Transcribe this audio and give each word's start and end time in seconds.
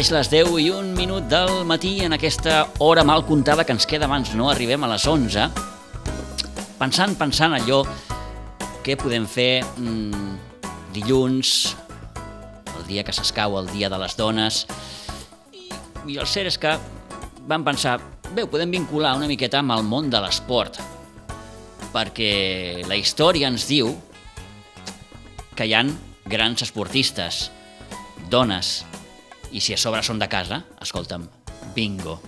Mateix 0.00 0.14
les 0.16 0.28
10 0.32 0.54
i 0.64 0.70
un 0.72 0.94
minut 0.96 1.26
del 1.28 1.66
matí 1.68 1.98
en 2.00 2.14
aquesta 2.16 2.70
hora 2.80 3.02
mal 3.04 3.20
comptada 3.28 3.66
que 3.68 3.74
ens 3.76 3.84
queda 3.84 4.06
abans 4.06 4.30
no? 4.32 4.46
Arribem 4.48 4.80
a 4.80 4.88
les 4.88 5.04
11 5.04 5.42
pensant, 6.78 7.12
pensant 7.20 7.52
allò 7.52 7.82
què 8.80 8.96
podem 8.96 9.26
fer 9.28 9.60
mm, 9.60 10.38
dilluns 10.94 11.74
el 12.78 12.86
dia 12.88 13.04
que 13.04 13.12
s'escau, 13.12 13.58
el 13.60 13.68
dia 13.74 13.90
de 13.92 13.98
les 14.00 14.16
dones 14.16 14.62
i, 15.52 15.68
i 16.08 16.16
el 16.16 16.24
cert 16.24 16.48
és 16.48 16.56
que 16.56 16.72
vam 17.44 17.66
pensar 17.66 17.98
bé, 18.32 18.46
podem 18.48 18.72
vincular 18.72 19.18
una 19.20 19.28
miqueta 19.28 19.60
amb 19.60 19.76
el 19.76 19.84
món 19.84 20.08
de 20.08 20.22
l'esport 20.24 20.80
perquè 21.92 22.86
la 22.88 22.96
història 22.96 23.52
ens 23.52 23.68
diu 23.68 23.92
que 25.52 25.68
hi 25.68 25.76
han 25.76 25.92
grans 26.24 26.64
esportistes, 26.64 27.50
dones, 28.32 28.78
i 29.52 29.60
si 29.60 29.74
a 29.74 29.78
sobre 29.80 30.02
són 30.06 30.18
de 30.20 30.28
casa, 30.30 30.62
escolta'm, 30.82 31.26
bingo. 31.74 32.20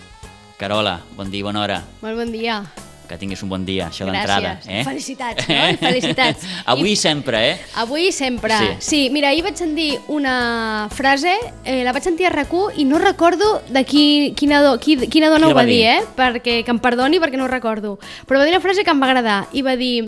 Carola, 0.57 0.99
bon 1.17 1.31
dia, 1.31 1.43
bona 1.43 1.61
hora. 1.63 1.83
Molt 2.01 2.15
bon 2.19 2.31
dia. 2.31 2.61
Que 3.03 3.17
tinguis 3.19 3.41
un 3.43 3.49
bon 3.51 3.65
dia, 3.67 3.89
això 3.91 4.05
d'entrada. 4.07 4.53
Gràcies. 4.61 4.69
Eh? 4.71 4.83
Felicitats, 4.87 5.47
no? 5.49 5.63
Felicitats. 5.81 6.45
Avui 6.71 6.93
I- 6.93 6.95
sempre, 6.95 7.41
eh? 7.51 7.57
Avui 7.81 8.11
sempre. 8.15 8.55
Sí. 8.55 8.69
Sí. 8.79 9.01
mira, 9.11 9.29
ahir 9.33 9.43
vaig 9.43 9.57
sentir 9.59 9.99
una 10.07 10.87
frase, 10.89 11.33
eh, 11.65 11.81
la 11.83 11.91
vaig 11.91 12.03
sentir 12.07 12.29
a 12.29 12.31
rac 12.31 12.53
i 12.79 12.85
no 12.87 12.99
recordo 13.03 13.61
de 13.67 13.83
qui, 13.83 14.33
quina, 14.39 14.61
do, 14.63 14.77
qui, 14.79 14.95
quina 15.11 15.29
dona 15.29 15.47
Qui 15.47 15.51
ho 15.51 15.55
va 15.55 15.61
va 15.63 15.67
dir, 15.67 15.81
dir? 15.83 15.89
eh? 15.97 16.07
Perquè, 16.15 16.55
que 16.63 16.71
em 16.71 16.79
perdoni 16.79 17.19
perquè 17.19 17.37
no 17.37 17.45
ho 17.45 17.51
recordo. 17.51 17.97
Però 18.25 18.39
va 18.39 18.45
dir 18.47 18.55
una 18.55 18.63
frase 18.63 18.83
que 18.87 18.91
em 18.95 19.03
va 19.03 19.11
agradar 19.11 19.37
i 19.51 19.61
va 19.61 19.75
dir 19.75 20.07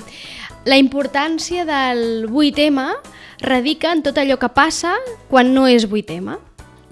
la 0.66 0.77
importància 0.79 1.66
del 1.67 2.27
8M 2.31 2.88
radica 3.44 3.91
en 3.91 4.02
tot 4.07 4.17
allò 4.17 4.39
que 4.39 4.50
passa 4.55 4.95
quan 5.29 5.52
no 5.53 5.67
és 5.67 5.83
8M. 5.85 6.39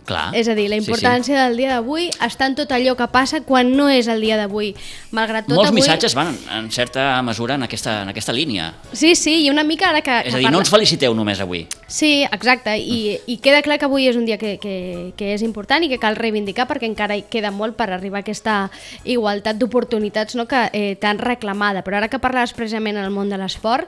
Clar. 0.05 0.33
És 0.35 0.49
a 0.49 0.55
dir, 0.55 0.65
la 0.69 0.75
Ah, 0.75 0.79
Sí, 0.79 0.85
sí. 0.85 0.91
importància 0.91 1.45
del 1.45 1.55
dia 1.55 1.69
d'avui 1.69 2.09
està 2.19 2.45
en 2.49 2.55
tot 2.55 2.71
allò 2.75 2.95
que 2.99 3.07
passa 3.07 3.39
quan 3.41 3.69
no 3.77 3.87
és 3.87 4.07
el 4.11 4.19
dia 4.19 4.35
d'avui. 4.35 4.73
Malgrat 5.11 5.45
tot 5.47 5.55
Molts 5.55 5.69
avui... 5.69 5.79
missatges 5.79 6.13
van, 6.13 6.35
en 6.51 6.69
certa 6.71 7.21
mesura, 7.23 7.55
en 7.55 7.63
aquesta, 7.63 8.01
en 8.03 8.09
aquesta 8.09 8.33
línia. 8.33 8.73
Sí, 8.91 9.15
sí, 9.15 9.45
i 9.45 9.49
una 9.49 9.63
mica 9.63 9.89
ara 9.89 10.01
que... 10.01 10.17
És 10.25 10.33
que 10.33 10.35
a 10.35 10.37
dir, 10.39 10.45
no 10.47 10.51
parla- 10.51 10.59
ens 10.65 10.69
feliciteu 10.73 11.13
només 11.15 11.39
avui. 11.39 11.67
Sí, 11.87 12.23
exacte, 12.23 12.75
i, 12.77 13.17
i 13.27 13.37
queda 13.37 13.61
clar 13.61 13.77
que 13.79 13.85
avui 13.85 14.07
és 14.09 14.15
un 14.19 14.25
dia 14.25 14.37
que, 14.37 14.57
que, 14.59 15.13
que 15.15 15.33
és 15.33 15.41
important 15.41 15.83
i 15.83 15.89
que 15.89 15.99
cal 16.01 16.15
reivindicar 16.19 16.67
perquè 16.67 16.89
encara 16.89 17.15
hi 17.15 17.23
queda 17.29 17.51
molt 17.51 17.77
per 17.79 17.89
arribar 17.93 18.19
a 18.19 18.25
aquesta 18.25 18.57
igualtat 19.05 19.55
d'oportunitats 19.61 20.35
no, 20.35 20.47
que 20.47 20.65
eh, 20.73 20.95
tan 20.99 21.17
reclamada. 21.17 21.83
Però 21.83 21.95
ara 22.01 22.09
que 22.11 22.19
parlaves 22.19 22.51
precisament 22.53 22.97
en 22.97 23.05
el 23.05 23.11
món 23.15 23.29
de 23.31 23.37
l'esport, 23.39 23.87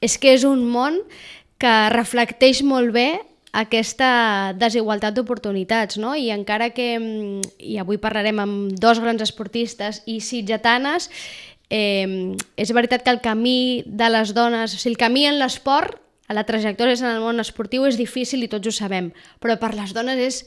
és 0.00 0.18
que 0.18 0.34
és 0.34 0.42
un 0.44 0.66
món 0.66 0.98
que 1.62 1.74
reflecteix 1.94 2.62
molt 2.66 2.90
bé 2.92 3.20
aquesta 3.54 4.52
desigualtat 4.58 5.14
d'oportunitats, 5.14 5.98
no? 6.02 6.16
I 6.18 6.30
encara 6.34 6.72
que, 6.74 6.98
mm, 6.98 7.54
i 7.58 7.78
avui 7.78 7.98
parlarem 8.02 8.40
amb 8.42 8.72
dos 8.82 8.98
grans 9.00 9.22
esportistes 9.22 10.02
i 10.06 10.20
sitgetanes, 10.20 11.10
eh, 11.70 12.34
és 12.56 12.72
veritat 12.72 13.04
que 13.04 13.10
el 13.10 13.20
camí 13.20 13.84
de 13.86 14.10
les 14.10 14.34
dones, 14.34 14.74
o 14.74 14.78
sigui, 14.78 14.94
el 14.94 14.98
camí 14.98 15.26
en 15.26 15.38
l'esport, 15.38 16.00
a 16.26 16.34
la 16.34 16.44
trajectòria 16.44 16.96
en 16.96 17.16
el 17.16 17.20
món 17.20 17.40
esportiu 17.40 17.84
és 17.86 17.98
difícil 18.00 18.42
i 18.42 18.48
tots 18.48 18.66
ho 18.66 18.72
sabem, 18.72 19.12
però 19.40 19.58
per 19.60 19.74
les 19.74 19.92
dones 19.92 20.18
és 20.18 20.44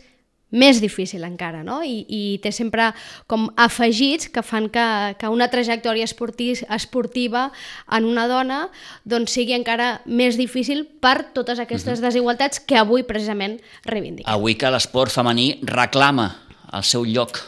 més 0.52 0.80
difícil 0.80 1.26
encara, 1.28 1.64
no? 1.64 1.82
I, 1.84 2.06
i 2.08 2.22
té 2.44 2.54
sempre 2.56 2.92
com 3.28 3.50
afegits 3.60 4.30
que 4.32 4.44
fan 4.46 4.70
que, 4.72 4.86
que 5.20 5.32
una 5.32 5.50
trajectòria 5.52 6.08
esporti, 6.08 6.54
esportiva 6.72 7.50
en 7.92 8.08
una 8.08 8.28
dona 8.32 8.62
doncs 9.04 9.36
sigui 9.36 9.58
encara 9.58 9.98
més 10.06 10.40
difícil 10.40 10.86
per 11.04 11.34
totes 11.36 11.60
aquestes 11.60 12.00
desigualtats 12.04 12.64
que 12.64 12.80
avui 12.80 13.04
precisament 13.04 13.60
reivindiquem. 13.86 14.32
Avui 14.32 14.56
que 14.56 14.72
l'esport 14.72 15.12
femení 15.12 15.58
reclama 15.68 16.32
el 16.72 16.84
seu 16.88 17.04
lloc 17.08 17.40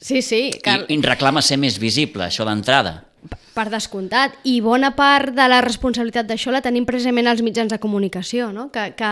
Sí, 0.00 0.22
sí, 0.22 0.52
que 0.62 0.74
i, 0.86 0.94
i 0.94 1.02
reclama 1.02 1.42
ser 1.42 1.58
més 1.58 1.78
visible, 1.82 2.22
això 2.28 2.46
d'entrada. 2.46 3.04
per 3.54 3.66
descomptat. 3.66 4.36
I 4.46 4.60
bona 4.62 4.92
part 4.94 5.32
de 5.34 5.48
la 5.50 5.58
responsabilitat 5.64 6.28
d'això 6.28 6.52
la 6.54 6.62
tenim 6.62 6.84
precisament 6.86 7.26
als 7.26 7.42
mitjans 7.42 7.72
de 7.72 7.80
comunicació, 7.82 8.52
no? 8.54 8.68
que, 8.70 8.92
que 8.94 9.10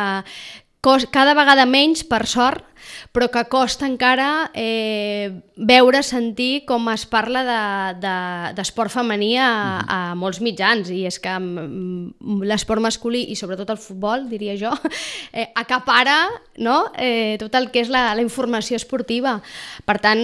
cada 1.10 1.34
vegada 1.34 1.66
menys, 1.66 2.04
per 2.06 2.26
sort, 2.30 2.64
però 3.12 3.26
que 3.32 3.42
costa 3.50 3.86
encara 3.88 4.50
eh, 4.54 5.32
veure, 5.56 6.02
sentir 6.06 6.64
com 6.69 6.86
es 6.92 7.06
parla 7.10 7.42
d'esport 7.47 8.02
de, 8.04 8.54
d'esport 8.58 8.92
femení 8.92 9.32
a, 9.41 9.50
a 9.82 9.98
molts 10.19 10.41
mitjans, 10.44 10.91
i 10.92 11.02
és 11.08 11.19
que 11.22 11.32
mm, 11.32 12.42
l'esport 12.46 12.84
masculí, 12.84 13.25
i 13.32 13.36
sobretot 13.38 13.72
el 13.75 13.80
futbol, 13.82 14.28
diria 14.30 14.56
jo, 14.60 14.72
eh, 15.32 15.48
acapara 15.56 16.20
no? 16.62 16.84
eh, 16.94 17.36
tot 17.42 17.54
el 17.58 17.70
que 17.72 17.82
és 17.86 17.92
la, 17.92 18.10
la 18.14 18.25
informació 18.25 18.78
esportiva. 18.78 19.41
Per 19.86 19.98
tant, 20.02 20.22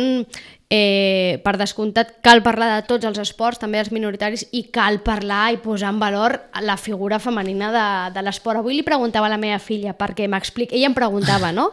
eh, 0.73 1.37
per 1.45 1.59
descomptat, 1.61 2.15
cal 2.25 2.41
parlar 2.41 2.71
de 2.73 2.87
tots 2.89 3.05
els 3.05 3.19
esports, 3.21 3.61
també 3.61 3.77
dels 3.77 3.93
minoritaris, 3.93 4.47
i 4.57 4.65
cal 4.73 5.03
parlar 5.05 5.51
i 5.53 5.61
posar 5.61 5.91
en 5.93 6.01
valor 6.01 6.39
la 6.65 6.79
figura 6.81 7.19
femenina 7.21 7.69
de, 7.75 7.85
de 8.15 8.25
l'esport. 8.25 8.63
Avui 8.63 8.79
li 8.79 8.87
preguntava 8.87 9.29
a 9.29 9.35
la 9.35 9.41
meva 9.43 9.61
filla, 9.61 9.93
perquè 9.99 10.31
m'explica... 10.33 10.73
Ella 10.79 10.89
em 10.89 10.97
preguntava, 10.97 11.53
no?, 11.53 11.71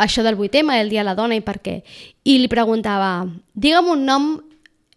això 0.00 0.22
del 0.24 0.38
8M, 0.40 0.72
el 0.80 0.88
dia 0.88 1.02
de 1.02 1.10
la 1.10 1.12
dona 1.18 1.36
i 1.36 1.42
per 1.44 1.58
què. 1.60 1.82
I 2.24 2.38
li 2.40 2.48
preguntava, 2.48 3.26
digue'm 3.52 3.92
un 3.92 4.06
nom 4.08 4.30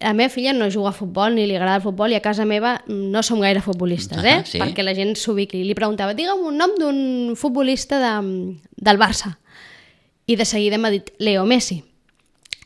la 0.00 0.14
meva 0.16 0.32
filla 0.32 0.54
no 0.56 0.70
juga 0.72 0.94
a 0.94 0.96
futbol 0.96 1.34
ni 1.36 1.44
li 1.44 1.58
agrada 1.58 1.76
el 1.76 1.84
futbol 1.84 2.08
i 2.08 2.16
a 2.16 2.22
casa 2.24 2.46
meva 2.48 2.78
no 2.88 3.20
som 3.20 3.42
gaire 3.44 3.60
futbolistes, 3.60 4.24
eh? 4.24 4.38
Ah, 4.38 4.46
sí? 4.48 4.56
perquè 4.56 4.80
la 4.80 4.94
gent 4.96 5.12
s'ubiqui. 5.12 5.60
Li 5.60 5.76
preguntava, 5.76 6.16
digue'm 6.16 6.40
un 6.48 6.56
nom 6.56 6.72
d'un 6.80 7.36
futbolista 7.36 8.00
de, 8.00 8.14
del 8.80 8.96
Barça. 8.96 9.36
I 10.24 10.40
de 10.40 10.48
seguida 10.48 10.80
m'ha 10.80 10.94
dit 10.96 11.12
Leo 11.20 11.44
Messi. 11.44 11.82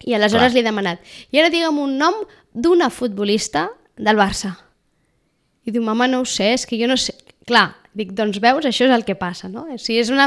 I 0.05 0.15
aleshores 0.15 0.53
Clar. 0.53 0.55
li 0.55 0.61
he 0.61 0.67
demanat, 0.67 1.01
i 1.33 1.41
ara 1.41 1.51
digue'm 1.53 1.79
un 1.81 1.97
nom 1.99 2.15
d'una 2.53 2.91
futbolista 2.93 3.69
del 3.97 4.17
Barça. 4.21 4.53
I 5.65 5.73
diu, 5.73 5.83
mama, 5.83 6.07
no 6.11 6.21
ho 6.21 6.29
sé, 6.29 6.53
és 6.59 6.67
que 6.69 6.77
jo 6.81 6.89
no 6.91 6.97
sé... 7.01 7.15
Clar, 7.49 7.71
dic, 7.97 8.13
doncs 8.17 8.39
veus, 8.41 8.65
això 8.69 8.87
és 8.87 8.93
el 8.93 9.05
que 9.05 9.15
passa, 9.17 9.49
no? 9.53 9.67
O 9.73 9.79
sigui, 9.81 9.99
és 10.03 10.11
una, 10.13 10.27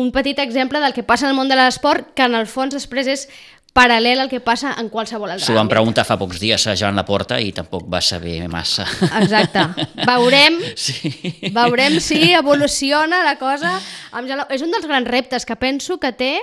un 0.00 0.12
petit 0.12 0.38
exemple 0.44 0.80
del 0.80 0.92
que 0.96 1.02
passa 1.04 1.26
en 1.26 1.32
el 1.32 1.36
món 1.36 1.48
de 1.48 1.56
l'esport, 1.56 2.12
que 2.16 2.24
en 2.28 2.36
el 2.36 2.46
fons 2.48 2.72
després 2.76 3.08
és 3.12 3.26
paral·lel 3.72 4.20
al 4.20 4.28
que 4.28 4.40
passa 4.44 4.74
en 4.76 4.90
qualsevol 4.92 5.30
altre 5.32 5.46
S'ho 5.46 5.54
van 5.56 5.68
preguntar 5.72 6.04
fa 6.04 6.18
pocs 6.20 6.36
dies 6.42 6.66
a 6.68 6.74
Joan 6.76 6.96
Laporta 6.98 7.38
i 7.40 7.52
tampoc 7.56 7.86
va 7.88 8.02
saber 8.04 8.42
massa. 8.52 8.84
Exacte. 9.22 9.62
Veurem, 10.10 10.58
Sí. 10.76 11.08
veurem 11.54 11.96
si 12.00 12.34
evoluciona 12.36 13.22
la 13.24 13.38
cosa. 13.40 13.78
Amb. 14.12 14.28
És 14.52 14.60
un 14.64 14.72
dels 14.76 14.84
grans 14.88 15.08
reptes 15.08 15.48
que 15.48 15.56
penso 15.56 15.96
que 16.00 16.12
té 16.12 16.34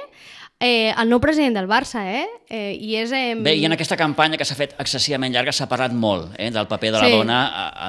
eh, 0.60 0.92
el 0.92 1.10
nou 1.10 1.22
president 1.24 1.56
del 1.56 1.68
Barça, 1.72 2.04
eh? 2.04 2.26
eh 2.50 2.76
I 2.76 2.96
és... 3.00 3.12
Eh, 3.16 3.36
Bé, 3.40 3.56
i 3.56 3.66
en 3.66 3.76
aquesta 3.76 3.98
campanya 3.98 4.38
que 4.38 4.46
s'ha 4.48 4.58
fet 4.60 4.76
excessivament 4.80 5.34
llarga 5.34 5.54
s'ha 5.56 5.70
parlat 5.72 5.96
molt 5.96 6.36
eh, 6.38 6.52
del 6.52 6.68
paper 6.68 6.92
de 6.92 6.98
la 7.00 7.08
Sí. 7.08 7.16
dona 7.16 7.40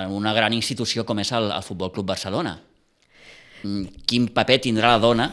en 0.00 0.12
una 0.14 0.32
gran 0.32 0.54
institució 0.54 1.04
com 1.04 1.18
és 1.18 1.32
el, 1.32 1.50
el 1.50 1.66
Futbol 1.66 1.92
Club 1.92 2.06
Barcelona. 2.06 2.58
Mm, 3.62 4.04
Quin 4.06 4.28
paper 4.34 4.60
tindrà 4.60 4.94
la 4.94 5.02
dona 5.02 5.32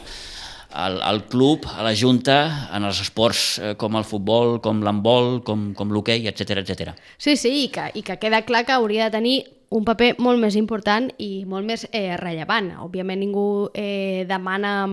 al, 0.70 1.00
al 1.00 1.24
club, 1.28 1.64
a 1.66 1.82
la 1.82 1.94
Junta, 1.96 2.68
en 2.74 2.84
els 2.84 3.00
esports 3.00 3.58
eh, 3.58 3.74
com 3.80 3.96
el 3.96 4.04
futbol, 4.04 4.58
com 4.60 4.82
l'handbol, 4.84 5.40
com, 5.44 5.70
com 5.74 5.94
l'hoquei, 5.94 6.26
etc 6.28 6.60
etc. 6.60 6.92
Sí, 7.16 7.36
sí, 7.36 7.54
i 7.64 7.68
que, 7.72 7.88
i 7.94 8.02
que 8.02 8.18
queda 8.20 8.42
clar 8.44 8.66
que 8.66 8.76
hauria 8.76 9.08
de 9.08 9.16
tenir 9.16 9.38
un 9.70 9.84
paper 9.84 10.14
molt 10.24 10.40
més 10.40 10.56
important 10.56 11.10
i 11.20 11.44
molt 11.48 11.66
més 11.68 11.84
eh, 11.92 12.16
rellevant. 12.16 12.70
Òbviament 12.86 13.20
ningú 13.20 13.68
eh, 13.76 14.24
demana 14.28 14.86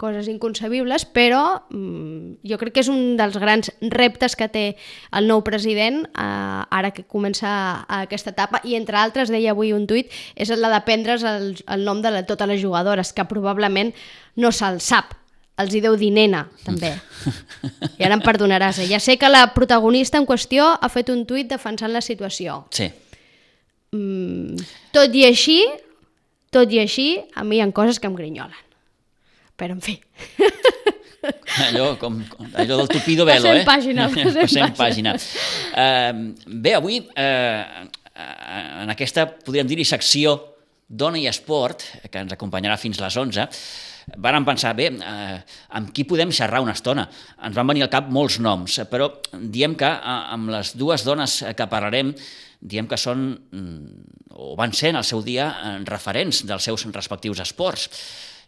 coses 0.00 0.28
inconcebibles, 0.32 1.04
però 1.04 1.42
mm, 1.68 2.40
jo 2.48 2.58
crec 2.60 2.78
que 2.78 2.84
és 2.84 2.88
un 2.88 3.18
dels 3.20 3.36
grans 3.36 3.68
reptes 3.92 4.36
que 4.38 4.48
té 4.48 4.64
el 5.12 5.28
nou 5.28 5.44
president 5.44 6.00
eh, 6.06 6.24
ara 6.24 6.94
que 6.96 7.04
comença 7.04 7.84
aquesta 8.02 8.32
etapa 8.32 8.62
i 8.64 8.78
entre 8.78 8.96
altres, 8.96 9.28
deia 9.28 9.52
avui 9.52 9.74
un 9.76 9.84
tuit, 9.86 10.08
és 10.34 10.52
la 10.56 10.72
de 10.72 10.80
prendre's 10.86 11.26
el, 11.28 11.52
el 11.68 11.84
nom 11.84 12.00
de 12.00 12.14
la, 12.14 12.24
totes 12.24 12.48
les 12.48 12.62
jugadores, 12.62 13.12
que 13.12 13.28
probablement 13.28 13.92
no 14.40 14.52
se'l 14.52 14.80
sap. 14.80 15.12
Els 15.60 15.74
hi 15.76 15.82
deu 15.84 15.98
dir 16.00 16.08
nena, 16.16 16.46
també. 16.64 16.94
I 18.00 18.06
ara 18.06 18.16
em 18.16 18.24
perdonaràs. 18.24 18.80
Eh? 18.80 18.88
Ja 18.88 18.98
sé 19.04 19.18
que 19.20 19.28
la 19.28 19.50
protagonista 19.52 20.16
en 20.16 20.24
qüestió 20.26 20.72
ha 20.80 20.88
fet 20.88 21.12
un 21.12 21.26
tuit 21.28 21.50
defensant 21.50 21.92
la 21.92 22.00
situació. 22.00 22.62
Sí. 22.72 22.88
Mm, 23.92 24.56
tot 24.96 25.12
i 25.16 25.26
així, 25.28 25.58
tot 26.52 26.72
i 26.72 26.80
així, 26.80 27.08
a 27.36 27.44
mi 27.44 27.58
hi 27.58 27.64
ha 27.64 27.68
coses 27.76 28.00
que 28.00 28.08
em 28.08 28.16
grinyolen. 28.16 28.68
Però, 29.60 29.76
en 29.76 29.82
fi, 29.84 29.98
Allò, 31.68 31.92
com, 32.00 32.16
allò 32.58 32.78
del 32.80 32.88
tupido 32.90 33.24
velo, 33.28 33.44
Passem 33.46 33.60
eh? 33.60 33.66
pàgina, 33.68 34.06
passem 34.14 34.38
passem 34.40 34.72
pàgina. 34.74 35.12
pàgina. 35.12 35.12
Uh, 35.76 36.56
bé, 36.64 36.72
avui, 36.78 36.98
uh, 37.04 37.84
en 38.82 38.90
aquesta, 38.90 39.28
podríem 39.44 39.68
dir-hi, 39.70 39.86
secció 39.86 40.34
Dona 40.88 41.20
i 41.20 41.28
Esport, 41.30 41.84
que 42.10 42.24
ens 42.24 42.34
acompanyarà 42.34 42.74
fins 42.80 42.98
les 43.00 43.16
11, 43.16 43.46
vàrem 44.16 44.46
pensar, 44.46 44.74
bé, 44.78 44.88
eh, 44.92 45.36
amb 45.78 45.92
qui 45.94 46.04
podem 46.08 46.32
xerrar 46.34 46.62
una 46.64 46.74
estona? 46.76 47.08
Ens 47.42 47.56
van 47.56 47.68
venir 47.68 47.84
al 47.86 47.92
cap 47.92 48.08
molts 48.12 48.38
noms, 48.42 48.80
però 48.90 49.10
diem 49.32 49.76
que 49.78 49.88
eh, 49.88 50.16
amb 50.36 50.52
les 50.54 50.74
dues 50.76 51.04
dones 51.06 51.40
que 51.56 51.68
parlarem, 51.70 52.14
diem 52.60 52.88
que 52.88 52.98
són, 53.00 53.30
mm, 53.52 54.36
o 54.38 54.54
van 54.58 54.72
ser 54.72 54.92
en 54.92 55.00
el 55.00 55.06
seu 55.06 55.22
dia, 55.22 55.48
eh, 55.50 55.78
referents 55.88 56.44
dels 56.46 56.70
seus 56.70 56.86
respectius 56.92 57.42
esports. 57.42 57.88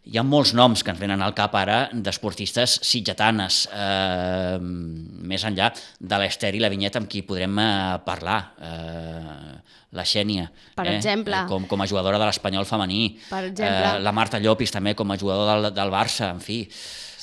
Hi 0.04 0.18
ha 0.20 0.22
molts 0.26 0.50
noms 0.52 0.82
que 0.84 0.92
ens 0.92 1.00
venen 1.00 1.22
al 1.24 1.32
cap 1.36 1.54
ara 1.56 1.86
d'esportistes 1.96 2.74
sitgetanes, 2.84 3.62
eh, 3.72 4.58
més 4.60 5.44
enllà 5.48 5.70
de 5.98 6.18
l'Ester 6.20 6.50
i 6.54 6.60
la 6.60 6.68
Vinyeta 6.68 7.00
amb 7.00 7.08
qui 7.08 7.22
podrem 7.24 7.56
eh, 7.62 7.70
parlar. 8.04 8.40
Eh, 8.60 9.54
la 9.94 10.02
Xènia, 10.04 10.48
Per 10.74 10.84
eh, 10.88 10.96
exemple. 10.98 11.38
eh, 11.38 11.48
com, 11.48 11.64
com 11.70 11.80
a 11.80 11.86
jugadora 11.86 12.18
de 12.18 12.26
l'Espanyol 12.26 12.66
femení. 12.68 13.14
Per 13.30 13.44
exemple. 13.46 13.94
Eh, 13.94 14.02
la 14.04 14.12
Marta 14.12 14.40
Llopis 14.42 14.74
també 14.74 14.92
com 14.98 15.10
a 15.10 15.16
jugador 15.16 15.52
del, 15.54 15.70
del 15.72 15.92
Barça, 15.94 16.32
en 16.34 16.40
fi. 16.42 16.64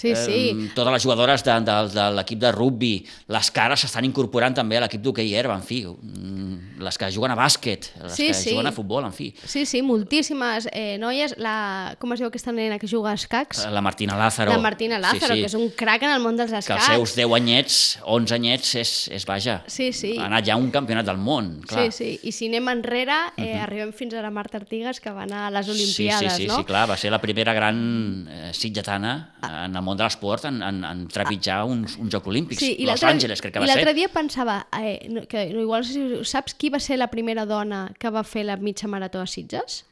Sí, 0.01 0.15
sí. 0.15 0.39
Eh, 0.49 0.69
totes 0.75 0.93
les 0.95 1.03
jugadores 1.05 1.43
de, 1.45 1.59
de, 1.67 1.75
de 1.93 2.05
l'equip 2.17 2.39
de 2.41 2.51
rugby, 2.55 2.93
les 3.29 3.51
cares 3.53 3.83
s'estan 3.85 4.05
incorporant 4.07 4.55
també 4.57 4.79
a 4.79 4.81
l'equip 4.85 5.01
d'hoquei 5.05 5.33
herba, 5.37 5.55
en 5.59 5.63
fi. 5.67 5.83
Mm, 5.85 6.59
Les 6.81 6.97
que 6.97 7.11
juguen 7.13 7.29
a 7.29 7.35
bàsquet, 7.37 7.91
les 8.01 8.15
Sí, 8.17 8.27
que 8.31 8.33
sí. 8.33 8.49
juguen 8.55 8.65
a 8.65 8.71
futbol, 8.73 9.05
en 9.05 9.13
fi. 9.13 9.27
Sí, 9.45 9.67
sí, 9.69 9.83
moltíssimes 9.85 10.67
eh, 10.71 10.97
noies. 10.97 11.35
La, 11.37 11.93
com 12.01 12.09
es 12.15 12.19
diu 12.23 12.27
aquesta 12.31 12.49
nena 12.51 12.79
que 12.81 12.87
juga 12.89 13.11
a 13.11 13.13
escacs? 13.13 13.67
La 13.69 13.81
Martina 13.85 14.15
Lázaro. 14.17 14.49
La 14.51 14.57
Martina 14.57 14.97
Lázaro, 14.97 15.35
que 15.37 15.45
és 15.45 15.53
un 15.53 15.69
crac 15.77 16.01
en 16.07 16.09
el 16.09 16.23
món 16.23 16.39
dels 16.39 16.49
que 16.49 16.57
els 16.57 16.65
escacs. 16.65 16.87
seus 16.89 17.13
10 17.19 17.35
anyets, 17.37 17.77
11 18.03 18.33
anyets, 18.33 18.73
és, 18.81 18.93
és 19.13 19.25
vaja. 19.29 19.59
Sí, 19.67 19.91
sí. 19.93 20.15
Ha 20.17 20.25
anat 20.25 20.47
ja 20.49 20.55
a 20.55 20.57
un 20.57 20.71
campionat 20.73 21.05
del 21.05 21.17
món, 21.21 21.61
clar. 21.69 21.85
Mhm. 21.85 21.91
Sí, 21.91 22.17
sí. 22.17 22.27
I 22.27 22.31
si 22.31 22.49
anem 22.49 22.67
enrere, 22.73 23.19
eh, 23.37 23.59
arribem 23.61 23.93
fins 23.93 24.15
a 24.17 24.23
la 24.25 24.31
Marta 24.33 24.57
Artigas, 24.57 24.99
que 24.99 25.11
va 25.13 25.23
anar 25.29 25.45
a 25.47 25.51
les 25.51 25.69
Olimpiades, 25.69 26.33
sí, 26.33 26.37
sí, 26.37 26.41
sí, 26.43 26.47
no? 26.47 26.57
sí, 26.57 26.63
clar, 26.65 26.89
va 26.89 26.97
ser 26.97 27.11
la 27.11 27.21
primera 27.21 27.53
gran 27.53 28.27
eh, 28.27 28.51
sitgetana 28.53 29.35
en 29.43 29.75
el 29.75 29.81
món 29.83 29.90
de 29.97 30.03
l'esport 30.03 30.45
en, 30.45 30.61
en, 30.63 30.83
en 30.85 31.07
trepitjar 31.07 31.63
uns, 31.65 31.97
uns 31.97 32.11
Jocs 32.13 32.27
Olímpics. 32.27 32.59
Sí, 32.59 32.75
i 32.79 32.85
Los 32.85 33.01
l'altre- 33.01 33.09
Angeles, 33.15 33.41
crec 33.41 33.53
que 33.53 33.59
I 33.59 33.61
va 33.63 33.67
l'altre 33.67 33.91
ser. 33.91 33.95
dia 33.95 34.09
pensava, 34.09 34.67
eh, 34.79 35.07
no, 35.09 35.25
que 35.27 35.47
no, 35.53 35.61
igual 35.61 35.83
si 35.85 36.23
saps 36.25 36.53
qui 36.55 36.69
va 36.69 36.79
ser 36.79 36.97
la 36.97 37.07
primera 37.11 37.45
dona 37.45 37.91
que 37.99 38.09
va 38.09 38.23
fer 38.23 38.45
la 38.45 38.57
mitja 38.57 38.87
marató 38.87 39.21
a 39.21 39.27
Sitges? 39.27 39.85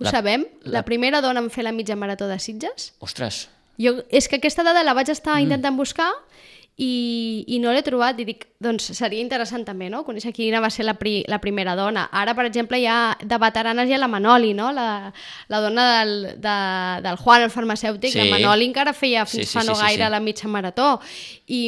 Ho 0.00 0.04
La- 0.04 0.10
sabem? 0.10 0.46
la- 0.62 0.78
La... 0.80 0.84
primera 0.84 1.20
dona 1.20 1.40
en 1.40 1.50
fer 1.50 1.64
la 1.64 1.72
mitja 1.72 1.96
marató 1.96 2.26
de 2.28 2.38
Sitges? 2.38 2.94
Ostres, 3.00 3.48
Jo, 3.80 3.94
és 4.10 4.28
que 4.28 4.36
aquesta 4.36 4.62
dada 4.62 4.82
la 4.84 4.92
vaig 4.92 5.08
estar 5.08 5.36
Mm. 5.38 5.42
intentant 5.46 5.76
buscar 5.76 6.10
i, 6.80 7.44
i 7.52 7.58
no 7.60 7.74
l'he 7.76 7.82
trobat 7.84 8.16
i 8.22 8.24
dic, 8.24 8.46
doncs 8.60 8.86
seria 8.96 9.20
interessant 9.20 9.66
també, 9.68 9.90
no?, 9.92 10.00
conèixer 10.06 10.32
quina 10.36 10.62
va 10.64 10.70
ser 10.72 10.86
la, 10.88 10.94
pri, 10.96 11.18
la 11.28 11.36
primera 11.40 11.74
dona. 11.76 12.06
Ara, 12.16 12.32
per 12.36 12.46
exemple, 12.48 12.78
hi 12.80 12.86
ha 12.88 13.16
de 13.20 13.38
veteranes 13.40 13.88
hi 13.88 13.94
ha 13.96 14.00
la 14.00 14.08
Manoli, 14.08 14.54
no?, 14.56 14.70
la, 14.72 14.86
la 15.52 15.60
dona 15.60 15.84
del, 15.98 16.14
de, 16.40 16.54
del 17.04 17.18
Juan, 17.20 17.44
el 17.44 17.52
farmacèutic, 17.52 18.14
Sí. 18.14 18.18
la 18.22 18.30
Manoli 18.32 18.64
encara 18.70 18.94
feia 18.96 19.26
fins 19.28 19.44
Sí, 19.44 19.52
sí, 19.52 19.58
fa 19.58 19.64
no 19.66 19.74
sí, 19.74 19.80
sí, 19.82 19.86
gaire 19.86 20.06
sí. 20.06 20.10
la 20.14 20.20
mitja 20.24 20.48
marató 20.48 20.88
i, 21.46 21.60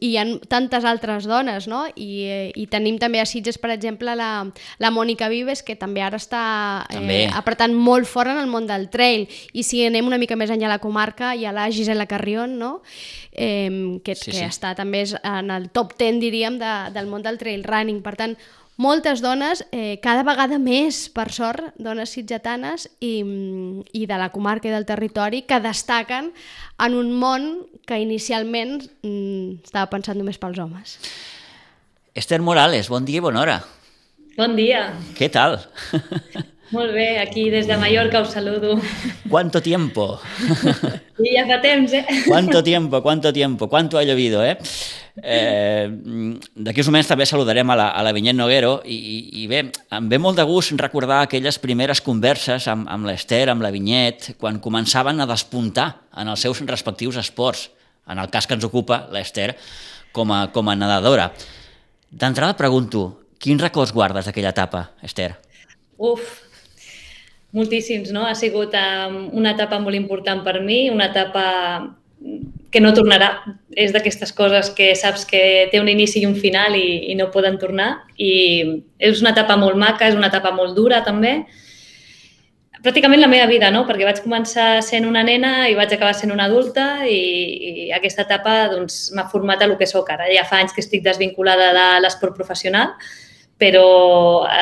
i 0.00 0.12
hi 0.12 0.16
ha 0.20 0.24
tantes 0.48 0.86
altres 0.86 1.26
dones, 1.26 1.66
no?, 1.70 1.82
i, 1.96 2.52
i 2.54 2.66
tenim 2.70 3.00
també 3.02 3.18
a 3.22 3.26
Sitges, 3.26 3.58
per 3.58 3.72
exemple, 3.74 4.14
la, 4.18 4.30
la 4.78 4.92
Mònica 4.94 5.26
Vives, 5.32 5.64
que 5.66 5.74
també 5.78 6.02
ara 6.06 6.18
està 6.22 6.86
També. 6.92 7.24
eh, 7.24 7.30
apretant 7.34 7.74
molt 7.74 8.06
fort 8.06 8.30
en 8.30 8.38
el 8.38 8.46
món 8.50 8.66
del 8.70 8.88
trail, 8.94 9.26
i 9.52 9.66
si 9.66 9.82
anem 9.86 10.06
una 10.06 10.18
mica 10.22 10.38
més 10.38 10.54
enllà 10.54 10.70
a 10.70 10.76
la 10.76 10.82
comarca, 10.82 11.34
hi 11.34 11.46
ha 11.46 11.54
la 11.56 11.66
Gisela 11.74 12.06
Carrion, 12.06 12.58
no?, 12.62 12.76
eh, 13.32 13.98
que, 14.04 14.14
Sí, 14.14 14.30
que 14.30 14.35
sí. 14.38 14.46
està 14.46 14.74
també 14.78 15.04
en 15.22 15.50
el 15.54 15.70
top 15.74 15.96
10, 15.98 16.20
diríem, 16.22 16.60
de, 16.60 16.76
del 16.94 17.10
món 17.10 17.24
del 17.24 17.38
trail 17.40 17.64
running. 17.66 18.02
Per 18.04 18.14
tant, 18.18 18.36
moltes 18.76 19.22
dones, 19.24 19.64
eh, 19.72 19.98
cada 20.04 20.24
vegada 20.26 20.58
més, 20.60 21.06
per 21.12 21.30
sort, 21.32 21.72
dones 21.80 22.12
sitgetanes 22.12 22.88
i, 23.00 23.14
i 23.92 24.04
de 24.06 24.18
la 24.20 24.28
comarca 24.34 24.68
i 24.68 24.74
del 24.74 24.88
territori 24.88 25.44
que 25.48 25.60
destaquen 25.64 26.32
en 26.84 26.98
un 26.98 27.14
món 27.16 27.48
que 27.88 28.00
inicialment 28.02 28.78
mm, 29.02 29.64
estava 29.64 29.88
pensat 29.92 30.18
només 30.18 30.40
pels 30.42 30.60
homes. 30.60 30.98
Esther 32.16 32.42
Morales, 32.44 32.88
bon 32.92 33.04
dia 33.04 33.20
i 33.20 33.24
bona 33.24 33.42
hora. 33.44 33.56
Bon 34.36 34.52
dia. 34.56 34.90
Què 35.16 35.30
tal? 35.32 35.58
Molt 36.74 36.90
bé, 36.92 37.20
aquí 37.22 37.48
des 37.50 37.68
de 37.68 37.76
Mallorca 37.78 38.20
us 38.20 38.32
saludo. 38.34 38.80
¿Cuánto 39.28 39.62
tiempo? 39.62 40.18
I 41.22 41.36
ja 41.36 41.46
fa 41.46 41.60
temps, 41.62 41.92
eh? 41.92 42.04
¿Cuánto 42.26 42.62
tiempo? 42.62 43.02
¿Cuánto 43.02 43.32
tiempo? 43.32 43.68
¿Cuánto 43.68 43.98
ha 43.98 44.02
llovido, 44.02 44.44
eh? 44.44 44.58
eh 45.22 45.86
D'aquí 46.56 46.82
uns 46.82 46.90
moments 46.90 47.08
també 47.08 47.26
saludarem 47.26 47.70
a 47.70 47.76
la, 47.78 47.86
a 47.94 48.02
la 48.02 48.12
Vinyet 48.12 48.34
Noguero 48.34 48.80
i, 48.84 48.96
i, 48.96 49.16
i 49.42 49.46
bé, 49.46 49.62
em 49.94 50.08
ve 50.10 50.18
molt 50.18 50.40
de 50.40 50.44
gust 50.48 50.74
recordar 50.80 51.22
aquelles 51.22 51.60
primeres 51.62 52.02
converses 52.02 52.66
amb, 52.66 52.88
amb 52.90 53.06
l'Ester, 53.06 53.46
amb 53.48 53.62
la 53.62 53.70
Vinyet, 53.70 54.32
quan 54.40 54.58
començaven 54.58 55.22
a 55.22 55.28
despuntar 55.30 55.88
en 56.18 56.34
els 56.34 56.42
seus 56.42 56.60
respectius 56.66 57.20
esports. 57.22 57.70
En 58.10 58.18
el 58.18 58.30
cas 58.30 58.46
que 58.46 58.54
ens 58.58 58.66
ocupa, 58.66 59.06
l'Ester, 59.14 59.52
com 60.12 60.34
a, 60.34 60.48
com 60.50 60.68
a 60.68 60.74
nedadora. 60.78 61.30
D'entrada 62.10 62.58
pregunto, 62.58 63.08
quins 63.38 63.62
records 63.62 63.94
guardes 63.94 64.26
d'aquella 64.26 64.54
etapa, 64.54 64.88
Esther? 65.02 65.34
Uf, 65.96 66.45
moltíssims, 67.52 68.10
no? 68.12 68.26
Ha 68.26 68.34
sigut 68.34 68.74
um, 68.74 69.20
una 69.36 69.54
etapa 69.54 69.78
molt 69.82 69.96
important 69.98 70.42
per 70.44 70.60
mi, 70.64 70.86
una 70.90 71.10
etapa 71.12 71.46
que 72.70 72.80
no 72.80 72.92
tornarà. 72.96 73.30
És 73.76 73.92
d'aquestes 73.94 74.32
coses 74.36 74.72
que 74.76 74.90
saps 74.98 75.26
que 75.28 75.42
té 75.72 75.80
un 75.80 75.88
inici 75.88 76.22
i 76.22 76.26
un 76.28 76.34
final 76.36 76.76
i, 76.76 77.12
i 77.12 77.14
no 77.18 77.30
poden 77.32 77.60
tornar. 77.60 77.90
I 78.16 78.32
és 78.98 79.22
una 79.22 79.32
etapa 79.36 79.56
molt 79.60 79.78
maca, 79.80 80.08
és 80.08 80.18
una 80.18 80.30
etapa 80.32 80.52
molt 80.56 80.76
dura 80.76 81.02
també. 81.06 81.38
Pràcticament 82.84 83.22
la 83.22 83.30
meva 83.30 83.46
vida, 83.50 83.70
no? 83.74 83.84
Perquè 83.88 84.04
vaig 84.06 84.20
començar 84.22 84.82
sent 84.84 85.06
una 85.08 85.24
nena 85.26 85.70
i 85.70 85.76
vaig 85.78 85.94
acabar 85.96 86.14
sent 86.14 86.34
una 86.34 86.46
adulta 86.50 87.06
i, 87.08 87.16
i 87.86 87.86
aquesta 87.96 88.26
etapa 88.26 88.58
doncs, 88.74 89.06
m'ha 89.16 89.24
format 89.32 89.62
a 89.62 89.70
lo 89.70 89.78
que 89.80 89.88
sóc 89.88 90.10
ara. 90.12 90.28
Ja 90.30 90.44
fa 90.46 90.60
anys 90.60 90.76
que 90.76 90.84
estic 90.84 91.02
desvinculada 91.06 91.72
de 91.74 91.86
l'esport 92.04 92.36
professional, 92.36 92.92
però 93.58 93.86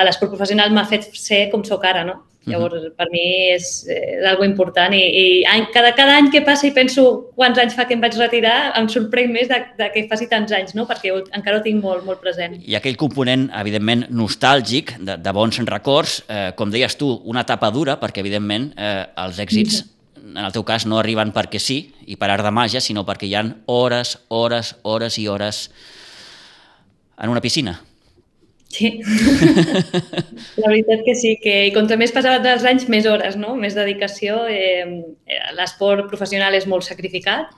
l'esport 0.07 0.31
professional 0.31 0.71
m'ha 0.73 0.87
fet 0.89 1.11
ser 1.19 1.49
com 1.53 1.67
sóc 1.67 1.85
ara, 1.91 2.07
no? 2.07 2.23
Llavors, 2.47 2.75
uh 2.75 2.89
-huh. 2.89 2.97
per 2.97 3.07
mi 3.11 3.53
és, 3.55 3.87
eh, 3.89 4.19
és 4.19 4.25
algo 4.29 4.45
important 4.45 4.93
i, 4.93 5.01
i 5.01 5.45
any, 5.45 5.67
cada, 5.73 5.95
cada 5.95 6.17
any 6.17 6.31
que 6.31 6.43
passa 6.43 6.67
i 6.67 6.73
penso 6.73 7.31
quants 7.35 7.59
anys 7.59 7.75
fa 7.75 7.87
que 7.87 7.95
em 7.95 8.01
vaig 8.01 8.17
retirar, 8.19 8.73
em 8.77 8.87
sorprèn 8.89 9.33
més 9.33 9.49
de, 9.49 9.59
de 9.79 9.91
que 9.95 10.07
faci 10.09 10.29
tants 10.29 10.53
anys, 10.53 10.75
no? 10.75 10.87
perquè 10.87 11.13
ho, 11.13 11.23
encara 11.33 11.59
ho 11.59 11.63
tinc 11.63 11.83
molt, 11.83 12.05
molt 12.05 12.21
present. 12.21 12.61
I 12.61 12.77
aquell 12.77 12.97
component, 12.97 13.51
evidentment, 13.55 14.07
nostàlgic, 14.11 14.99
de, 14.99 15.17
de 15.17 15.33
bons 15.33 15.59
records, 15.65 16.23
eh, 16.29 16.53
com 16.57 16.71
deies 16.71 16.97
tu, 16.97 17.21
una 17.25 17.41
etapa 17.41 17.71
dura, 17.71 17.99
perquè, 18.01 18.21
evidentment, 18.21 18.73
eh, 18.77 19.07
els 19.17 19.39
èxits, 19.39 19.85
en 20.25 20.45
el 20.45 20.53
teu 20.53 20.65
cas, 20.65 20.87
no 20.87 20.99
arriben 20.99 21.33
perquè 21.33 21.59
sí, 21.59 21.95
i 22.07 22.17
per 22.17 22.31
art 22.31 22.45
de 22.45 22.51
màgia, 22.51 22.81
sinó 22.81 23.05
perquè 23.07 23.27
hi 23.29 23.35
han 23.35 23.63
hores, 23.67 24.19
hores, 24.29 24.77
hores 24.83 25.19
i 25.19 25.29
hores 25.29 25.71
en 27.19 27.31
una 27.31 27.41
piscina. 27.41 27.81
Sí, 28.75 28.89
la 30.63 30.71
veritat 30.71 31.05
que 31.07 31.15
sí, 31.15 31.37
que 31.39 31.71
contra 31.77 31.99
més 32.01 32.11
passaven 32.15 32.47
els 32.51 32.65
anys, 32.67 32.89
més 32.91 33.07
hores, 33.07 33.37
no? 33.39 33.53
més 33.55 33.77
dedicació. 33.79 34.41
Eh, 34.51 34.83
L'esport 35.55 36.09
professional 36.11 36.57
és 36.59 36.67
molt 36.71 36.87
sacrificat, 36.87 37.53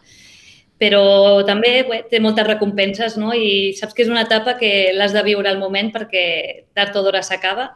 però 0.76 1.40
també 1.48 1.72
bé, 1.88 2.02
té 2.10 2.20
moltes 2.20 2.44
recompenses 2.48 3.16
no? 3.16 3.32
i 3.32 3.72
saps 3.78 3.96
que 3.96 4.04
és 4.04 4.12
una 4.12 4.26
etapa 4.28 4.58
que 4.60 4.92
l'has 4.92 5.16
de 5.16 5.24
viure 5.24 5.48
al 5.48 5.62
moment 5.62 5.88
perquè 5.94 6.26
tard 6.76 6.98
o 7.00 7.04
d'hora 7.06 7.24
s'acaba, 7.24 7.70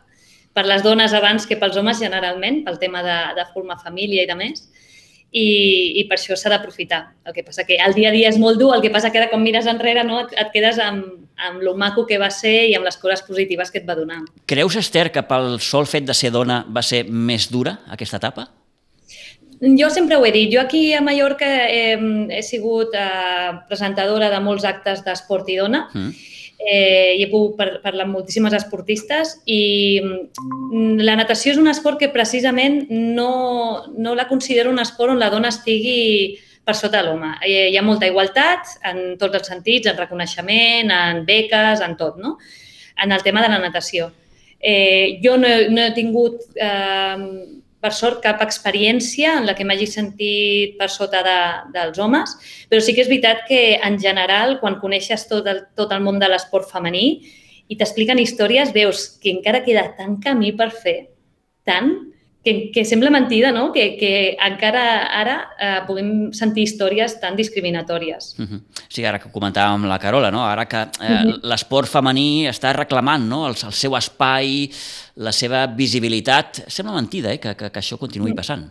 per 0.52 0.66
les 0.66 0.84
dones 0.84 1.14
abans 1.16 1.46
que 1.46 1.56
pels 1.56 1.78
homes 1.80 2.02
generalment, 2.02 2.60
pel 2.66 2.76
tema 2.82 3.00
de, 3.06 3.18
de 3.38 3.48
formar 3.54 3.78
família 3.80 4.26
i 4.26 4.28
de 4.28 4.36
més, 4.36 4.66
i, 5.30 5.46
i 6.02 6.04
per 6.10 6.18
això 6.18 6.36
s'ha 6.36 6.52
d'aprofitar. 6.52 7.04
El 7.24 7.32
que 7.32 7.46
passa 7.46 7.64
que 7.64 7.78
el 7.80 7.96
dia 7.96 8.10
a 8.10 8.14
dia 8.14 8.28
és 8.28 8.38
molt 8.42 8.60
dur, 8.60 8.74
el 8.74 8.84
que 8.84 8.92
passa 8.92 9.14
que 9.14 9.22
ara 9.22 9.30
quan 9.32 9.44
mires 9.46 9.70
enrere 9.70 10.04
no, 10.04 10.24
et, 10.26 10.36
et 10.42 10.52
quedes 10.52 10.82
amb, 10.82 11.29
amb 11.48 11.62
lo 11.62 11.74
maco 11.76 12.06
que 12.06 12.18
va 12.20 12.30
ser 12.30 12.68
i 12.68 12.74
amb 12.76 12.84
les 12.84 12.96
coses 13.00 13.22
positives 13.26 13.70
que 13.70 13.80
et 13.80 13.88
va 13.88 13.96
donar. 13.98 14.20
Creus, 14.46 14.76
Esther, 14.76 15.10
que 15.12 15.22
pel 15.26 15.58
sol 15.60 15.86
fet 15.86 16.04
de 16.06 16.14
ser 16.14 16.30
dona 16.34 16.64
va 16.68 16.82
ser 16.82 17.04
més 17.08 17.48
dura 17.50 17.78
aquesta 17.88 18.20
etapa? 18.20 18.48
Jo 19.60 19.90
sempre 19.92 20.16
ho 20.16 20.24
he 20.24 20.32
dit. 20.32 20.48
Jo 20.52 20.62
aquí 20.62 20.94
a 20.96 21.02
Mallorca 21.04 21.46
he, 21.68 21.96
he 22.32 22.42
sigut 22.42 22.94
eh, 22.96 23.50
presentadora 23.68 24.30
de 24.32 24.40
molts 24.40 24.64
actes 24.64 25.04
d'esport 25.04 25.48
i 25.52 25.58
dona 25.60 25.88
Mm. 25.92 26.14
eh, 26.60 27.16
i 27.18 27.22
he 27.24 27.28
pogut 27.30 27.56
par 27.56 27.68
parlar 27.82 28.04
amb 28.06 28.16
moltíssimes 28.16 28.52
esportistes 28.56 29.38
i 29.46 30.00
mm, 30.00 31.00
la 31.04 31.16
natació 31.16 31.52
és 31.52 31.60
un 31.60 31.68
esport 31.68 31.98
que 32.00 32.08
precisament 32.12 32.86
no, 32.90 33.86
no 33.96 34.14
la 34.14 34.28
considero 34.28 34.70
un 34.70 34.78
esport 34.78 35.12
on 35.12 35.20
la 35.20 35.30
dona 35.32 35.48
estigui 35.48 36.38
per 36.70 36.78
sota 36.78 37.00
de 37.02 37.08
l'home. 37.10 37.34
Hi, 37.42 37.56
hi 37.74 37.76
ha 37.78 37.82
molta 37.82 38.06
igualtat 38.06 38.76
en 38.86 39.02
tots 39.18 39.40
els 39.42 39.50
sentits, 39.50 39.90
en 39.90 39.98
reconeixement, 39.98 40.90
en 40.94 41.24
beques, 41.26 41.82
en 41.82 41.96
tot, 41.98 42.16
no? 42.22 42.36
En 43.02 43.12
el 43.16 43.22
tema 43.26 43.42
de 43.42 43.48
la 43.50 43.58
natació. 43.58 44.12
Eh, 44.60 45.18
jo 45.24 45.36
no, 45.40 45.48
he- 45.48 45.70
no 45.72 45.82
he 45.82 45.94
tingut 45.96 46.42
eh, 46.54 47.56
per 47.80 47.90
sort, 47.96 48.18
cap 48.20 48.42
experiència 48.44 49.38
en 49.38 49.46
la 49.48 49.54
que 49.56 49.64
m'hagi 49.64 49.86
sentit 49.88 50.74
per 50.76 50.90
sota 50.92 51.22
de, 51.24 51.36
dels 51.72 51.96
homes, 51.98 52.34
però 52.68 52.82
sí 52.84 52.92
que 52.92 53.00
és 53.06 53.08
veritat 53.08 53.46
que, 53.48 53.60
en 53.80 53.96
general, 54.02 54.58
quan 54.60 54.76
coneixes 54.82 55.24
tot 55.30 55.48
el, 55.48 55.62
tot 55.74 55.94
el 55.96 56.02
món 56.04 56.20
de 56.20 56.28
l'esport 56.28 56.68
femení 56.68 57.06
i 57.72 57.78
t'expliquen 57.80 58.20
històries, 58.20 58.74
veus 58.76 59.06
que 59.22 59.32
encara 59.32 59.62
queda 59.64 59.86
tant 59.96 60.18
camí 60.20 60.52
per 60.60 60.68
fer, 60.76 60.98
tant, 61.64 61.94
que, 62.44 62.70
que 62.72 62.84
sembla 62.84 63.10
mentida, 63.10 63.52
no?, 63.52 63.70
que, 63.72 63.96
que 64.00 64.36
encara 64.40 64.84
ara 65.12 65.36
eh, 65.60 65.80
puguem 65.86 66.30
sentir 66.32 66.64
històries 66.64 67.18
tan 67.20 67.36
discriminatòries. 67.36 68.34
Uh 68.38 68.46
-huh. 68.46 68.60
Sí, 68.88 69.04
ara 69.04 69.18
que 69.18 69.30
comentàvem 69.30 69.84
la 69.86 69.98
Carola, 69.98 70.30
no? 70.30 70.44
ara 70.46 70.66
que 70.66 70.76
eh, 70.76 70.86
uh 70.86 71.08
-huh. 71.08 71.40
l'esport 71.42 71.88
femení 71.88 72.48
està 72.48 72.72
reclamant 72.72 73.28
no? 73.28 73.46
el, 73.46 73.54
el 73.66 73.72
seu 73.72 73.96
espai, 73.96 74.70
la 75.16 75.32
seva 75.32 75.66
visibilitat, 75.66 76.64
sembla 76.66 76.94
mentida 76.94 77.32
eh? 77.32 77.38
que, 77.38 77.54
que, 77.54 77.70
que 77.70 77.80
això 77.80 77.98
continuï 77.98 78.34
passant. 78.34 78.70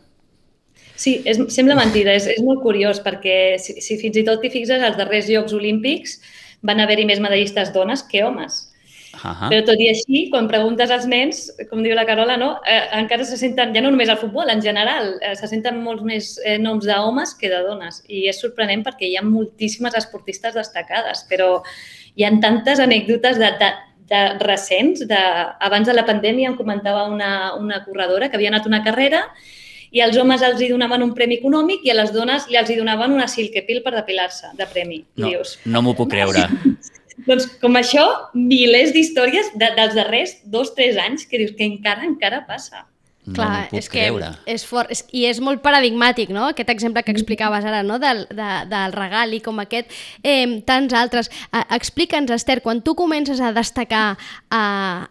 Sí, 0.96 1.22
és, 1.24 1.38
sembla 1.48 1.76
mentida, 1.76 2.12
és, 2.14 2.28
és 2.28 2.42
molt 2.42 2.62
curiós 2.62 3.00
perquè 3.00 3.58
si, 3.58 3.80
si 3.82 3.98
fins 3.98 4.18
i 4.18 4.24
tot 4.24 4.42
t'hi 4.42 4.50
fixes, 4.50 4.82
als 4.82 4.98
darrers 4.98 5.28
Jocs 5.30 5.54
Olímpics 5.54 6.20
van 6.62 6.80
haver-hi 6.80 7.06
més 7.06 7.20
medallistes 7.20 7.72
dones 7.72 8.04
que 8.04 8.24
homes. 8.24 8.69
Uh 9.14 9.20
-huh. 9.20 9.50
Però 9.50 9.66
tot 9.66 9.80
i 9.80 9.90
així, 9.90 10.30
quan 10.30 10.48
preguntes 10.48 10.92
als 10.92 11.06
nens, 11.06 11.52
com 11.70 11.84
diu 11.84 11.96
la 11.96 12.06
Carola, 12.06 12.38
no? 12.38 12.60
eh, 12.66 12.88
encara 12.94 13.26
se 13.26 13.38
senten, 13.38 13.74
ja 13.74 13.82
no 13.82 13.92
només 13.92 14.10
al 14.10 14.18
futbol, 14.18 14.50
en 14.50 14.62
general, 14.62 15.20
eh, 15.22 15.36
se 15.36 15.48
senten 15.48 15.82
molts 15.82 16.04
més 16.04 16.40
eh, 16.46 16.58
noms 16.58 16.86
d'homes 16.86 17.34
que 17.36 17.50
de 17.50 17.62
dones. 17.64 18.04
I 18.08 18.28
és 18.30 18.40
sorprenent 18.40 18.84
perquè 18.84 19.08
hi 19.08 19.18
ha 19.18 19.24
moltíssimes 19.24 19.96
esportistes 19.96 20.54
destacades, 20.54 21.26
però 21.30 21.62
hi 22.16 22.24
ha 22.24 22.32
tantes 22.40 22.80
anècdotes 22.80 23.38
de, 23.38 23.52
de, 23.60 23.72
de 24.10 24.38
recents. 24.40 25.08
De, 25.08 25.24
abans 25.60 25.88
de 25.88 25.94
la 25.94 26.06
pandèmia 26.06 26.50
em 26.50 26.56
comentava 26.56 27.08
una, 27.08 27.56
una 27.56 27.84
corredora 27.86 28.30
que 28.30 28.38
havia 28.38 28.50
anat 28.50 28.66
una 28.66 28.84
carrera 28.84 29.26
i 29.92 30.02
als 30.02 30.18
homes 30.18 30.44
els 30.46 30.62
hi 30.62 30.70
donaven 30.70 31.02
un 31.02 31.16
premi 31.18 31.40
econòmic 31.40 31.86
i 31.88 31.90
a 31.90 31.98
les 31.98 32.14
dones 32.14 32.46
li 32.50 32.60
els 32.60 32.70
hi 32.70 32.78
donaven 32.78 33.16
una 33.16 33.28
silkepil 33.28 33.82
per 33.86 33.96
depilar-se 33.96 34.54
de 34.60 34.68
premi. 34.70 35.04
No, 35.16 35.28
dius, 35.28 35.58
no 35.66 35.82
m'ho 35.82 35.96
puc 35.98 36.12
creure. 36.14 36.46
Doncs 37.26 37.48
com 37.62 37.76
això, 37.80 38.06
milers 38.36 38.94
d'històries 38.96 39.52
de, 39.60 39.72
dels 39.76 39.98
darrers 39.98 40.38
dos, 40.46 40.72
tres 40.78 41.00
anys 41.02 41.26
que 41.28 41.42
dius 41.42 41.56
que 41.58 41.68
encara, 41.68 42.06
encara 42.08 42.46
passa. 42.48 42.86
No 43.30 43.36
Clar, 43.36 43.68
és 43.76 43.90
creure. 43.92 44.32
que 44.46 44.54
és 44.56 44.64
fort, 44.66 44.90
és, 44.90 45.04
i 45.14 45.26
és 45.30 45.38
molt 45.44 45.62
paradigmàtic, 45.62 46.32
no?, 46.34 46.48
aquest 46.50 46.72
exemple 46.74 47.04
que 47.06 47.14
explicaves 47.14 47.66
ara, 47.68 47.84
no?, 47.86 48.00
del, 48.02 48.24
de, 48.34 48.48
del 48.72 48.96
regal 48.96 49.36
i 49.38 49.42
com 49.46 49.60
aquest, 49.62 49.94
eh, 50.24 50.62
tants 50.66 50.96
altres. 50.98 51.30
Eh, 51.54 51.62
Explica'ns, 51.78 52.32
Esther, 52.34 52.60
quan 52.66 52.82
tu 52.82 52.96
comences 52.98 53.42
a 53.42 53.52
destacar 53.54 54.18
a, 54.50 54.64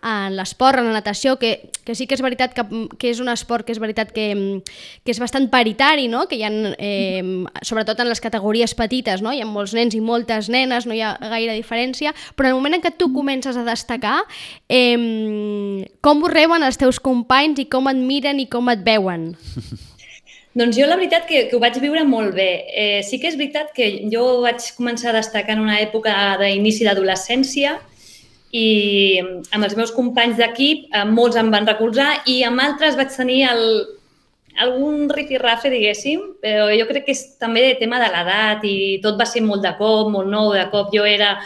a 0.03 0.15
l'esport, 0.35 0.81
a 0.81 0.87
la 0.87 0.97
natació, 0.97 1.37
que, 1.39 1.71
que 1.85 1.95
sí 1.95 2.09
que 2.09 2.19
és 2.19 2.25
veritat 2.25 2.57
que, 2.57 2.65
que 2.99 3.13
és 3.13 3.23
un 3.23 3.31
esport 3.31 3.67
que 3.67 3.77
és 3.77 3.81
veritat 3.83 4.11
que, 4.17 4.27
que 5.05 5.15
és 5.15 5.23
bastant 5.23 5.47
paritari, 5.53 6.09
no?, 6.11 6.27
que 6.27 6.41
hi 6.41 6.45
ha, 6.49 6.51
eh, 6.77 7.23
sobretot 7.63 8.03
en 8.03 8.11
les 8.11 8.25
categories 8.25 8.75
petites, 8.75 9.23
no?, 9.23 9.33
hi 9.33 9.45
ha 9.45 9.49
molts 9.49 9.77
nens 9.79 9.95
i 9.95 10.03
moltes 10.03 10.51
nenes, 10.51 10.89
no 10.91 10.97
hi 10.97 11.05
ha 11.07 11.15
gaire 11.23 11.55
diferència, 11.55 12.15
però 12.35 12.51
en 12.51 12.57
el 12.57 12.59
moment 12.59 12.81
en 12.81 12.85
què 12.85 12.95
tu 12.99 13.13
comences 13.15 13.57
a 13.57 13.65
destacar, 13.69 14.19
eh, 14.69 15.87
com 16.03 16.25
ho 16.25 16.33
reben 16.33 16.67
els 16.67 16.81
teus 16.81 16.99
companys 16.99 17.63
i 17.63 17.69
com 17.71 17.87
et 17.93 17.99
miren 18.09 18.41
i 18.41 18.49
com 18.51 18.73
et 18.73 18.83
veuen? 18.87 19.31
Doncs 20.59 20.79
jo 20.79 20.89
la 20.89 20.97
veritat 20.99 21.29
que, 21.29 21.45
que 21.47 21.55
ho 21.55 21.61
vaig 21.63 21.77
viure 21.79 22.03
molt 22.09 22.33
bé. 22.35 22.49
Eh, 22.73 23.01
sí 23.07 23.21
que 23.21 23.29
és 23.31 23.37
veritat 23.39 23.71
que 23.77 23.91
jo 24.11 24.25
vaig 24.43 24.65
començar 24.79 25.13
a 25.13 25.19
destacar 25.21 25.55
en 25.55 25.63
una 25.67 25.79
època 25.85 26.15
d'inici 26.41 26.89
d'adolescència 26.89 27.77
i 28.57 29.21
amb 29.21 29.61
els 29.61 29.77
meus 29.77 29.93
companys 29.93 30.39
d'equip 30.41 30.89
eh, 30.89 31.05
molts 31.05 31.37
em 31.39 31.53
van 31.53 31.69
recolzar 31.69 32.25
i 32.33 32.41
amb 32.49 32.65
altres 32.65 32.97
vaig 32.99 33.13
tenir 33.15 33.43
el, 33.53 33.63
algun 34.59 35.07
rifirrafe, 35.13 35.71
diguéssim, 35.71 36.25
però 36.43 36.69
jo 36.75 36.89
crec 36.89 37.07
que 37.07 37.15
és 37.15 37.23
també 37.39 37.71
tema 37.79 38.01
de 38.03 38.11
l'edat 38.13 38.65
i 38.67 38.77
tot 39.05 39.19
va 39.21 39.27
ser 39.29 39.45
molt 39.47 39.63
de 39.63 39.73
cop, 39.79 40.11
molt 40.11 40.31
nou, 40.33 40.51
de 40.57 40.67
cop 40.73 40.91
jo 40.95 41.07
era 41.07 41.37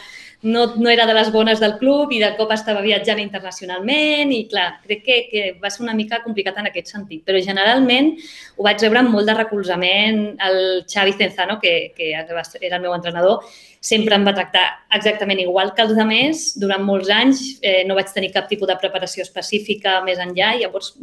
no, 0.43 0.67
no 0.77 0.91
era 0.91 1.07
de 1.07 1.15
les 1.15 1.31
bones 1.33 1.61
del 1.61 1.77
club 1.79 2.13
i 2.13 2.19
de 2.23 2.33
cop 2.37 2.51
estava 2.55 2.83
viatjant 2.83 3.21
internacionalment 3.23 4.33
i, 4.35 4.43
clar, 4.51 4.67
crec 4.83 5.05
que, 5.07 5.19
que 5.31 5.43
va 5.63 5.71
ser 5.71 5.85
una 5.87 5.95
mica 5.95 6.21
complicat 6.25 6.59
en 6.59 6.69
aquest 6.69 6.91
sentit. 6.91 7.23
Però 7.27 7.41
generalment 7.43 8.13
ho 8.59 8.67
vaig 8.67 8.83
rebre 8.83 9.03
amb 9.03 9.15
molt 9.15 9.31
de 9.31 9.37
recolzament. 9.39 10.23
El 10.43 10.61
Xavi 10.91 11.15
Cenzano, 11.19 11.59
que, 11.63 11.93
que 11.97 12.13
era 12.13 12.77
el 12.77 12.83
meu 12.83 12.95
entrenador, 12.95 13.47
sempre 13.83 14.19
em 14.19 14.27
va 14.27 14.35
tractar 14.35 14.67
exactament 14.99 15.41
igual 15.43 15.75
que 15.75 15.87
els 15.87 15.95
altres. 15.99 16.47
Durant 16.59 16.83
molts 16.87 17.11
anys 17.11 17.43
eh, 17.63 17.83
no 17.87 17.95
vaig 17.99 18.11
tenir 18.15 18.33
cap 18.35 18.49
tipus 18.51 18.71
de 18.71 18.79
preparació 18.83 19.23
específica 19.23 20.01
més 20.07 20.19
enllà, 20.23 20.57
llavors 20.59 20.97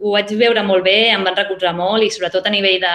ho 0.00 0.16
vaig 0.16 0.34
veure 0.38 0.62
molt 0.66 0.84
bé, 0.86 1.10
em 1.14 1.26
van 1.26 1.38
recolzar 1.38 1.74
molt 1.76 2.02
i 2.02 2.10
sobretot 2.10 2.46
a 2.46 2.52
nivell 2.54 2.80
de, 2.82 2.94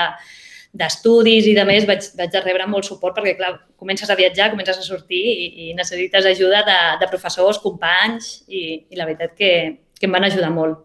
d'estudis 0.75 1.48
i 1.48 1.53
de 1.55 1.63
més 1.67 1.86
vaig, 1.88 2.10
vaig 2.20 2.36
rebre 2.44 2.67
molt 2.67 2.88
suport 2.88 3.15
perquè, 3.17 3.36
clar, 3.39 3.53
comences 3.79 4.10
a 4.12 4.17
viatjar, 4.20 4.51
comences 4.51 4.79
a 4.82 4.84
sortir 4.86 5.24
i, 5.32 5.48
i 5.67 5.74
necessites 5.77 6.27
ajuda 6.27 6.63
de, 6.67 6.79
de 7.01 7.10
professors, 7.12 7.62
companys 7.63 8.41
i, 8.48 8.65
i 8.91 9.00
la 9.00 9.08
veritat 9.08 9.38
que, 9.39 9.51
que 10.00 10.10
em 10.10 10.17
van 10.17 10.27
ajudar 10.27 10.51
molt. 10.55 10.84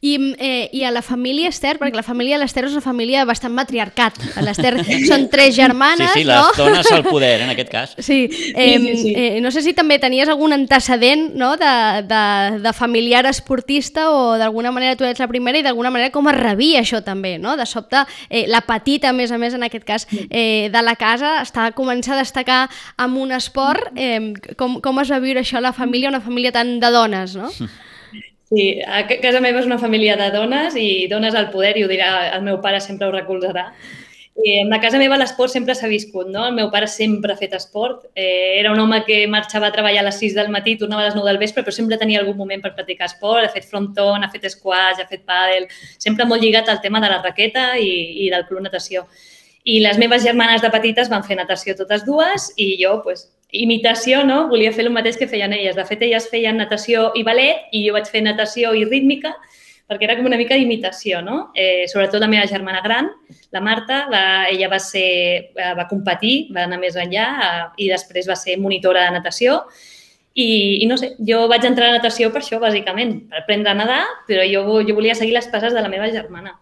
I, 0.00 0.34
eh, 0.38 0.68
I 0.72 0.84
a 0.84 0.90
la 0.90 1.02
família 1.02 1.48
Esther, 1.48 1.78
perquè 1.80 1.96
la 1.96 2.04
família 2.06 2.38
l'Ester 2.38 2.66
és 2.66 2.72
una 2.76 2.84
família 2.84 3.24
bastant 3.24 3.54
matriarcat. 3.56 4.18
L'Ester 4.44 4.74
són 5.08 5.28
tres 5.32 5.54
germanes, 5.56 6.12
Sí, 6.12 6.20
sí, 6.20 6.24
les 6.28 6.36
no? 6.36 6.52
dones 6.56 6.90
al 6.92 7.04
poder, 7.04 7.40
en 7.42 7.50
aquest 7.50 7.70
cas. 7.72 7.94
Sí, 7.98 8.28
eh, 8.54 8.78
sí, 8.78 8.86
sí, 8.86 8.96
sí. 9.02 9.14
Eh, 9.16 9.40
no 9.40 9.50
sé 9.50 9.62
si 9.62 9.72
també 9.74 9.98
tenies 10.02 10.28
algun 10.28 10.52
antecedent 10.56 11.30
no? 11.34 11.54
de, 11.56 11.72
de, 12.08 12.24
de 12.62 12.72
familiar 12.76 13.24
esportista 13.26 14.10
o 14.12 14.36
d'alguna 14.38 14.72
manera 14.74 14.96
tu 14.96 15.04
ets 15.08 15.20
la 15.22 15.28
primera 15.28 15.58
i 15.58 15.64
d'alguna 15.64 15.90
manera 15.90 16.12
com 16.14 16.28
es 16.30 16.36
rebia 16.36 16.82
això 16.84 17.02
també, 17.04 17.36
no? 17.38 17.56
De 17.56 17.66
sobte, 17.66 18.04
eh, 18.28 18.44
la 18.48 18.62
petita, 18.66 19.10
a 19.10 19.16
més 19.16 19.32
a 19.32 19.38
més, 19.38 19.54
en 19.56 19.64
aquest 19.66 19.84
cas, 19.88 20.06
eh, 20.30 20.68
de 20.72 20.82
la 20.82 20.96
casa, 20.96 21.40
està 21.42 21.70
començar 21.76 22.14
a 22.16 22.22
destacar 22.22 22.60
amb 22.96 23.18
un 23.18 23.32
esport. 23.32 23.90
Eh, 23.96 24.34
com, 24.56 24.80
com 24.84 25.00
es 25.02 25.10
va 25.12 25.20
viure 25.22 25.40
això 25.42 25.58
a 25.58 25.64
la 25.64 25.72
família, 25.76 26.10
una 26.12 26.20
família 26.20 26.52
tan 26.52 26.78
de 26.80 26.90
dones, 26.90 27.36
no? 27.36 27.50
Sí, 28.46 28.78
a 28.86 29.00
casa 29.08 29.40
meva 29.42 29.58
és 29.58 29.66
una 29.66 29.78
família 29.82 30.14
de 30.18 30.28
dones 30.30 30.76
i 30.78 31.06
dones 31.10 31.34
al 31.34 31.48
poder, 31.50 31.72
i 31.78 31.82
ho 31.82 31.88
dirà, 31.90 32.10
el 32.36 32.44
meu 32.46 32.60
pare 32.62 32.78
sempre 32.80 33.08
ho 33.08 33.14
recolzarà. 33.14 33.72
I 34.36 34.58
a 34.60 34.78
casa 34.78 34.98
meva 35.00 35.16
l'esport 35.16 35.50
sempre 35.50 35.74
s'ha 35.74 35.88
viscut, 35.88 36.28
no? 36.28 36.44
El 36.46 36.54
meu 36.54 36.68
pare 36.70 36.86
sempre 36.92 37.32
ha 37.32 37.38
fet 37.40 37.54
esport. 37.56 38.04
Eh, 38.14 38.60
era 38.60 38.70
un 38.70 38.78
home 38.78 39.00
que 39.06 39.22
marxava 39.32 39.70
a 39.70 39.72
treballar 39.72 40.02
a 40.04 40.06
les 40.10 40.18
6 40.20 40.36
del 40.36 40.50
matí, 40.52 40.76
tornava 40.76 41.02
a 41.02 41.06
les 41.06 41.16
9 41.16 41.30
del 41.30 41.40
vespre, 41.40 41.64
però 41.64 41.72
sempre 41.74 41.98
tenia 41.98 42.20
algun 42.20 42.36
moment 42.36 42.62
per 42.62 42.74
practicar 42.76 43.08
esport. 43.08 43.46
Ha 43.48 43.54
fet 43.54 43.64
fronton, 43.66 44.22
ha 44.22 44.30
fet 44.30 44.44
squash, 44.52 45.00
ha 45.00 45.08
fet 45.08 45.24
pàdel, 45.26 45.66
sempre 45.98 46.28
molt 46.28 46.44
lligat 46.44 46.68
al 46.68 46.82
tema 46.84 47.00
de 47.00 47.10
la 47.10 47.22
raqueta 47.22 47.72
i, 47.80 47.90
i 48.26 48.30
del 48.30 48.44
club 48.46 48.60
natació. 48.62 49.06
I 49.64 49.80
les 49.80 49.98
meves 49.98 50.22
germanes 50.22 50.62
de 50.62 50.70
petites 50.70 51.08
van 51.10 51.24
fer 51.26 51.40
natació 51.40 51.74
totes 51.74 52.04
dues 52.06 52.52
i 52.60 52.76
jo, 52.78 53.00
pues, 53.02 53.30
imitació, 53.52 54.24
no? 54.26 54.46
Volia 54.50 54.72
fer 54.72 54.86
el 54.86 54.92
mateix 54.94 55.18
que 55.20 55.28
feien 55.30 55.52
elles. 55.54 55.76
De 55.76 55.84
fet, 55.86 56.02
elles 56.02 56.26
feien 56.30 56.58
natació 56.58 57.10
i 57.14 57.22
ballet 57.26 57.70
i 57.72 57.86
jo 57.86 57.94
vaig 57.96 58.08
fer 58.10 58.24
natació 58.24 58.74
i 58.74 58.84
rítmica 58.88 59.34
perquè 59.86 60.02
era 60.08 60.16
com 60.18 60.26
una 60.26 60.38
mica 60.38 60.56
d'imitació, 60.58 61.20
no? 61.22 61.52
Eh, 61.54 61.86
sobretot 61.86 62.18
la 62.18 62.26
meva 62.26 62.46
germana 62.50 62.80
gran, 62.82 63.12
la 63.54 63.60
Marta, 63.62 64.00
va, 64.10 64.22
ella 64.50 64.66
va, 64.72 64.80
ser, 64.82 65.52
eh, 65.54 65.74
va 65.78 65.86
competir, 65.86 66.48
va 66.54 66.64
anar 66.66 66.80
més 66.82 66.98
enllà 66.98 67.26
eh, 67.36 67.60
i 67.84 67.90
després 67.92 68.26
va 68.26 68.34
ser 68.34 68.58
monitora 68.58 69.04
de 69.06 69.14
natació 69.14 69.60
i, 70.34 70.82
i 70.82 70.88
no 70.90 70.98
sé, 71.00 71.12
jo 71.28 71.44
vaig 71.48 71.64
entrar 71.64 71.92
a 71.92 71.96
natació 72.00 72.32
per 72.34 72.42
això, 72.42 72.58
bàsicament, 72.60 73.14
per 73.30 73.44
aprendre 73.44 73.72
a 73.72 73.78
nedar, 73.78 74.02
però 74.26 74.42
jo, 74.50 74.80
jo 74.84 74.98
volia 74.98 75.14
seguir 75.16 75.32
les 75.38 75.46
passes 75.52 75.72
de 75.72 75.80
la 75.84 75.92
meva 75.92 76.10
germana. 76.12 76.58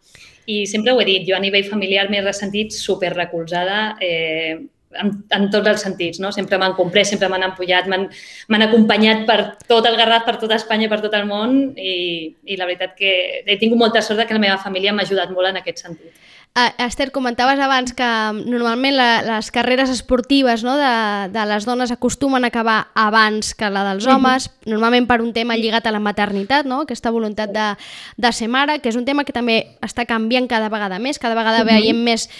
I 0.46 0.66
sempre 0.68 0.92
ho 0.92 1.00
he 1.00 1.08
dit, 1.08 1.24
jo 1.26 1.34
a 1.34 1.40
nivell 1.40 1.64
familiar 1.66 2.04
m'he 2.10 2.20
ressentit 2.22 2.76
super 2.76 3.14
recolzada, 3.16 3.96
eh, 4.04 4.60
en, 5.00 5.10
en 5.36 5.48
tots 5.52 5.70
els 5.70 5.84
sentits, 5.86 6.20
no? 6.22 6.30
Sempre 6.34 6.58
m'han 6.60 6.76
comprès, 6.78 7.10
sempre 7.12 7.28
m'han 7.32 7.46
empullat, 7.48 7.88
m'han 7.90 8.66
acompanyat 8.68 9.24
per 9.28 9.38
tot 9.68 9.86
el 9.90 9.98
Garraf, 10.00 10.26
per 10.28 10.36
tota 10.42 10.58
Espanya, 10.60 10.90
per 10.92 11.00
tot 11.04 11.14
el 11.18 11.26
món 11.30 11.58
i, 11.76 11.96
i 12.44 12.58
la 12.60 12.68
veritat 12.70 12.94
que 12.98 13.14
he 13.44 13.58
tingut 13.60 13.80
molta 13.80 14.02
sort 14.04 14.26
que 14.28 14.36
la 14.36 14.42
meva 14.42 14.60
família 14.62 14.94
m'ha 14.94 15.06
ajudat 15.06 15.34
molt 15.34 15.50
en 15.50 15.60
aquest 15.62 15.84
sentit. 15.86 16.14
Uh, 16.56 16.70
Esther, 16.86 17.10
comentaves 17.10 17.58
abans 17.58 17.90
que 17.98 18.06
normalment 18.46 18.94
la, 18.94 19.24
les 19.26 19.48
carreres 19.50 19.90
esportives 19.90 20.62
no, 20.62 20.76
de, 20.78 20.90
de 21.34 21.46
les 21.50 21.64
dones 21.66 21.90
acostumen 21.90 22.46
a 22.46 22.50
acabar 22.52 22.76
abans 22.94 23.56
que 23.58 23.66
la 23.74 23.82
dels 23.82 24.06
homes, 24.06 24.46
mm 24.46 24.52
-hmm. 24.52 24.70
normalment 24.70 25.08
per 25.08 25.20
un 25.20 25.32
tema 25.32 25.56
lligat 25.56 25.84
a 25.88 25.90
la 25.90 25.98
maternitat, 25.98 26.64
no? 26.64 26.82
aquesta 26.82 27.10
voluntat 27.10 27.50
de, 27.50 27.74
de 28.16 28.32
ser 28.32 28.46
mare, 28.46 28.78
que 28.78 28.88
és 28.88 28.94
un 28.94 29.04
tema 29.04 29.24
que 29.24 29.32
també 29.32 29.74
està 29.82 30.06
canviant 30.06 30.46
cada 30.46 30.68
vegada 30.68 31.00
més, 31.00 31.18
cada 31.18 31.34
vegada 31.34 31.64
mm 31.64 31.68
-hmm. 31.68 31.74
veiem 31.74 32.04
més 32.04 32.30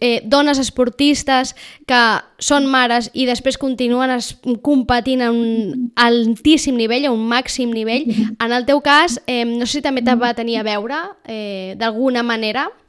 eh, 0.00 0.22
dones 0.24 0.60
esportistes 0.60 1.56
que 1.84 2.22
són 2.38 2.66
mares 2.66 3.10
i 3.12 3.26
després 3.26 3.58
continuen 3.58 4.10
es, 4.10 4.38
competint 4.62 5.20
a 5.20 5.32
un 5.32 5.90
altíssim 5.96 6.76
nivell, 6.76 7.06
a 7.06 7.10
un 7.10 7.26
màxim 7.26 7.72
nivell. 7.72 8.04
En 8.38 8.52
el 8.52 8.66
teu 8.66 8.80
cas, 8.80 9.20
eh, 9.26 9.44
no 9.44 9.66
sé 9.66 9.72
si 9.72 9.82
també 9.82 10.00
te 10.02 10.14
va 10.14 10.32
tenir 10.32 10.58
a 10.58 10.62
veure, 10.62 10.94
eh, 11.26 11.74
d'alguna 11.76 12.22
manera, 12.22 12.70
Mm, 12.70 12.83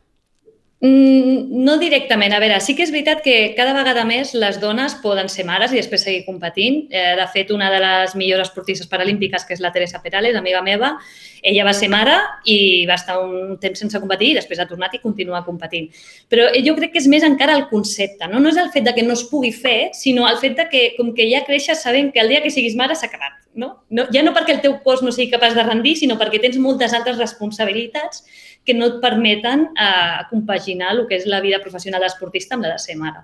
no 0.81 1.77
directament. 1.79 2.33
A 2.33 2.39
veure, 2.39 2.59
sí 2.61 2.75
que 2.75 2.83
és 2.83 2.91
veritat 2.91 3.21
que 3.23 3.53
cada 3.57 3.73
vegada 3.73 4.03
més 4.05 4.33
les 4.35 4.59
dones 4.59 4.97
poden 5.01 5.29
ser 5.31 5.45
mares 5.47 5.71
i 5.73 5.79
després 5.79 6.03
seguir 6.03 6.25
competint. 6.27 6.83
Eh, 6.91 7.15
de 7.17 7.27
fet, 7.31 7.51
una 7.55 7.69
de 7.71 7.79
les 7.81 8.15
millors 8.19 8.49
esportistes 8.49 8.89
paralímpiques, 8.91 9.45
que 9.45 9.55
és 9.55 9.63
la 9.63 9.71
Teresa 9.71 10.01
Perales, 10.03 10.35
amiga 10.35 10.61
meva, 10.61 10.95
ella 11.41 11.63
va 11.65 11.73
ser 11.77 11.87
mare 11.89 12.15
i 12.49 12.85
va 12.89 12.97
estar 12.99 13.17
un 13.21 13.55
temps 13.61 13.79
sense 13.79 13.99
competir 14.01 14.33
i 14.33 14.37
després 14.39 14.59
ha 14.59 14.67
tornat 14.67 14.93
i 14.97 15.01
continua 15.01 15.43
competint. 15.45 15.87
Però 16.29 16.49
jo 16.65 16.75
crec 16.77 16.95
que 16.95 17.01
és 17.01 17.07
més 17.07 17.23
encara 17.23 17.55
el 17.55 17.67
concepte. 17.71 18.27
No, 18.27 18.41
no 18.43 18.51
és 18.51 18.59
el 18.59 18.71
fet 18.73 18.85
de 18.85 18.93
que 18.97 19.05
no 19.05 19.15
es 19.15 19.23
pugui 19.29 19.53
fer, 19.55 19.91
sinó 19.93 20.27
el 20.29 20.39
fet 20.41 20.57
de 20.59 20.67
que, 20.69 20.85
com 20.97 21.13
que 21.15 21.29
ja 21.31 21.45
creixes 21.47 21.83
sabent 21.85 22.11
que 22.11 22.21
el 22.21 22.33
dia 22.33 22.43
que 22.43 22.51
siguis 22.53 22.75
mare 22.75 22.97
s'ha 22.97 23.07
acabat. 23.07 23.39
No? 23.55 23.69
No, 23.87 24.03
ja 24.11 24.19
no 24.25 24.33
perquè 24.35 24.57
el 24.57 24.59
teu 24.59 24.73
cos 24.83 24.99
no 25.05 25.13
sigui 25.15 25.29
capaç 25.31 25.55
de 25.55 25.63
rendir, 25.63 25.95
sinó 25.95 26.17
perquè 26.19 26.41
tens 26.43 26.57
moltes 26.59 26.91
altres 26.97 27.15
responsabilitats 27.21 28.25
que 28.65 28.73
no 28.73 28.89
et 28.89 29.01
permeten 29.01 29.69
eh, 29.77 30.25
compaginar 30.29 30.93
el 30.95 31.05
que 31.09 31.19
és 31.19 31.27
la 31.29 31.41
vida 31.43 31.61
professional 31.63 32.01
d'esportista 32.01 32.57
amb 32.57 32.65
la 32.65 32.75
de 32.75 32.81
ser 32.81 32.97
mare. 32.97 33.23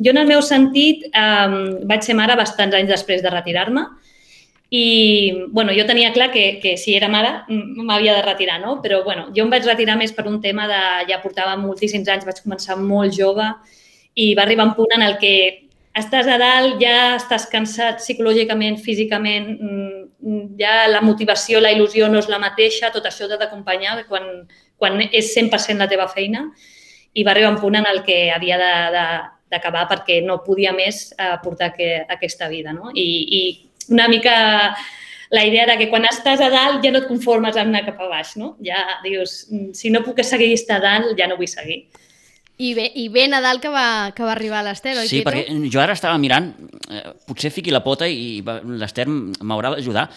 Jo, 0.00 0.14
en 0.14 0.22
el 0.22 0.28
meu 0.28 0.40
sentit, 0.42 1.04
eh, 1.12 1.48
vaig 1.84 2.06
ser 2.06 2.16
mare 2.16 2.36
bastants 2.40 2.76
anys 2.76 2.94
després 2.94 3.22
de 3.22 3.32
retirar-me 3.32 3.84
i 4.70 5.48
bueno, 5.50 5.72
jo 5.74 5.84
tenia 5.84 6.12
clar 6.14 6.30
que, 6.30 6.60
que 6.62 6.76
si 6.78 6.94
era 6.94 7.08
mare 7.10 7.42
m'havia 7.48 8.14
de 8.14 8.22
retirar, 8.22 8.60
no? 8.62 8.78
però 8.82 9.02
bueno, 9.02 9.26
jo 9.34 9.42
em 9.42 9.50
vaig 9.50 9.66
retirar 9.66 9.96
més 9.98 10.14
per 10.14 10.28
un 10.30 10.38
tema 10.40 10.68
de... 10.70 10.82
ja 11.10 11.18
portava 11.22 11.56
moltíssims 11.58 12.08
anys, 12.08 12.24
vaig 12.24 12.38
començar 12.44 12.78
molt 12.78 13.12
jove 13.16 13.48
i 14.14 14.32
va 14.38 14.46
arribar 14.46 14.68
un 14.70 14.76
punt 14.78 14.94
en 14.94 15.02
el 15.02 15.18
que 15.18 15.34
estàs 15.98 16.28
a 16.30 16.38
dalt, 16.38 16.78
ja 16.78 17.16
estàs 17.16 17.48
cansat 17.50 17.98
psicològicament, 17.98 18.78
físicament, 18.78 19.50
mm, 19.58 20.42
ja 20.60 20.86
la 20.86 21.02
motivació, 21.02 21.58
la 21.58 21.72
il·lusió 21.74 22.06
no 22.08 22.20
és 22.22 22.28
la 22.30 22.38
mateixa, 22.38 22.92
tot 22.94 23.06
això 23.10 23.26
t'ha 23.26 23.40
d'acompanyar 23.40 24.04
quan, 24.06 24.46
quan 24.80 24.98
és 25.06 25.34
100% 25.36 25.78
la 25.78 25.88
teva 25.90 26.08
feina 26.08 26.48
i 27.12 27.24
va 27.26 27.34
arribar 27.34 27.52
un 27.52 27.60
punt 27.60 27.76
en 27.76 27.86
el 27.90 28.02
que 28.06 28.30
havia 28.32 28.56
d'acabar 29.50 29.86
perquè 29.90 30.20
no 30.24 30.40
podia 30.46 30.72
més 30.72 31.10
eh, 31.18 31.36
portar 31.44 31.72
que, 31.76 31.92
aquesta 32.08 32.48
vida. 32.48 32.72
No? 32.72 32.94
I, 32.94 33.08
I 33.40 33.94
una 33.94 34.08
mica 34.08 34.34
la 35.30 35.44
idea 35.46 35.66
de 35.66 35.76
que 35.78 35.88
quan 35.90 36.04
estàs 36.08 36.42
a 36.42 36.50
dalt 36.50 36.82
ja 36.84 36.90
no 36.90 37.04
et 37.04 37.08
conformes 37.08 37.56
amb 37.56 37.70
anar 37.70 37.84
cap 37.86 38.00
a 38.02 38.08
baix, 38.10 38.34
no? 38.38 38.56
Ja 38.66 38.82
dius, 39.04 39.44
mm, 39.50 39.70
si 39.78 39.90
no 39.94 40.02
puc 40.02 40.18
seguir 40.26 40.52
estar 40.56 40.80
a 40.80 40.84
dalt, 40.84 41.14
ja 41.18 41.28
no 41.30 41.38
vull 41.38 41.50
seguir. 41.50 41.84
I 42.60 42.74
bé, 42.76 42.90
i 43.00 43.06
bé 43.08 43.24
Nadal 43.30 43.60
que 43.62 43.70
va, 43.72 44.10
que 44.12 44.26
va 44.26 44.34
arribar 44.34 44.58
a 44.60 44.66
l'Ester, 44.66 44.92
oi, 44.98 45.06
Sí, 45.08 45.22
perquè 45.24 45.46
jo 45.72 45.80
ara 45.80 45.94
estava 45.96 46.18
mirant, 46.20 46.50
eh, 46.90 47.14
potser 47.26 47.52
fiqui 47.54 47.72
la 47.72 47.80
pota 47.80 48.08
i 48.10 48.42
l'Ester 48.42 49.06
m'haurà 49.08 49.70
d'ajudar. 49.76 50.10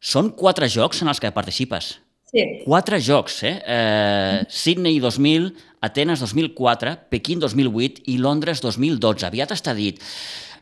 Són 0.00 0.30
quatre 0.38 0.70
jocs 0.72 1.02
en 1.02 1.10
els 1.12 1.20
que 1.20 1.34
participes. 1.34 1.96
Sí. 2.36 2.44
Quatre 2.66 3.00
jocs, 3.00 3.38
eh? 3.48 3.54
eh 3.64 4.44
Sydney 4.52 5.00
2000, 5.00 5.54
Atenes 5.80 6.20
2004, 6.20 7.08
Pequín 7.08 7.40
2008 7.40 8.02
i 8.12 8.18
Londres 8.20 8.60
2012. 8.60 9.24
Aviat 9.30 9.54
està 9.56 9.72
dit. 9.76 10.02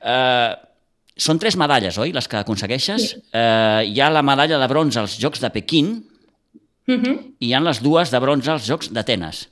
Eh, 0.05 0.53
són 1.15 1.39
tres 1.43 1.57
medalles, 1.59 1.99
oi, 1.99 2.13
les 2.15 2.29
que 2.31 2.39
aconsegueixes? 2.39 3.09
Sí. 3.11 3.23
Eh, 3.35 3.83
hi 3.91 4.01
ha 4.03 4.11
la 4.11 4.23
medalla 4.23 4.61
de 4.61 4.71
bronze 4.71 5.03
als 5.03 5.19
Jocs 5.19 5.43
de 5.43 5.51
Pequín 5.51 5.97
uh 6.87 6.93
mhm. 6.93 7.05
-huh. 7.05 7.19
i 7.41 7.49
hi 7.49 7.55
han 7.55 7.65
les 7.65 7.83
dues 7.83 8.11
de 8.11 8.21
bronze 8.21 8.51
als 8.51 8.67
Jocs 8.67 8.93
d'Atenes. 8.93 9.49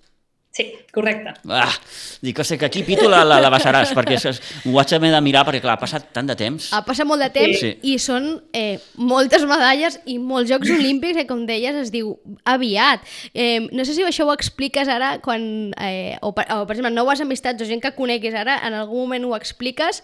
Sí, 0.52 0.66
correcte. 0.92 1.32
Ah, 1.48 1.72
dic 2.20 2.36
que 2.36 2.44
sé 2.44 2.58
que 2.60 2.66
aquí 2.66 2.82
Pitu 2.84 3.06
la, 3.08 3.22
la, 3.24 3.38
la 3.40 3.48
basaràs, 3.48 3.94
perquè 3.96 4.18
és, 4.18 4.40
ho 4.68 4.74
haver 4.82 5.08
de 5.14 5.20
mirar, 5.24 5.46
perquè 5.48 5.62
clar, 5.64 5.78
ha 5.78 5.80
passat 5.80 6.10
tant 6.12 6.28
de 6.28 6.36
temps. 6.36 6.66
Ha 6.76 6.82
passat 6.84 7.08
molt 7.08 7.24
de 7.24 7.30
temps 7.32 7.62
sí. 7.62 7.70
i 7.88 7.94
són 7.96 8.26
eh, 8.52 8.76
moltes 9.00 9.46
medalles 9.48 9.96
i 10.04 10.18
molts 10.20 10.52
Jocs 10.52 10.74
Olímpics, 10.74 11.16
que 11.22 11.24
com 11.30 11.46
deies 11.48 11.78
es 11.80 11.88
diu 11.94 12.12
aviat. 12.44 13.00
Eh, 13.32 13.64
no 13.72 13.86
sé 13.88 13.96
si 13.96 14.04
això 14.04 14.28
ho 14.28 14.34
expliques 14.36 14.92
ara, 14.92 15.14
quan, 15.24 15.72
eh, 15.80 16.18
o, 16.20 16.34
per, 16.36 16.44
o 16.52 16.66
per 16.68 16.76
exemple, 16.76 16.92
noves 16.92 17.24
amistats 17.24 17.64
o 17.64 17.70
gent 17.72 17.80
que 17.80 17.94
coneguis 17.96 18.36
ara, 18.36 18.60
en 18.68 18.76
algun 18.76 19.06
moment 19.06 19.30
ho 19.30 19.32
expliques, 19.40 20.02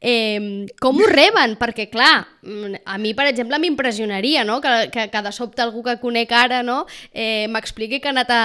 eh, 0.00 0.66
com 0.80 0.98
ho 0.98 1.06
reben? 1.08 1.56
Perquè, 1.60 1.88
clar, 1.92 2.26
mm, 2.42 2.82
a 2.84 2.98
mi, 2.98 3.14
per 3.14 3.28
exemple, 3.30 3.60
m'impressionaria 3.60 4.44
no? 4.44 4.60
que, 4.60 4.90
que, 4.92 5.08
que 5.12 5.22
de 5.22 5.32
sobte 5.32 5.62
algú 5.62 5.84
que 5.84 5.98
conec 6.00 6.32
ara 6.32 6.62
no? 6.62 6.86
eh, 7.12 7.46
m'expliqui 7.52 8.00
que 8.00 8.08
ha 8.08 8.14
anat 8.16 8.30
a, 8.32 8.42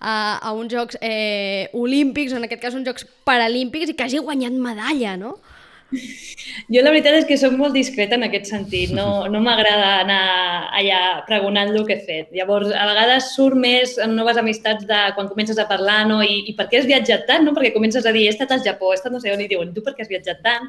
a, 0.00 0.14
a 0.38 0.52
uns 0.52 0.72
Jocs 0.72 0.98
eh, 1.00 1.68
Olímpics, 1.72 2.32
o 2.32 2.40
en 2.40 2.48
aquest 2.48 2.62
cas 2.62 2.76
uns 2.76 2.86
Jocs 2.88 3.08
Paralímpics, 3.24 3.90
i 3.90 3.96
que 3.96 4.04
hagi 4.04 4.20
guanyat 4.20 4.52
medalla, 4.52 5.16
no? 5.16 5.38
Jo 5.88 6.82
la 6.84 6.90
veritat 6.92 7.16
és 7.16 7.26
que 7.28 7.38
sóc 7.40 7.54
molt 7.56 7.72
discreta 7.76 8.18
en 8.18 8.26
aquest 8.26 8.50
sentit. 8.50 8.92
No, 8.96 9.26
no 9.32 9.40
m'agrada 9.44 9.88
anar 10.02 10.20
allà 10.76 11.00
pregonant 11.28 11.72
el 11.72 11.86
que 11.88 11.96
he 11.96 12.04
fet. 12.04 12.30
Llavors, 12.36 12.74
a 12.76 12.84
vegades 12.90 13.32
surt 13.36 13.56
més 13.56 13.96
en 14.04 14.16
noves 14.18 14.40
amistats 14.40 14.88
de 14.88 15.00
quan 15.16 15.30
comences 15.32 15.58
a 15.58 15.68
parlar 15.70 16.02
no? 16.10 16.20
I, 16.24 16.42
i 16.50 16.56
per 16.58 16.68
què 16.68 16.82
has 16.82 16.88
viatjat 16.90 17.24
tant? 17.30 17.46
No? 17.48 17.56
Perquè 17.56 17.72
comences 17.76 18.06
a 18.06 18.14
dir, 18.14 18.26
he 18.28 18.34
estat 18.34 18.52
al 18.52 18.64
Japó, 18.66 18.92
he 18.92 19.00
estat 19.00 19.14
no 19.14 19.22
sé 19.22 19.32
on, 19.32 19.44
i 19.44 19.48
diuen, 19.50 19.72
tu 19.72 19.84
per 19.86 19.96
què 19.96 20.04
has 20.04 20.12
viatjat 20.12 20.44
tant? 20.44 20.68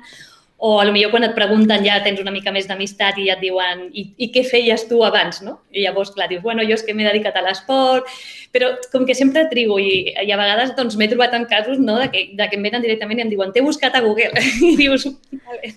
O 0.62 0.80
a 0.82 0.86
lo 0.86 0.92
millor 0.92 1.14
quan 1.14 1.24
et 1.24 1.36
pregunten 1.36 1.86
ja 1.86 2.02
tens 2.04 2.20
una 2.20 2.34
mica 2.36 2.52
més 2.52 2.68
d'amistat 2.68 3.18
i 3.22 3.30
ja 3.30 3.38
et 3.38 3.44
diuen 3.44 3.86
I, 3.96 4.04
i 4.20 4.28
què 4.34 4.44
feies 4.44 4.84
tu 4.90 5.00
abans, 5.08 5.40
no? 5.46 5.62
I 5.72 5.86
llavors, 5.86 6.12
clar, 6.12 6.28
dius, 6.28 6.44
bueno, 6.44 6.66
jo 6.68 6.76
és 6.76 6.84
que 6.84 6.96
m'he 6.96 7.08
dedicat 7.08 7.38
a 7.40 7.44
l'esport, 7.46 8.10
però 8.52 8.74
com 8.92 9.06
que 9.08 9.16
sempre 9.16 9.46
trigo 9.52 9.80
i, 9.80 10.12
i 10.12 10.28
a 10.28 10.40
vegades 10.40 10.76
doncs 10.76 10.98
m'he 11.00 11.08
trobat 11.08 11.38
en 11.38 11.48
casos 11.48 11.80
no, 11.80 11.96
de, 12.02 12.10
que, 12.12 12.26
de 12.36 12.50
que 12.52 12.60
em 12.60 12.68
venen 12.68 12.84
directament 12.84 13.22
i 13.22 13.26
em 13.28 13.32
diuen 13.32 13.54
t'he 13.56 13.64
buscat 13.64 13.96
a 13.96 14.04
Google 14.04 14.36
i 14.72 14.76
dius... 14.80 15.08
Vale. 15.32 15.72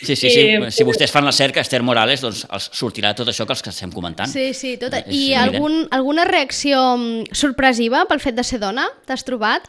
Sí, 0.00 0.16
sí, 0.16 0.30
sí. 0.30 0.46
Eh, 0.48 0.70
si 0.72 0.84
vostès 0.88 1.12
fan 1.12 1.26
la 1.28 1.34
cerca, 1.36 1.60
Esther 1.60 1.82
Morales, 1.84 2.22
doncs 2.24 2.46
els 2.48 2.70
sortirà 2.72 3.12
tot 3.16 3.28
això 3.28 3.44
que 3.44 3.52
els 3.52 3.60
que 3.60 3.68
estem 3.68 3.92
comentant. 3.92 4.30
Sí, 4.32 4.54
sí, 4.56 4.78
tot. 4.80 4.96
I 5.12 5.34
algun, 5.36 5.82
alguna 5.92 6.24
reacció 6.24 6.80
mm, 6.96 7.36
sorpresiva 7.36 8.06
pel 8.08 8.24
fet 8.24 8.38
de 8.38 8.46
ser 8.48 8.62
dona? 8.64 8.88
T'has 9.04 9.26
trobat? 9.28 9.68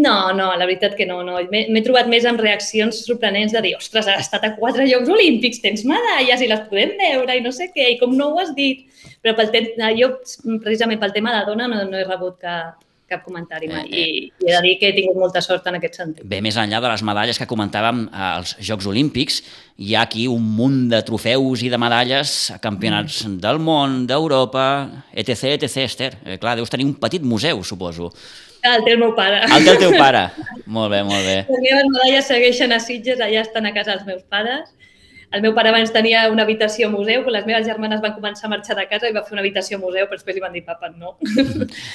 No, 0.00 0.32
no, 0.32 0.48
la 0.56 0.64
veritat 0.64 0.94
que 0.96 1.04
no. 1.08 1.20
no. 1.26 1.36
M'he 1.52 1.84
trobat 1.84 2.08
més 2.08 2.24
amb 2.28 2.40
reaccions 2.40 3.02
sorprenents 3.04 3.52
de 3.52 3.60
dir, 3.66 3.74
ostres, 3.76 4.08
has 4.08 4.24
estat 4.24 4.46
a 4.48 4.54
quatre 4.56 4.86
Jocs 4.88 5.10
Olímpics, 5.12 5.60
tens 5.60 5.84
medalles 5.88 6.40
i 6.40 6.48
les 6.48 6.62
podem 6.70 6.94
veure 7.00 7.36
i 7.36 7.42
no 7.44 7.52
sé 7.52 7.68
què, 7.74 7.94
i 7.94 7.98
com 8.00 8.16
no 8.16 8.30
ho 8.32 8.40
has 8.40 8.54
dit. 8.56 8.86
Però 9.20 9.36
pel 9.36 9.52
jo, 9.98 10.14
precisament 10.62 11.00
pel 11.02 11.12
tema 11.16 11.34
de 11.36 11.44
dona, 11.48 11.68
no, 11.68 11.82
no 11.90 12.00
he 12.00 12.06
rebut 12.06 12.38
cap, 12.40 12.80
cap 13.10 13.24
comentari 13.26 13.68
mai. 13.68 13.88
Eh, 13.90 14.00
eh. 14.00 14.08
I, 14.08 14.32
I 14.40 14.48
he 14.48 14.56
de 14.56 14.60
dir 14.64 14.74
que 14.80 14.88
he 14.88 14.96
tingut 14.96 15.18
molta 15.18 15.42
sort 15.44 15.66
en 15.68 15.76
aquest 15.80 15.98
sentit. 15.98 16.24
Bé, 16.24 16.40
més 16.44 16.56
enllà 16.60 16.80
de 16.80 16.92
les 16.92 17.04
medalles 17.06 17.40
que 17.40 17.48
comentàvem 17.50 18.04
als 18.14 18.54
Jocs 18.64 18.88
Olímpics, 18.88 19.40
hi 19.82 19.96
ha 19.96 20.04
aquí 20.06 20.28
un 20.30 20.46
munt 20.56 20.84
de 20.92 21.02
trofeus 21.06 21.64
i 21.66 21.72
de 21.72 21.80
medalles 21.80 22.36
a 22.54 22.60
campionats 22.62 23.24
mm. 23.26 23.40
del 23.42 23.60
món, 23.60 24.04
d'Europa, 24.08 24.68
etc, 25.12 25.56
etc, 25.56 25.82
Esther. 25.84 26.12
Eh, 26.24 26.38
clar, 26.40 26.56
deus 26.60 26.72
tenir 26.72 26.88
un 26.88 26.94
petit 27.02 27.26
museu, 27.26 27.64
suposo. 27.66 28.14
Ah, 28.62 28.76
el 28.76 28.84
té 28.84 28.92
el 28.92 29.00
meu 29.00 29.14
pare. 29.16 29.40
El 29.46 29.64
té 29.64 29.72
el 29.72 29.80
teu 29.80 29.94
pare. 29.96 30.26
molt 30.66 30.92
bé, 30.92 31.00
molt 31.06 31.24
bé. 31.24 31.38
Les 31.48 31.64
meves 31.64 31.88
medalles 31.94 32.28
segueixen 32.28 32.72
a 32.76 32.80
Sitges, 32.82 33.20
allà 33.24 33.40
estan 33.46 33.66
a 33.66 33.72
casa 33.76 33.96
els 33.96 34.06
meus 34.08 34.22
pares. 34.28 34.68
El 35.30 35.44
meu 35.44 35.52
pare 35.54 35.70
abans 35.70 35.92
tenia 35.94 36.24
una 36.32 36.42
habitació 36.42 36.88
museu, 36.90 37.22
però 37.22 37.36
les 37.36 37.44
meves 37.46 37.66
germanes 37.66 38.00
van 38.02 38.16
començar 38.16 38.48
a 38.48 38.50
marxar 38.50 38.74
de 38.76 38.88
casa 38.90 39.06
i 39.08 39.14
va 39.14 39.22
fer 39.22 39.36
una 39.36 39.44
habitació 39.44 39.78
museu, 39.78 40.08
però 40.08 40.18
després 40.18 40.36
li 40.36 40.42
van 40.42 40.56
dir, 40.56 40.64
papa, 40.66 40.90
no. 40.90 41.16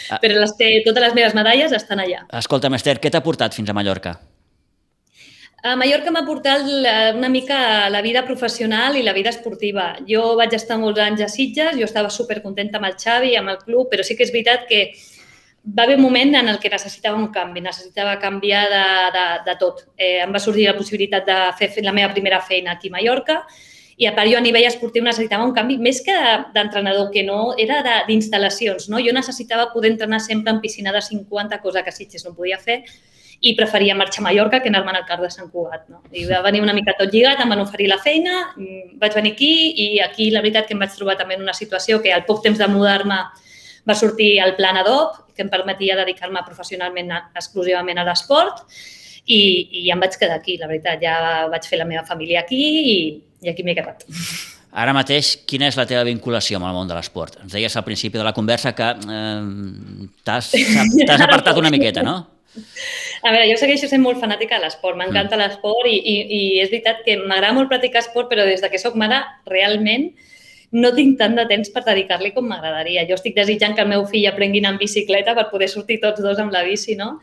Ah. 0.10 0.22
però 0.22 0.38
les 0.40 0.54
té, 0.56 0.70
totes 0.86 1.04
les 1.04 1.18
meves 1.18 1.36
medalles 1.36 1.74
estan 1.76 2.00
allà. 2.00 2.24
Escolta, 2.40 2.72
Esther, 2.80 2.98
què 3.04 3.12
t'ha 3.12 3.22
portat 3.26 3.58
fins 3.58 3.70
a 3.70 3.76
Mallorca? 3.76 4.16
A 5.66 5.74
Mallorca 5.76 6.12
m'ha 6.14 6.22
portat 6.28 6.64
una 7.18 7.28
mica 7.34 7.90
la 7.90 8.04
vida 8.06 8.22
professional 8.24 8.96
i 8.96 9.04
la 9.04 9.16
vida 9.18 9.32
esportiva. 9.34 9.96
Jo 10.08 10.36
vaig 10.38 10.54
estar 10.54 10.78
molts 10.78 11.02
anys 11.02 11.26
a 11.26 11.30
Sitges, 11.32 11.74
jo 11.80 11.88
estava 11.90 12.12
supercontenta 12.14 12.78
amb 12.78 12.88
el 12.92 12.96
Xavi, 13.02 13.34
amb 13.36 13.50
el 13.50 13.58
club, 13.64 13.90
però 13.92 14.06
sí 14.06 14.16
que 14.16 14.28
és 14.28 14.32
veritat 14.32 14.68
que 14.70 14.84
va 15.66 15.84
haver 15.84 15.96
un 15.98 16.04
moment 16.04 16.36
en 16.36 16.50
el 16.50 16.60
que 16.60 16.70
necessitava 16.70 17.18
un 17.18 17.32
canvi, 17.34 17.62
necessitava 17.62 18.20
canviar 18.20 18.66
de, 18.70 18.84
de, 19.16 19.24
de 19.48 19.56
tot. 19.62 19.86
Eh, 19.98 20.20
em 20.24 20.34
va 20.34 20.42
sorgir 20.42 20.68
la 20.70 20.78
possibilitat 20.78 21.26
de 21.26 21.40
fer 21.58 21.72
la 21.84 21.94
meva 21.96 22.14
primera 22.14 22.42
feina 22.42 22.76
aquí 22.76 22.92
a 22.92 22.98
Mallorca 22.98 23.40
i 23.98 24.10
part 24.12 24.28
jo 24.28 24.38
a 24.38 24.44
nivell 24.44 24.68
esportiu 24.68 25.04
necessitava 25.04 25.46
un 25.48 25.54
canvi 25.56 25.78
més 25.80 26.02
que 26.04 26.16
d'entrenador, 26.54 27.10
que 27.14 27.24
no, 27.24 27.56
era 27.58 27.80
d'instal·lacions. 28.08 28.90
No? 28.92 29.00
Jo 29.00 29.14
necessitava 29.16 29.70
poder 29.72 29.94
entrenar 29.94 30.20
sempre 30.20 30.52
en 30.52 30.60
piscina 30.60 30.92
de 30.92 31.02
50, 31.02 31.62
cosa 31.64 31.84
que 31.84 31.94
Sitges 31.96 32.26
no 32.28 32.36
podia 32.36 32.60
fer, 32.60 32.82
i 33.40 33.54
preferia 33.56 33.96
marxar 33.96 34.22
a 34.24 34.26
Mallorca 34.28 34.62
que 34.64 34.72
anar-me'n 34.72 35.00
al 35.00 35.06
Car 35.08 35.22
de 35.22 35.30
Sant 35.32 35.48
Cugat. 35.52 35.88
No? 35.92 36.02
I 36.12 36.26
va 36.28 36.42
venir 36.44 36.62
una 36.64 36.76
mica 36.76 36.96
tot 37.00 37.12
lligat, 37.14 37.40
em 37.40 37.52
van 37.52 37.64
oferir 37.64 37.88
la 37.88 38.00
feina, 38.04 38.52
mm, 38.58 39.00
vaig 39.00 39.16
venir 39.16 39.32
aquí 39.32 39.54
i 39.86 39.88
aquí 40.04 40.30
la 40.32 40.44
veritat 40.44 40.68
que 40.68 40.76
em 40.76 40.84
vaig 40.84 40.92
trobar 40.96 41.18
també 41.18 41.40
en 41.40 41.48
una 41.48 41.56
situació 41.56 42.02
que 42.02 42.12
al 42.14 42.26
poc 42.28 42.44
temps 42.44 42.60
de 42.60 42.68
mudar-me 42.68 43.22
va 43.88 43.96
sortir 43.96 44.36
el 44.44 44.56
plan 44.58 44.78
ADOP, 44.82 45.22
que 45.36 45.44
em 45.46 45.52
permetia 45.52 45.98
dedicar-me 46.00 46.44
professionalment 46.48 47.12
a, 47.12 47.22
exclusivament 47.36 48.00
a 48.00 48.08
l'esport 48.08 48.66
i, 49.26 49.40
i 49.40 49.86
ja 49.88 49.96
em 49.96 50.04
vaig 50.04 50.18
quedar 50.20 50.40
aquí, 50.40 50.58
la 50.62 50.70
veritat. 50.72 51.00
Ja 51.04 51.46
vaig 51.52 51.68
fer 51.70 51.82
la 51.82 51.88
meva 51.90 52.06
família 52.08 52.44
aquí 52.46 52.62
i, 52.82 53.00
i 53.46 53.52
aquí 53.52 53.66
m'he 53.66 53.76
quedat. 53.78 54.06
Ara 54.76 54.92
mateix, 54.96 55.38
quina 55.48 55.70
és 55.72 55.78
la 55.80 55.86
teva 55.88 56.04
vinculació 56.04 56.60
amb 56.60 56.68
el 56.68 56.76
món 56.76 56.90
de 56.90 56.96
l'esport? 56.98 57.38
Ens 57.44 57.54
deies 57.56 57.76
al 57.80 57.86
principi 57.88 58.20
de 58.20 58.26
la 58.28 58.34
conversa 58.36 58.74
que 58.76 58.90
eh, 58.92 60.08
t'has 60.28 60.52
apartat 61.28 61.62
una 61.62 61.72
miqueta, 61.72 62.04
no? 62.04 62.18
A 62.56 63.32
veure, 63.32 63.48
jo 63.50 63.56
segueixo 63.60 63.88
sent 63.92 64.04
molt 64.04 64.20
fanàtica 64.22 64.60
de 64.60 64.66
l'esport, 64.66 64.98
m'encanta 65.00 65.36
mm. 65.36 65.42
l'esport 65.42 65.90
i, 65.92 65.96
i, 65.96 66.16
i 66.38 66.42
és 66.64 66.72
veritat 66.72 67.02
que 67.08 67.18
m'agrada 67.22 67.56
molt 67.56 67.72
practicar 67.72 68.04
esport, 68.04 68.30
però 68.32 68.46
des 68.48 68.64
de 68.64 68.70
que 68.72 68.80
sóc 68.82 68.96
mare, 69.00 69.22
realment, 69.52 70.10
no 70.72 70.92
tinc 70.96 71.18
tant 71.20 71.36
de 71.38 71.46
temps 71.50 71.70
per 71.72 71.84
dedicar-li 71.86 72.32
com 72.36 72.48
m'agradaria. 72.50 73.06
Jo 73.10 73.18
estic 73.20 73.36
desitjant 73.36 73.76
que 73.76 73.84
el 73.86 73.92
meu 73.92 74.06
fill 74.10 74.28
aprengui 74.28 74.64
en 74.66 74.78
bicicleta 74.78 75.36
per 75.36 75.50
poder 75.52 75.70
sortir 75.70 76.00
tots 76.02 76.22
dos 76.22 76.40
amb 76.40 76.52
la 76.52 76.64
bici, 76.64 76.96
no? 76.96 77.20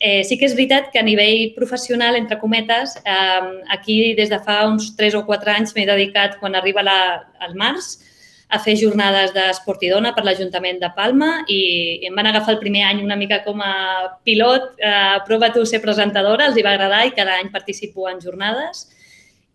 Eh, 0.00 0.22
sí 0.26 0.36
que 0.36 0.44
és 0.44 0.54
veritat 0.54 0.90
que 0.92 0.98
a 0.98 1.06
nivell 1.06 1.54
professional, 1.54 2.16
entre 2.16 2.38
cometes, 2.38 2.96
eh, 3.04 3.62
aquí 3.70 4.14
des 4.14 4.28
de 4.28 4.38
fa 4.38 4.66
uns 4.66 4.94
3 4.96 5.14
o 5.14 5.24
4 5.24 5.50
anys 5.50 5.74
m'he 5.74 5.86
dedicat, 5.86 6.38
quan 6.40 6.54
arriba 6.54 6.82
la, 6.82 6.98
el 7.46 7.54
març, 7.54 7.96
a 8.54 8.58
fer 8.60 8.74
jornades 8.76 9.32
d'esport 9.34 9.82
i 9.82 9.90
dona 9.90 10.12
per 10.14 10.24
l'Ajuntament 10.26 10.78
de 10.82 10.90
Palma 10.94 11.30
i 11.50 12.04
em 12.06 12.14
van 12.14 12.28
agafar 12.30 12.54
el 12.54 12.60
primer 12.60 12.84
any 12.86 13.00
una 13.02 13.16
mica 13.16 13.40
com 13.46 13.62
a 13.64 14.18
pilot, 14.26 14.74
eh, 14.78 15.16
prova 15.26 15.50
tu 15.54 15.64
ser 15.66 15.80
presentadora, 15.82 16.46
els 16.50 16.58
hi 16.58 16.66
va 16.66 16.74
agradar 16.76 17.06
i 17.06 17.14
cada 17.16 17.38
any 17.40 17.50
participo 17.54 18.08
en 18.10 18.20
jornades 18.20 18.86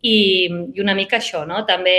i, 0.01 0.47
i 0.75 0.81
una 0.81 0.95
mica 0.95 1.17
això, 1.19 1.43
no? 1.47 1.63
També 1.67 1.95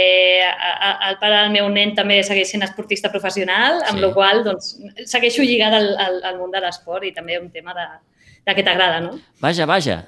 a, 0.46 0.70
a, 0.72 0.92
el 1.10 1.18
pare 1.20 1.42
del 1.42 1.50
meu 1.56 1.68
nen 1.72 1.92
també 1.96 2.20
segueix 2.24 2.52
sent 2.54 2.64
esportista 2.64 3.10
professional, 3.12 3.82
amb 3.82 3.98
sí. 3.98 4.04
la 4.04 4.12
qual 4.16 4.44
doncs, 4.46 4.70
segueixo 5.10 5.44
lligada 5.44 5.82
al, 5.82 5.90
al, 6.06 6.22
al 6.30 6.38
món 6.40 6.54
de 6.54 6.62
l'esport 6.64 7.04
i 7.04 7.12
també 7.16 7.38
un 7.40 7.50
tema 7.52 7.76
de, 7.76 7.90
de 8.46 8.56
que 8.56 8.64
t'agrada, 8.64 9.02
no? 9.04 9.18
Vaja, 9.44 9.68
vaja. 9.68 10.02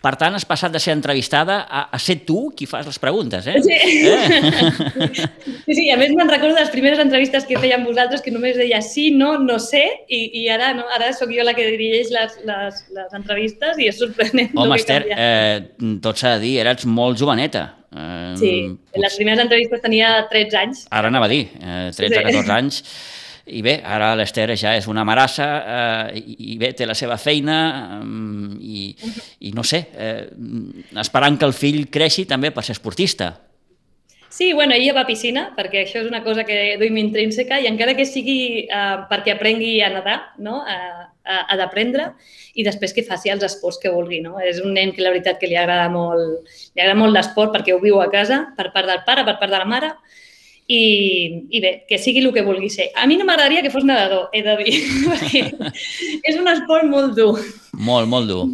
Per 0.00 0.14
tant, 0.16 0.32
has 0.32 0.46
passat 0.48 0.72
de 0.72 0.80
ser 0.80 0.94
entrevistada 0.96 1.58
a, 1.68 1.82
a 1.92 1.98
ser 2.00 2.22
tu 2.24 2.46
qui 2.56 2.64
fas 2.68 2.86
les 2.88 2.96
preguntes, 3.02 3.44
eh? 3.52 3.58
Sí. 3.60 3.76
Eh? 4.08 5.26
sí, 5.66 5.74
sí, 5.76 5.84
a 5.92 5.98
més 6.00 6.14
me'n 6.16 6.30
recordo 6.30 6.54
de 6.56 6.62
les 6.62 6.72
primeres 6.72 7.02
entrevistes 7.02 7.44
que 7.48 7.60
feia 7.60 7.76
amb 7.76 7.90
vosaltres 7.90 8.24
que 8.24 8.32
només 8.32 8.56
deia 8.56 8.80
sí, 8.84 9.10
no, 9.12 9.34
no 9.44 9.58
sé, 9.60 9.82
i, 10.08 10.22
i 10.40 10.46
ara 10.52 10.72
no, 10.78 10.86
ara 10.96 11.12
sóc 11.16 11.34
jo 11.36 11.44
la 11.44 11.52
que 11.56 11.68
dirigeix 11.68 12.14
les, 12.16 12.40
les, 12.48 12.80
les 12.96 13.20
entrevistes 13.20 13.76
i 13.76 13.90
és 13.92 14.00
sorprenent. 14.00 14.56
Home, 14.56 14.80
Esther, 14.80 15.02
eh, 15.12 16.00
tot 16.00 16.16
s'ha 16.16 16.38
de 16.38 16.46
dir, 16.46 16.56
eres 16.64 16.88
molt 16.88 17.20
joveneta. 17.20 17.68
Eh, 17.92 18.34
sí, 18.40 18.56
en 18.70 19.04
les 19.04 19.20
primeres 19.20 19.44
entrevistes 19.44 19.84
tenia 19.84 20.14
13 20.32 20.62
anys. 20.64 20.84
Ara 20.96 21.12
anava 21.12 21.28
a 21.28 21.34
dir, 21.34 21.44
eh, 21.60 21.90
13-14 21.92 22.40
sí. 22.40 22.54
anys 22.56 22.84
i 23.50 23.60
bé, 23.66 23.76
ara 23.84 24.12
l'Ester 24.18 24.48
ja 24.58 24.74
és 24.78 24.86
una 24.90 25.04
marassa 25.06 25.46
eh, 25.60 26.22
i 26.38 26.56
bé, 26.60 26.72
té 26.76 26.86
la 26.88 26.96
seva 26.98 27.18
feina 27.20 27.58
eh, 27.98 28.56
i, 28.60 28.82
i 29.48 29.52
no 29.56 29.64
sé, 29.66 29.84
eh, 29.94 30.26
esperant 31.02 31.38
que 31.38 31.48
el 31.48 31.56
fill 31.56 31.86
creixi 31.92 32.26
també 32.30 32.52
per 32.54 32.64
ser 32.66 32.78
esportista. 32.78 33.32
Sí, 34.30 34.52
bueno, 34.52 34.74
ella 34.74 34.92
va 34.94 35.02
a 35.02 35.08
piscina, 35.08 35.48
perquè 35.56 35.80
això 35.82 35.98
és 36.04 36.06
una 36.06 36.22
cosa 36.22 36.44
que 36.46 36.76
duim 36.78 37.00
intrínseca 37.00 37.58
i 37.58 37.66
encara 37.66 37.96
que 37.98 38.06
sigui 38.06 38.68
eh, 38.70 38.98
perquè 39.10 39.34
aprengui 39.34 39.80
a 39.82 39.88
nedar, 39.90 40.20
no? 40.38 40.60
a, 40.62 41.08
a, 41.26 41.40
a 41.50 41.56
d'aprendre 41.58 42.12
i 42.54 42.62
després 42.62 42.94
que 42.94 43.02
faci 43.06 43.32
els 43.34 43.42
esports 43.48 43.80
que 43.82 43.90
vulgui. 43.90 44.20
No? 44.22 44.38
És 44.38 44.62
un 44.62 44.70
nen 44.78 44.94
que 44.94 45.02
la 45.02 45.10
veritat 45.10 45.42
que 45.42 45.50
li 45.50 45.58
agrada 45.58 45.90
molt, 45.90 46.46
li 46.46 46.78
agrada 46.78 47.00
molt 47.02 47.16
l'esport 47.16 47.50
perquè 47.56 47.74
ho 47.74 47.82
viu 47.82 47.98
a 47.98 48.06
casa, 48.14 48.44
per 48.54 48.70
part 48.70 48.86
del 48.86 49.02
pare, 49.08 49.26
per 49.26 49.34
part 49.42 49.50
de 49.50 49.60
la 49.60 49.68
mare, 49.68 49.90
i, 50.70 51.46
i 51.50 51.60
bé, 51.62 51.70
que 51.88 51.98
sigui 51.98 52.22
el 52.22 52.30
que 52.34 52.44
vulgui 52.46 52.70
ser. 52.70 52.92
A 52.94 53.06
mi 53.10 53.16
no 53.18 53.26
m'agradaria 53.26 53.64
que 53.64 53.72
fos 53.74 53.86
nedador, 53.86 54.28
he 54.32 54.44
de 54.46 54.54
dir, 54.60 54.76
perquè 55.10 55.42
és 56.30 56.38
un 56.38 56.46
esport 56.52 56.86
molt 56.86 57.16
dur. 57.18 57.34
Molt, 57.74 58.06
molt 58.10 58.30
dur. 58.30 58.44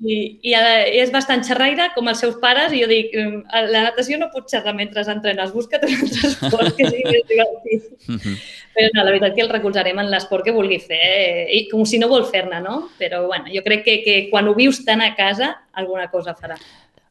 I, 0.00 0.16
i 0.48 0.54
és 0.98 1.12
bastant 1.14 1.44
xerraire, 1.46 1.90
com 1.94 2.08
els 2.10 2.22
seus 2.24 2.40
pares, 2.42 2.74
i 2.74 2.80
jo 2.82 2.88
dic, 2.90 3.14
la 3.14 3.84
natació 3.84 4.18
no 4.18 4.30
pot 4.32 4.50
xerrar 4.50 4.74
mentre 4.74 5.04
entrenes, 5.14 5.54
busca't 5.54 5.86
un 5.86 5.94
altre 5.94 6.32
esport 6.32 6.74
que 6.74 6.88
sigui 6.88 7.06
més 7.06 7.28
divertit. 7.30 7.86
Mhm. 8.08 8.36
Però 8.74 8.90
no, 8.94 9.04
la 9.04 9.10
veritat 9.12 9.36
que 9.36 9.46
el 9.46 9.54
recolzarem 9.54 10.02
en 10.02 10.10
l'esport 10.10 10.46
que 10.46 10.56
vulgui 10.56 10.80
fer, 10.82 11.00
eh? 11.04 11.46
i 11.54 11.64
com 11.70 11.86
si 11.86 12.02
no 12.02 12.10
vol 12.10 12.26
fer-ne, 12.26 12.58
no? 12.64 12.80
Però 12.98 13.26
bueno, 13.28 13.46
jo 13.52 13.62
crec 13.62 13.86
que, 13.86 13.98
que 14.02 14.20
quan 14.30 14.48
ho 14.50 14.58
vius 14.58 14.82
tant 14.86 15.02
a 15.06 15.12
casa, 15.14 15.54
alguna 15.78 16.10
cosa 16.10 16.34
farà 16.34 16.58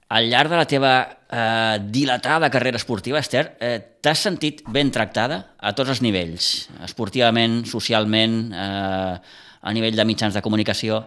al 0.09 0.29
llarg 0.29 0.49
de 0.49 0.57
la 0.57 0.65
teva 0.65 0.93
eh, 1.05 1.77
dilatada 1.85 2.49
carrera 2.49 2.77
esportiva, 2.81 3.19
Esther, 3.21 3.55
eh, 3.61 3.77
t'has 4.01 4.25
sentit 4.25 4.63
ben 4.73 4.89
tractada 4.91 5.43
a 5.57 5.73
tots 5.77 5.93
els 5.93 6.01
nivells, 6.01 6.69
esportivament, 6.85 7.61
socialment, 7.69 8.39
eh, 8.49 9.13
a 9.59 9.73
nivell 9.75 9.95
de 9.95 10.07
mitjans 10.09 10.33
de 10.33 10.41
comunicació, 10.41 11.03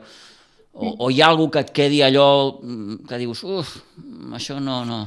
o, 0.73 0.95
o 1.05 1.11
hi 1.11 1.21
ha 1.21 1.29
algú 1.29 1.51
que 1.53 1.65
et 1.67 1.73
quedi 1.75 2.01
allò 2.07 2.27
mm, 2.63 3.03
que 3.09 3.19
dius, 3.21 3.43
uf, 3.45 3.75
això 4.39 4.61
no... 4.63 4.85
no... 4.89 5.03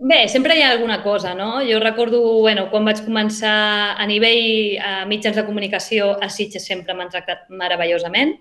Bé, 0.00 0.22
sempre 0.32 0.56
hi 0.56 0.64
ha 0.64 0.70
alguna 0.72 1.02
cosa, 1.04 1.34
no? 1.36 1.58
Jo 1.60 1.76
recordo, 1.82 2.22
bueno, 2.40 2.70
quan 2.72 2.88
vaig 2.88 3.02
començar 3.04 4.00
a 4.00 4.06
nivell 4.08 4.80
a 4.80 5.04
mitjans 5.04 5.36
de 5.36 5.44
comunicació 5.44 6.14
a 6.16 6.30
Sitges 6.32 6.64
sempre 6.64 6.96
m'han 6.96 7.12
tractat 7.12 7.50
meravellosament, 7.52 8.32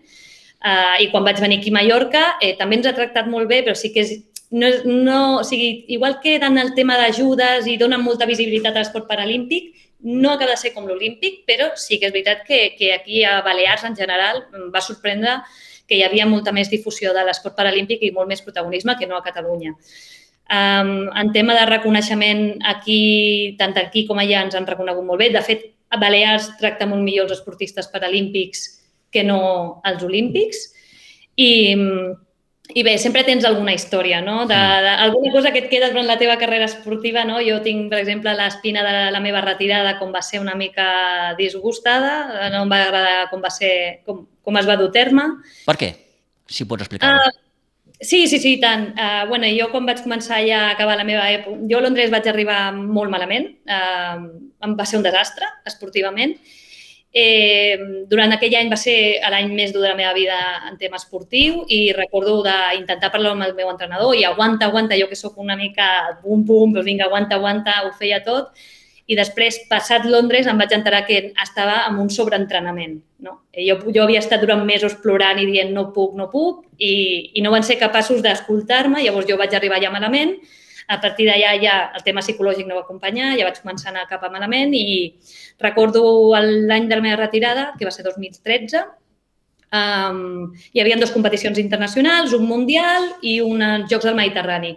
uh, 0.64 0.96
i 1.04 1.10
quan 1.12 1.28
vaig 1.28 1.44
venir 1.44 1.60
aquí 1.60 1.74
a 1.74 1.76
Mallorca 1.76 2.24
eh, 2.40 2.54
també 2.56 2.80
ens 2.80 2.88
ha 2.88 2.96
tractat 2.96 3.28
molt 3.28 3.52
bé, 3.52 3.60
però 3.68 3.76
sí 3.76 3.92
que 3.92 4.06
és 4.08 4.16
no, 4.50 4.68
no, 4.86 5.38
o 5.38 5.44
sigui, 5.44 5.86
igual 5.88 6.20
que 6.22 6.36
en 6.36 6.58
el 6.58 6.74
tema 6.74 6.98
d'ajudes 6.98 7.68
i 7.68 7.78
donen 7.78 8.02
molta 8.02 8.26
visibilitat 8.26 8.76
a 8.76 8.84
l'esport 8.84 9.08
paralímpic, 9.08 9.76
no 10.00 10.32
acaba 10.32 10.56
de 10.56 10.62
ser 10.62 10.74
com 10.74 10.88
l'olímpic, 10.88 11.44
però 11.46 11.74
sí 11.76 12.00
que 12.00 12.08
és 12.08 12.14
veritat 12.14 12.46
que, 12.48 12.76
que 12.78 12.94
aquí 12.96 13.24
a 13.28 13.42
Balears 13.46 13.84
en 13.84 13.98
general 13.98 14.46
va 14.74 14.82
sorprendre 14.82 15.42
que 15.90 15.98
hi 15.98 16.06
havia 16.06 16.28
molta 16.30 16.54
més 16.56 16.70
difusió 16.70 17.12
de 17.14 17.26
l'esport 17.26 17.58
paralímpic 17.58 18.06
i 18.06 18.14
molt 18.16 18.30
més 18.30 18.42
protagonisme 18.46 18.96
que 18.98 19.10
no 19.10 19.18
a 19.18 19.26
Catalunya. 19.26 19.74
Um, 20.50 21.10
en 21.14 21.32
tema 21.34 21.54
de 21.58 21.66
reconeixement, 21.70 22.44
aquí, 22.66 23.56
tant 23.60 23.76
aquí 23.78 24.06
com 24.08 24.22
allà 24.22 24.46
ens 24.46 24.56
han 24.58 24.70
reconegut 24.70 25.06
molt 25.06 25.22
bé. 25.22 25.30
De 25.34 25.44
fet, 25.46 25.68
a 25.90 25.98
Balears 26.02 26.52
tracta 26.62 26.88
molt 26.90 27.04
millor 27.04 27.28
els 27.28 27.38
esportistes 27.38 27.90
paralímpics 27.92 28.66
que 29.12 29.26
no 29.26 29.82
els 29.86 30.06
olímpics. 30.06 30.64
I, 31.36 31.50
i 32.70 32.84
bé, 32.86 32.94
sempre 33.02 33.24
tens 33.26 33.46
alguna 33.48 33.74
història, 33.74 34.20
no? 34.22 34.44
De, 34.46 34.58
de, 34.58 34.92
alguna 35.06 35.32
cosa 35.34 35.52
que 35.52 35.64
et 35.64 35.70
queda 35.72 35.90
durant 35.90 36.06
la 36.06 36.20
teva 36.22 36.38
carrera 36.38 36.68
esportiva, 36.70 37.24
no? 37.26 37.40
Jo 37.42 37.58
tinc, 37.66 37.88
per 37.90 37.98
exemple, 38.04 38.36
l'espina 38.38 38.84
de 38.86 39.10
la 39.10 39.22
meva 39.24 39.42
retirada, 39.42 39.96
com 39.98 40.14
va 40.14 40.22
ser 40.22 40.42
una 40.44 40.54
mica 40.60 41.34
disgustada, 41.40 42.50
no 42.54 42.62
em 42.68 42.72
va 42.72 42.84
agradar 42.86 43.30
com 43.32 43.42
va 43.42 43.50
ser, 43.54 43.74
com, 44.06 44.22
com 44.46 44.62
es 44.62 44.70
va 44.70 44.78
dur 44.78 44.92
terme. 44.94 45.26
Per 45.66 45.78
què? 45.82 45.90
Si 46.50 46.70
pots 46.70 46.86
explicar-ho. 46.86 47.26
Uh, 47.26 47.98
sí, 47.98 48.28
sí, 48.30 48.38
sí, 48.38 48.56
tant. 48.62 48.92
Uh, 48.94 49.26
bueno, 49.32 49.50
jo 49.50 49.72
quan 49.74 49.90
vaig 49.90 50.06
començar 50.06 50.44
ja 50.46 50.68
a 50.68 50.72
acabar 50.78 50.98
la 51.00 51.08
meva 51.10 51.26
època... 51.34 51.58
Jo 51.72 51.82
a 51.82 51.86
Londres 51.88 52.14
vaig 52.14 52.30
arribar 52.30 52.62
molt 52.78 53.10
malament. 53.10 53.50
Uh, 53.66 54.30
em 54.66 54.78
va 54.78 54.86
ser 54.86 55.02
un 55.02 55.10
desastre, 55.10 55.50
esportivament. 55.66 56.38
Eh, 57.12 58.06
durant 58.06 58.36
aquell 58.36 58.54
any 58.54 58.68
va 58.70 58.78
ser 58.78 59.18
l'any 59.34 59.50
més 59.58 59.72
dur 59.74 59.82
de 59.82 59.88
la 59.90 59.98
meva 59.98 60.12
vida 60.14 60.36
en 60.70 60.76
tema 60.78 61.00
esportiu 61.00 61.64
i 61.66 61.80
recordo 61.98 62.44
d'intentar 62.46 63.10
parlar 63.10 63.32
amb 63.34 63.48
el 63.48 63.56
meu 63.58 63.72
entrenador 63.72 64.14
i 64.14 64.28
aguanta, 64.28 64.68
aguanta, 64.68 64.98
jo 65.00 65.08
que 65.10 65.18
sóc 65.18 65.40
una 65.42 65.56
mica 65.58 65.88
bum, 66.22 66.44
bum, 66.46 66.76
doncs 66.76 66.86
vinga, 66.86 67.08
aguanta, 67.10 67.40
aguanta, 67.40 67.80
ho 67.88 67.96
feia 67.98 68.22
tot. 68.26 68.54
I 69.10 69.16
després, 69.18 69.64
passat 69.66 70.06
Londres, 70.06 70.46
em 70.46 70.60
vaig 70.62 70.74
enterar 70.76 71.02
que 71.08 71.32
estava 71.42 71.80
amb 71.88 72.04
un 72.04 72.12
sobreentrenament. 72.14 73.00
No? 73.26 73.40
Jo, 73.58 73.80
jo 73.90 74.04
havia 74.04 74.22
estat 74.22 74.44
durant 74.44 74.62
mesos 74.68 74.94
plorant 75.02 75.42
i 75.42 75.48
dient 75.50 75.74
no 75.74 75.88
puc, 75.96 76.14
no 76.16 76.30
puc, 76.30 76.62
i, 76.78 77.32
i 77.34 77.42
no 77.42 77.50
van 77.50 77.66
ser 77.66 77.80
capaços 77.82 78.22
d'escoltar-me, 78.22 79.02
llavors 79.02 79.26
jo 79.26 79.40
vaig 79.42 79.56
arribar 79.58 79.82
ja 79.82 79.90
malament, 79.90 80.38
a 80.90 80.98
partir 81.02 81.28
d'allà 81.30 81.54
ja 81.62 81.76
el 81.96 82.04
tema 82.04 82.24
psicològic 82.26 82.66
no 82.68 82.80
va 82.80 82.86
acompanyar, 82.88 83.36
ja 83.38 83.46
vaig 83.46 83.60
començar 83.62 83.92
a 83.92 83.94
anar 83.94 84.08
cap 84.10 84.24
a 84.26 84.32
malament 84.34 84.74
i 84.74 85.14
recordo 85.62 86.02
l'any 86.36 86.88
de 86.90 86.98
la 86.98 87.06
meva 87.06 87.20
retirada, 87.22 87.74
que 87.78 87.86
va 87.86 87.94
ser 87.94 88.06
2013, 88.08 88.82
um, 89.80 90.50
hi 90.74 90.82
havia 90.82 90.98
dues 90.98 91.14
competicions 91.14 91.62
internacionals, 91.62 92.34
un 92.34 92.48
mundial 92.50 93.06
i 93.22 93.38
uns 93.46 93.86
Jocs 93.92 94.10
del 94.10 94.18
Mediterrani. 94.18 94.74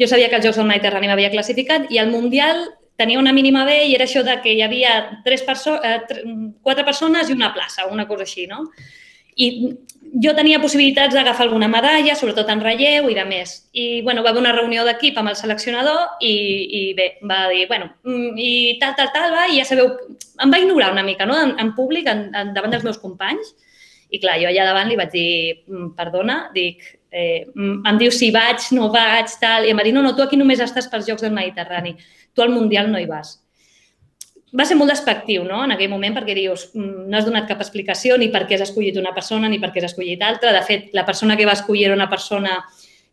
Jo 0.00 0.06
sabia 0.08 0.30
que 0.30 0.38
els 0.38 0.46
Jocs 0.46 0.62
del 0.62 0.70
Mediterrani 0.70 1.10
m'havia 1.10 1.32
classificat 1.34 1.90
i 1.90 1.98
el 1.98 2.14
Mundial 2.14 2.62
tenia 3.00 3.18
una 3.18 3.32
mínima 3.32 3.64
B 3.66 3.74
i 3.88 3.94
era 3.96 4.06
això 4.06 4.22
de 4.22 4.38
que 4.44 4.54
hi 4.54 4.62
havia 4.62 4.94
tres 5.24 5.42
perso 5.42 5.78
eh, 5.82 5.98
quatre 6.62 6.84
persones 6.84 7.28
i 7.28 7.34
una 7.34 7.50
plaça, 7.54 7.88
una 7.90 8.06
cosa 8.06 8.28
així, 8.28 8.46
no? 8.46 8.68
I 9.36 9.50
jo 10.22 10.32
tenia 10.34 10.58
possibilitats 10.62 11.14
d'agafar 11.14 11.46
alguna 11.46 11.68
medalla, 11.70 12.16
sobretot 12.18 12.48
en 12.50 12.62
relleu 12.64 13.08
i 13.10 13.14
de 13.14 13.24
més. 13.28 13.52
I 13.72 14.02
bueno, 14.02 14.24
va 14.24 14.32
haver 14.32 14.42
una 14.42 14.54
reunió 14.56 14.84
d'equip 14.86 15.18
amb 15.20 15.30
el 15.30 15.36
seleccionador 15.38 16.22
i, 16.26 16.34
i 16.80 16.82
bé, 16.98 17.10
va 17.30 17.44
dir, 17.52 17.66
bueno, 17.70 17.92
mm, 18.02 18.38
i 18.38 18.52
tal, 18.82 18.96
tal, 18.98 19.12
tal, 19.14 19.34
va, 19.34 19.46
i 19.48 19.60
ja 19.60 19.66
sabeu, 19.68 19.92
em 20.42 20.52
va 20.52 20.62
ignorar 20.62 20.92
una 20.92 21.06
mica, 21.06 21.26
no?, 21.26 21.38
en, 21.38 21.54
en 21.62 21.74
públic, 21.76 22.08
en, 22.10 22.26
en, 22.34 22.54
davant 22.56 22.74
dels 22.74 22.86
meus 22.86 22.98
companys. 22.98 23.54
I 24.10 24.18
clar, 24.18 24.40
jo 24.42 24.48
allà 24.50 24.64
davant 24.66 24.88
li 24.90 24.98
vaig 24.98 25.12
dir, 25.12 25.28
mm, 25.68 25.92
perdona, 25.98 26.40
dic, 26.56 26.82
eh, 27.12 27.46
mm, 27.54 27.84
em 27.86 28.00
diu 28.00 28.10
si 28.14 28.32
vaig, 28.34 28.66
no 28.74 28.90
vaig, 28.90 29.30
tal, 29.42 29.68
i 29.68 29.70
em 29.70 29.78
va 29.78 29.86
dir, 29.86 29.94
no, 29.94 30.02
no, 30.02 30.16
tu 30.16 30.26
aquí 30.26 30.40
només 30.40 30.62
estàs 30.64 30.90
pels 30.90 31.06
Jocs 31.06 31.22
del 31.22 31.36
Mediterrani, 31.36 31.94
tu 32.34 32.42
al 32.42 32.50
Mundial 32.50 32.90
no 32.90 32.98
hi 32.98 33.06
vas 33.06 33.39
va 34.56 34.66
ser 34.66 34.76
molt 34.78 34.90
despectiu 34.90 35.44
no? 35.46 35.62
en 35.64 35.74
aquell 35.74 35.90
moment 35.92 36.16
perquè 36.16 36.34
dius 36.34 36.68
mm, 36.74 37.06
no 37.10 37.18
has 37.18 37.26
donat 37.26 37.46
cap 37.48 37.60
explicació 37.62 38.16
ni 38.18 38.30
per 38.34 38.46
què 38.48 38.56
has 38.56 38.66
escollit 38.66 38.98
una 38.98 39.14
persona 39.14 39.48
ni 39.48 39.60
per 39.62 39.70
què 39.70 39.82
has 39.82 39.92
escollit 39.92 40.22
altra. 40.26 40.54
De 40.56 40.62
fet, 40.66 40.88
la 40.96 41.06
persona 41.06 41.36
que 41.38 41.46
va 41.46 41.54
escollir 41.58 41.86
era 41.88 41.98
una 41.98 42.10
persona 42.10 42.58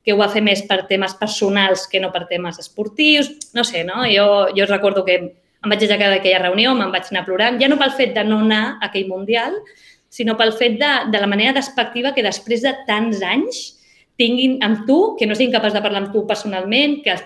que 0.04 0.15
ho 0.15 0.21
va 0.21 0.30
fer 0.32 0.41
més 0.41 0.63
per 0.65 0.86
temes 0.88 1.13
personals 1.19 1.86
que 1.91 2.00
no 2.00 2.13
per 2.13 2.26
temes 2.30 2.58
esportius. 2.63 3.30
No 3.54 3.65
sé, 3.67 3.84
no? 3.84 4.06
Jo, 4.08 4.47
jo 4.56 4.65
recordo 4.69 5.04
que 5.06 5.17
em 5.17 5.73
vaig 5.73 5.84
aixecar 5.84 6.10
d'aquella 6.13 6.45
reunió, 6.45 6.73
me'n 6.78 6.93
vaig 6.93 7.10
anar 7.12 7.26
plorant, 7.28 7.58
ja 7.62 7.67
no 7.69 7.78
pel 7.80 7.93
fet 7.97 8.13
de 8.15 8.23
no 8.23 8.39
anar 8.45 8.63
a 8.78 8.88
aquell 8.88 9.10
Mundial, 9.10 9.58
sinó 10.10 10.38
pel 10.39 10.54
fet 10.56 10.78
de, 10.80 10.91
de 11.12 11.19
la 11.19 11.28
manera 11.30 11.56
despectiva 11.58 12.13
que 12.15 12.23
després 12.26 12.63
de 12.63 12.73
tants 12.88 13.21
anys 13.26 13.63
tinguin 14.17 14.58
amb 14.65 14.86
tu, 14.88 15.15
que 15.19 15.28
no 15.28 15.36
siguin 15.36 15.54
capaç 15.54 15.76
de 15.76 15.82
parlar 15.84 16.06
amb 16.06 16.13
tu 16.13 16.23
personalment, 16.30 17.02
que 17.04 17.17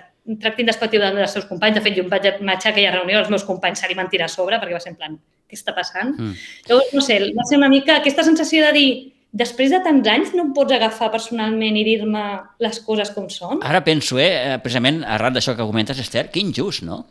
tractin 0.42 0.68
despectiu 0.70 1.02
dels 1.02 1.34
seus 1.34 1.48
companys. 1.50 1.78
De 1.78 1.84
fet, 1.84 1.96
jo 1.98 2.06
em 2.06 2.12
vaig 2.12 2.28
marxar 2.46 2.72
a 2.72 2.76
aquella 2.76 2.94
reunió, 2.98 3.20
els 3.22 3.32
meus 3.34 3.46
companys 3.48 3.82
se 3.82 3.90
li 3.90 3.98
van 3.98 4.10
tirar 4.12 4.30
a 4.30 4.34
sobre 4.34 4.60
perquè 4.62 4.78
va 4.78 4.84
ser 4.84 4.94
en 4.94 5.00
plan, 5.00 5.18
què 5.50 5.58
està 5.58 5.74
passant? 5.76 6.14
Mm. 6.18 6.38
Llavors, 6.70 6.94
no 6.98 7.04
sé, 7.06 7.18
va 7.38 7.48
ser 7.50 7.60
una 7.60 7.72
mica 7.72 7.98
aquesta 8.00 8.26
sensació 8.28 8.64
de 8.68 8.76
dir 8.78 8.88
després 9.32 9.72
de 9.72 9.80
tants 9.84 10.08
anys 10.12 10.34
no 10.36 10.46
em 10.46 10.54
pots 10.56 10.76
agafar 10.76 11.10
personalment 11.14 11.78
i 11.80 11.86
dir-me 11.88 12.24
les 12.64 12.82
coses 12.86 13.14
com 13.16 13.30
són? 13.32 13.62
Ara 13.64 13.84
penso, 13.84 14.20
eh, 14.20 14.58
precisament 14.64 15.02
arran 15.08 15.34
d'això 15.34 15.56
que 15.56 15.68
comentes, 15.68 16.00
Esther, 16.04 16.30
que 16.32 16.44
injust, 16.44 16.84
no? 16.88 17.06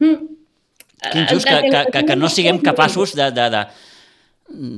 Mm. 0.00 0.36
Que 1.00 1.18
injust 1.24 1.48
que, 1.48 1.60
que, 1.66 1.84
que, 1.92 2.04
que 2.10 2.16
no 2.16 2.28
siguem 2.28 2.60
capaços 2.60 3.14
de, 3.16 3.30
de, 3.32 3.46
de, 3.56 3.62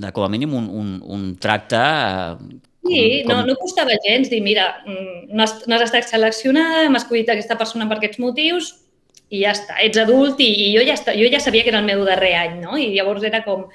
de 0.04 0.12
com 0.14 0.24
a 0.24 0.30
mínim 0.30 0.54
un, 0.54 0.68
un, 0.70 0.92
un 1.02 1.24
tracte 1.42 1.80
eh, 1.82 2.60
Sí, 2.82 3.22
com, 3.22 3.30
com... 3.30 3.32
no, 3.32 3.46
no 3.52 3.56
costava 3.60 3.94
gens 4.04 4.30
dir, 4.30 4.40
mira, 4.42 4.68
mm, 4.86 5.30
no 5.30 5.44
has, 5.44 5.56
no 5.70 5.76
has 5.76 5.86
estat 5.86 6.08
seleccionada, 6.10 6.84
hem 6.88 6.98
escollit 6.98 7.30
aquesta 7.30 7.58
persona 7.60 7.86
per 7.90 8.00
aquests 8.00 8.18
motius 8.22 8.72
i 9.32 9.44
ja 9.44 9.54
està, 9.54 9.78
ets 9.80 10.00
adult 10.02 10.42
i, 10.42 10.50
i 10.66 10.68
jo, 10.74 10.82
ja 10.84 10.96
està, 10.98 11.14
jo 11.16 11.28
ja 11.32 11.40
sabia 11.40 11.64
que 11.64 11.72
era 11.72 11.80
el 11.80 11.88
meu 11.88 12.02
darrer 12.08 12.34
any, 12.40 12.58
no? 12.64 12.76
I 12.76 12.90
llavors 12.96 13.24
era 13.28 13.40
com, 13.46 13.68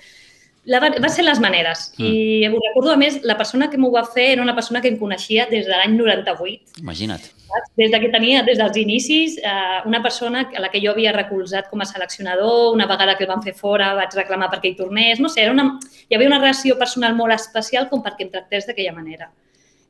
la, 0.67 0.81
va 0.83 1.09
ser 1.09 1.25
les 1.25 1.39
maneres. 1.39 1.87
Mm. 1.97 2.11
I 2.11 2.51
ho 2.51 2.59
recordo, 2.59 2.91
a 2.93 2.99
més, 2.99 3.21
la 3.23 3.37
persona 3.39 3.71
que 3.71 3.79
m'ho 3.79 3.93
va 3.93 4.03
fer 4.05 4.33
era 4.35 4.43
una 4.43 4.55
persona 4.57 4.83
que 4.83 4.91
em 4.91 4.99
coneixia 4.99 5.47
des 5.49 5.65
de 5.65 5.73
l'any 5.73 5.95
98. 5.97 6.81
Imagina't. 6.83 7.31
Des 7.77 7.91
de 7.91 7.99
que 8.01 8.09
tenia, 8.11 8.41
des 8.43 8.57
dels 8.59 8.77
inicis, 8.77 9.37
eh, 9.37 9.81
una 9.85 10.01
persona 10.03 10.49
a 10.55 10.61
la 10.61 10.69
que 10.69 10.81
jo 10.83 10.91
havia 10.91 11.13
recolzat 11.15 11.69
com 11.69 11.81
a 11.81 11.85
seleccionador, 11.85 12.73
una 12.73 12.87
vegada 12.89 13.15
que 13.17 13.23
el 13.23 13.31
van 13.31 13.43
fer 13.43 13.53
fora 13.55 13.93
vaig 13.95 14.15
reclamar 14.17 14.49
perquè 14.51 14.71
hi 14.71 14.75
tornés, 14.75 15.21
no 15.23 15.29
sé, 15.29 15.43
era 15.45 15.53
una, 15.55 15.79
hi 16.09 16.15
havia 16.15 16.27
una 16.27 16.41
relació 16.41 16.77
personal 16.77 17.15
molt 17.15 17.33
especial 17.33 17.87
com 17.89 18.03
perquè 18.03 18.27
em 18.27 18.33
tractés 18.33 18.67
d'aquella 18.67 18.93
manera. 18.93 19.31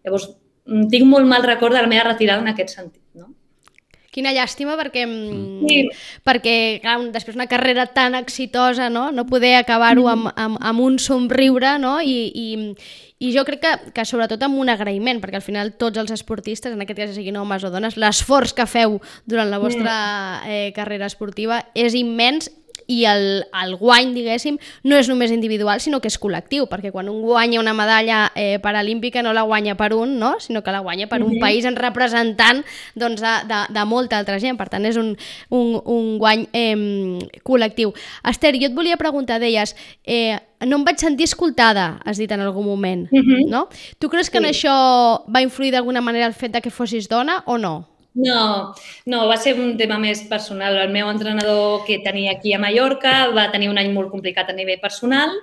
Llavors, 0.04 0.30
mm, 0.66 0.88
tinc 0.94 1.08
molt 1.10 1.28
mal 1.28 1.44
record 1.44 1.74
de 1.74 1.82
la 1.82 1.92
meva 1.92 2.10
retirada 2.12 2.42
en 2.42 2.54
aquest 2.54 2.76
sentit, 2.76 3.04
no? 3.14 3.34
Quina 4.18 4.32
llàstima 4.34 4.74
perquè, 4.80 5.04
mm. 5.06 5.68
sí. 5.70 5.82
perquè 6.26 6.56
clar, 6.82 6.98
després 7.14 7.36
una 7.38 7.46
carrera 7.46 7.86
tan 7.94 8.16
exitosa, 8.18 8.90
no, 8.90 9.12
no 9.12 9.28
poder 9.30 9.56
acabar-ho 9.60 10.08
mm. 10.08 10.14
amb, 10.14 10.32
amb, 10.36 10.58
amb 10.72 10.82
un 10.82 10.98
somriure 10.98 11.76
no? 11.78 12.00
I, 12.02 12.32
i, 12.34 12.48
i 13.20 13.32
jo 13.34 13.44
crec 13.48 13.64
que, 13.64 13.74
que 13.96 14.06
sobretot 14.06 14.44
amb 14.46 14.60
un 14.62 14.70
agraïment, 14.70 15.22
perquè 15.24 15.40
al 15.40 15.46
final 15.46 15.74
tots 15.82 15.98
els 15.98 16.14
esportistes, 16.14 16.74
en 16.74 16.84
aquest 16.84 17.00
cas 17.00 17.16
siguin 17.16 17.40
homes 17.42 17.66
o 17.66 17.72
dones, 17.74 17.98
l'esforç 17.98 18.54
que 18.58 18.68
feu 18.70 19.00
durant 19.26 19.50
la 19.50 19.62
vostra 19.62 19.96
eh, 20.46 20.70
carrera 20.76 21.10
esportiva 21.10 21.64
és 21.74 21.98
immens 21.98 22.52
i 22.88 23.04
el, 23.06 23.46
el 23.52 23.76
guany, 23.76 24.14
diguéssim, 24.16 24.58
no 24.88 24.98
és 24.98 25.10
només 25.12 25.32
individual, 25.36 25.82
sinó 25.84 26.00
que 26.02 26.08
és 26.08 26.18
col·lectiu, 26.20 26.66
perquè 26.72 26.92
quan 26.96 27.12
un 27.12 27.20
guanya 27.22 27.60
una 27.60 27.76
medalla 27.76 28.32
eh, 28.34 28.58
paralímpica 28.64 29.22
no 29.24 29.34
la 29.36 29.44
guanya 29.44 29.76
per 29.76 29.92
un, 29.94 30.18
no? 30.20 30.38
sinó 30.40 30.64
que 30.64 30.72
la 30.72 30.80
guanya 30.80 31.08
per 31.08 31.22
un 31.22 31.34
mm 31.34 31.36
-hmm. 31.36 31.42
país 31.42 31.66
en 31.66 31.76
representant 31.76 32.64
doncs, 32.96 33.22
de, 33.22 33.36
de, 33.48 33.60
de 33.74 33.86
molta 33.86 34.18
altra 34.18 34.40
gent. 34.40 34.58
Per 34.58 34.70
tant, 34.70 34.86
és 34.86 34.96
un, 34.96 35.18
un, 35.50 35.82
un 35.86 36.18
guany 36.18 36.48
eh, 36.54 37.20
col·lectiu. 37.44 37.94
Esther, 38.24 38.56
jo 38.56 38.68
et 38.68 38.76
volia 38.76 38.98
preguntar, 38.98 39.40
deies, 39.40 39.76
eh, 40.06 40.40
no 40.66 40.78
em 40.78 40.84
vaig 40.86 40.98
sentir 40.98 41.26
escoltada, 41.26 42.00
has 42.06 42.18
dit 42.18 42.32
en 42.32 42.42
algun 42.42 42.66
moment, 42.66 43.12
mm 43.12 43.20
-hmm. 43.20 43.50
no? 43.50 43.68
Tu 44.00 44.10
creus 44.10 44.30
que 44.30 44.40
sí. 44.40 44.44
en 44.44 44.50
això 44.50 45.24
va 45.28 45.42
influir 45.42 45.72
d'alguna 45.72 46.02
manera 46.02 46.26
el 46.26 46.34
fet 46.34 46.52
de 46.52 46.62
que 46.62 46.72
fossis 46.72 47.10
dona 47.10 47.44
o 47.46 47.58
no? 47.58 47.97
No, 48.18 48.74
no, 49.06 49.28
va 49.30 49.38
ser 49.38 49.54
un 49.62 49.76
tema 49.78 50.00
més 50.02 50.24
personal. 50.26 50.76
El 50.82 50.90
meu 50.94 51.10
entrenador 51.12 51.84
que 51.86 52.00
tenia 52.02 52.34
aquí 52.34 52.54
a 52.54 52.60
Mallorca 52.60 53.28
va 53.36 53.52
tenir 53.54 53.70
un 53.70 53.78
any 53.78 53.92
molt 53.94 54.10
complicat 54.10 54.50
a 54.50 54.56
nivell 54.58 54.82
personal 54.82 55.36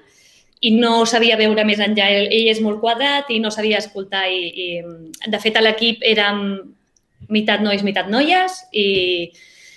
i 0.65 0.73
no 0.75 1.05
sabia 1.07 1.39
veure 1.39 1.63
més 1.69 1.79
enllà. 1.79 2.09
Ell, 2.11 2.49
és 2.51 2.61
molt 2.65 2.81
quadrat 2.83 3.31
i 3.31 3.39
no 3.39 3.53
sabia 3.55 3.79
escoltar. 3.79 4.27
I, 4.27 4.51
i 4.51 5.31
de 5.31 5.43
fet, 5.43 5.55
a 5.55 5.63
l'equip 5.63 6.03
érem 6.03 6.43
meitat 7.31 7.63
nois, 7.63 7.87
meitat 7.87 8.11
noies 8.11 8.59
i 8.75 8.89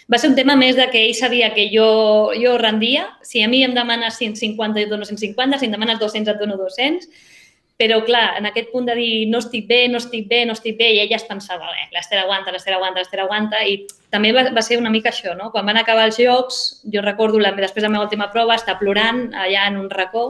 va 0.09 0.17
ser 0.17 0.31
un 0.31 0.35
tema 0.39 0.55
més 0.57 0.75
de 0.75 0.89
que 0.89 1.05
ell 1.05 1.15
sabia 1.15 1.53
que 1.53 1.69
jo, 1.69 1.87
jo 2.33 2.57
rendia. 2.57 3.11
Si 3.21 3.45
a 3.45 3.51
mi 3.51 3.61
em 3.67 3.77
demanes 3.77 4.17
150, 4.17 4.81
jo 4.81 4.95
dono 4.95 5.05
150. 5.05 5.61
Si 5.61 5.69
em 5.69 5.77
demanes 5.77 6.01
200, 6.01 6.33
et 6.33 6.41
dono 6.41 6.57
200 6.57 7.35
però, 7.77 7.99
clar, 8.05 8.39
en 8.39 8.47
aquest 8.49 8.71
punt 8.73 8.87
de 8.89 8.95
dir 8.97 9.27
no 9.29 9.37
estic 9.43 9.67
bé, 9.69 9.83
no 9.87 9.99
estic 10.01 10.25
bé, 10.27 10.41
no 10.49 10.55
estic 10.57 10.79
bé, 10.79 10.89
i 10.95 10.99
ella 11.03 11.19
es 11.19 11.27
pensava, 11.29 11.69
bé, 11.69 11.85
l'Ester 11.93 12.17
aguanta, 12.17 12.51
l'Ester 12.51 12.73
aguanta, 12.73 13.03
l'Ester 13.03 13.21
aguanta, 13.21 13.61
i 13.61 13.83
també 14.09 14.31
va, 14.33 14.47
va 14.55 14.63
ser 14.65 14.79
una 14.81 14.89
mica 14.89 15.11
això, 15.13 15.35
no? 15.37 15.51
Quan 15.53 15.69
van 15.69 15.77
acabar 15.77 16.07
els 16.09 16.17
jocs, 16.17 16.61
jo 16.93 17.03
recordo, 17.05 17.37
la, 17.39 17.53
després 17.53 17.83
de 17.83 17.87
la 17.87 17.93
meva 17.93 18.07
última 18.07 18.31
prova, 18.33 18.57
estar 18.57 18.79
plorant 18.81 19.27
allà 19.45 19.67
en 19.69 19.77
un 19.83 19.91
racó, 19.93 20.25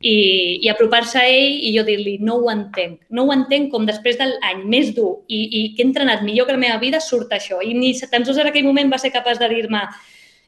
i, 0.00 0.60
i 0.64 0.68
apropar-se 0.72 1.18
a 1.20 1.26
ell 1.28 1.58
i 1.60 1.74
jo 1.74 1.82
dir-li 1.84 2.14
no 2.24 2.38
ho 2.40 2.46
entenc, 2.52 3.02
no 3.12 3.26
ho 3.26 3.34
entenc 3.34 3.68
com 3.72 3.84
després 3.84 4.16
de 4.16 4.30
l'any 4.30 4.62
més 4.64 4.94
dur 4.96 5.10
i, 5.28 5.42
i 5.44 5.60
que 5.74 5.82
he 5.82 5.86
entrenat 5.86 6.22
millor 6.24 6.48
que 6.48 6.56
la 6.56 6.62
meva 6.62 6.78
vida 6.80 7.02
surt 7.04 7.34
això. 7.36 7.60
I 7.60 7.74
ni 7.76 7.92
tan 8.08 8.24
sols 8.24 8.40
en 8.40 8.48
aquell 8.48 8.64
moment 8.64 8.92
va 8.92 9.00
ser 9.02 9.12
capaç 9.12 9.42
de 9.42 9.50
dir-me 9.52 9.82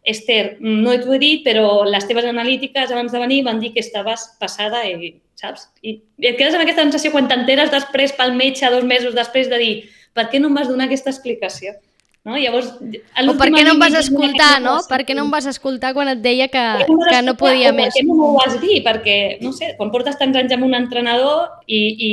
Esther, 0.09 0.57
no 0.59 0.97
t'ho 0.99 1.13
he 1.15 1.21
dit, 1.23 1.43
però 1.45 1.85
les 1.87 2.09
teves 2.09 2.25
analítiques 2.27 2.91
abans 2.91 3.13
de 3.13 3.21
venir 3.23 3.43
van 3.47 3.61
dir 3.63 3.71
que 3.75 3.85
estaves 3.85 4.25
passada 4.41 4.81
i, 4.89 5.13
saps? 5.41 5.69
I, 5.83 6.01
i 6.21 6.29
et 6.31 6.37
quedes 6.39 6.55
amb 6.55 6.65
aquesta 6.65 6.85
sensació 6.85 7.13
quan 7.15 7.29
t'enteres 7.31 7.73
després 7.73 8.15
pel 8.19 8.35
metge 8.37 8.71
dos 8.73 8.85
mesos 8.85 9.17
després 9.17 9.51
de 9.51 9.61
dir 9.63 9.73
per 10.13 10.29
què 10.31 10.41
no 10.41 10.51
em 10.51 10.61
vas 10.61 10.69
donar 10.69 10.87
aquesta 10.89 11.11
explicació? 11.13 11.75
No? 12.23 12.37
Llavors, 12.39 12.69
o 12.79 13.33
per 13.35 13.49
què 13.51 13.63
no 13.67 13.73
em 13.75 13.81
vas 13.83 13.97
escoltar, 13.99 14.61
no? 14.63 14.77
Per 14.87 15.01
què 15.03 15.15
no 15.19 15.25
em 15.27 15.31
vas 15.33 15.49
escoltar 15.51 15.91
quan 15.97 16.13
et 16.13 16.21
deia 16.23 16.47
que, 16.53 16.63
no 16.87 16.99
que 17.09 17.23
no 17.27 17.35
podia 17.39 17.73
més? 17.75 17.97
Per 17.97 17.99
què 17.99 18.07
no 18.07 18.19
m'ho 18.21 18.29
vas 18.37 18.61
dir? 18.63 18.77
Perquè, 18.85 19.17
no 19.43 19.51
sé, 19.57 19.73
quan 19.79 19.91
portes 19.91 20.21
tants 20.21 20.39
anys 20.39 20.55
amb 20.55 20.69
un 20.69 20.77
entrenador 20.79 21.49
i, 21.67 21.81
i 21.81 22.13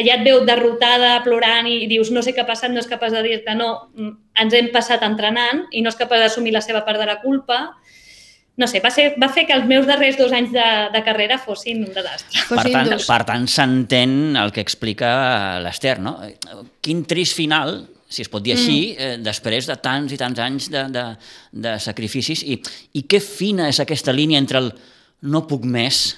allà 0.00 0.16
et 0.16 0.26
veu 0.26 0.42
derrotada, 0.48 1.12
plorant 1.22 1.68
i 1.70 1.84
dius 1.90 2.10
no 2.10 2.24
sé 2.26 2.34
què 2.34 2.42
ha 2.42 2.48
passat, 2.48 2.74
no 2.74 2.82
és 2.82 2.90
capaç 2.90 3.14
de 3.14 3.22
dir-te 3.28 3.54
no, 3.54 3.70
mm, 3.94 4.16
ens 4.42 4.56
hem 4.56 4.72
passat 4.74 5.04
entrenant 5.06 5.66
i 5.70 5.84
no 5.84 5.92
és 5.92 6.00
capaç 6.00 6.24
d'assumir 6.24 6.56
la 6.56 6.64
seva 6.64 6.82
part 6.88 6.98
de 6.98 7.06
la 7.06 7.20
culpa, 7.22 7.60
no 8.60 8.68
sé, 8.68 8.82
va, 8.84 8.90
ser, 8.92 9.14
va 9.20 9.30
fer 9.32 9.46
que 9.48 9.56
els 9.56 9.64
meus 9.68 9.86
darrers 9.88 10.18
dos 10.20 10.34
anys 10.36 10.52
de, 10.52 10.66
de 10.92 11.00
carrera 11.06 11.38
fossin 11.40 11.80
un 11.86 11.94
desastre. 11.94 12.44
Per 12.50 12.66
tant, 12.68 12.92
per 13.06 13.20
tant 13.28 13.48
s'entén 13.48 14.36
el 14.36 14.52
que 14.54 14.62
explica 14.64 15.10
l'Ester, 15.64 15.96
no? 16.04 16.18
Quin 16.84 17.02
trist 17.08 17.38
final, 17.38 17.78
si 18.10 18.26
es 18.26 18.30
pot 18.30 18.44
dir 18.44 18.54
així, 18.58 18.78
mm. 18.92 19.00
eh, 19.00 19.18
després 19.24 19.70
de 19.70 19.78
tants 19.80 20.12
i 20.12 20.20
tants 20.20 20.44
anys 20.44 20.68
de, 20.72 20.84
de, 20.92 21.06
de 21.66 21.76
sacrificis. 21.80 22.44
I, 22.44 22.60
I 23.00 23.06
què 23.08 23.22
fina 23.24 23.70
és 23.72 23.80
aquesta 23.80 24.14
línia 24.14 24.42
entre 24.42 24.60
el 24.60 24.74
no 25.32 25.46
puc 25.48 25.64
més 25.68 26.10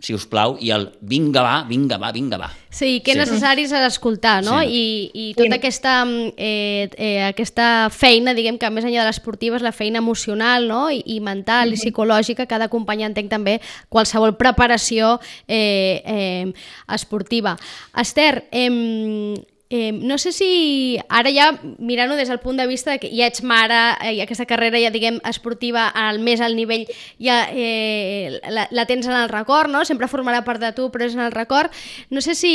si 0.00 0.14
us 0.16 0.24
plau, 0.26 0.56
i 0.60 0.70
el 0.72 0.88
vinga 1.00 1.42
va, 1.44 1.54
vinga 1.68 1.98
va, 2.00 2.10
vinga 2.12 2.38
va. 2.40 2.48
Sí, 2.70 3.00
que 3.04 3.12
sí. 3.12 3.18
necessari 3.18 3.66
és 3.66 3.72
escoltar, 3.74 4.40
no? 4.46 4.56
Sí. 4.62 4.80
I, 4.80 4.84
I 5.12 5.34
tota 5.36 5.58
aquesta, 5.58 5.94
eh, 6.36 6.88
eh, 6.96 7.20
aquesta 7.26 7.90
feina, 7.92 8.34
diguem 8.34 8.56
que 8.58 8.70
més 8.72 8.86
enllà 8.86 9.04
de 9.04 9.10
l'esportiva 9.10 9.58
és 9.58 9.66
la 9.66 9.74
feina 9.76 10.00
emocional 10.00 10.68
no? 10.70 10.82
I, 10.90 11.02
i 11.04 11.20
mental 11.20 11.68
mm 11.68 11.72
-hmm. 11.72 11.76
i 11.76 11.80
psicològica 11.82 12.46
que 12.46 12.54
ha 12.54 12.62
d'acompanyar, 12.62 13.10
entenc 13.10 13.30
també, 13.30 13.60
qualsevol 13.88 14.36
preparació 14.36 15.20
eh, 15.46 16.02
eh, 16.06 16.52
esportiva. 16.88 17.56
Esther, 17.94 18.48
eh, 18.50 19.34
Eh, 19.72 19.92
no 19.92 20.18
sé 20.18 20.32
si 20.34 20.98
ara 21.08 21.30
ja 21.30 21.52
mirant-ho 21.78 22.16
des 22.18 22.26
del 22.26 22.40
punt 22.42 22.56
de 22.58 22.66
vista 22.66 22.90
de 22.90 22.98
que 22.98 23.10
ja 23.14 23.28
ets 23.30 23.44
mare 23.46 23.76
eh, 24.02 24.16
aquesta 24.24 24.42
carrera 24.42 24.80
ja 24.82 24.90
diguem 24.90 25.20
esportiva 25.30 25.84
al 25.94 26.18
més 26.18 26.40
al 26.42 26.56
nivell 26.58 26.88
ja 27.22 27.44
eh, 27.54 28.40
la, 28.50 28.64
la 28.74 28.84
tens 28.90 29.06
en 29.06 29.14
el 29.14 29.28
record, 29.30 29.70
no? 29.70 29.84
sempre 29.86 30.08
formarà 30.10 30.40
part 30.42 30.58
de 30.58 30.72
tu 30.74 30.88
però 30.90 31.06
és 31.06 31.14
en 31.14 31.22
el 31.22 31.30
record. 31.30 31.70
No 32.10 32.18
sé 32.18 32.34
si 32.34 32.50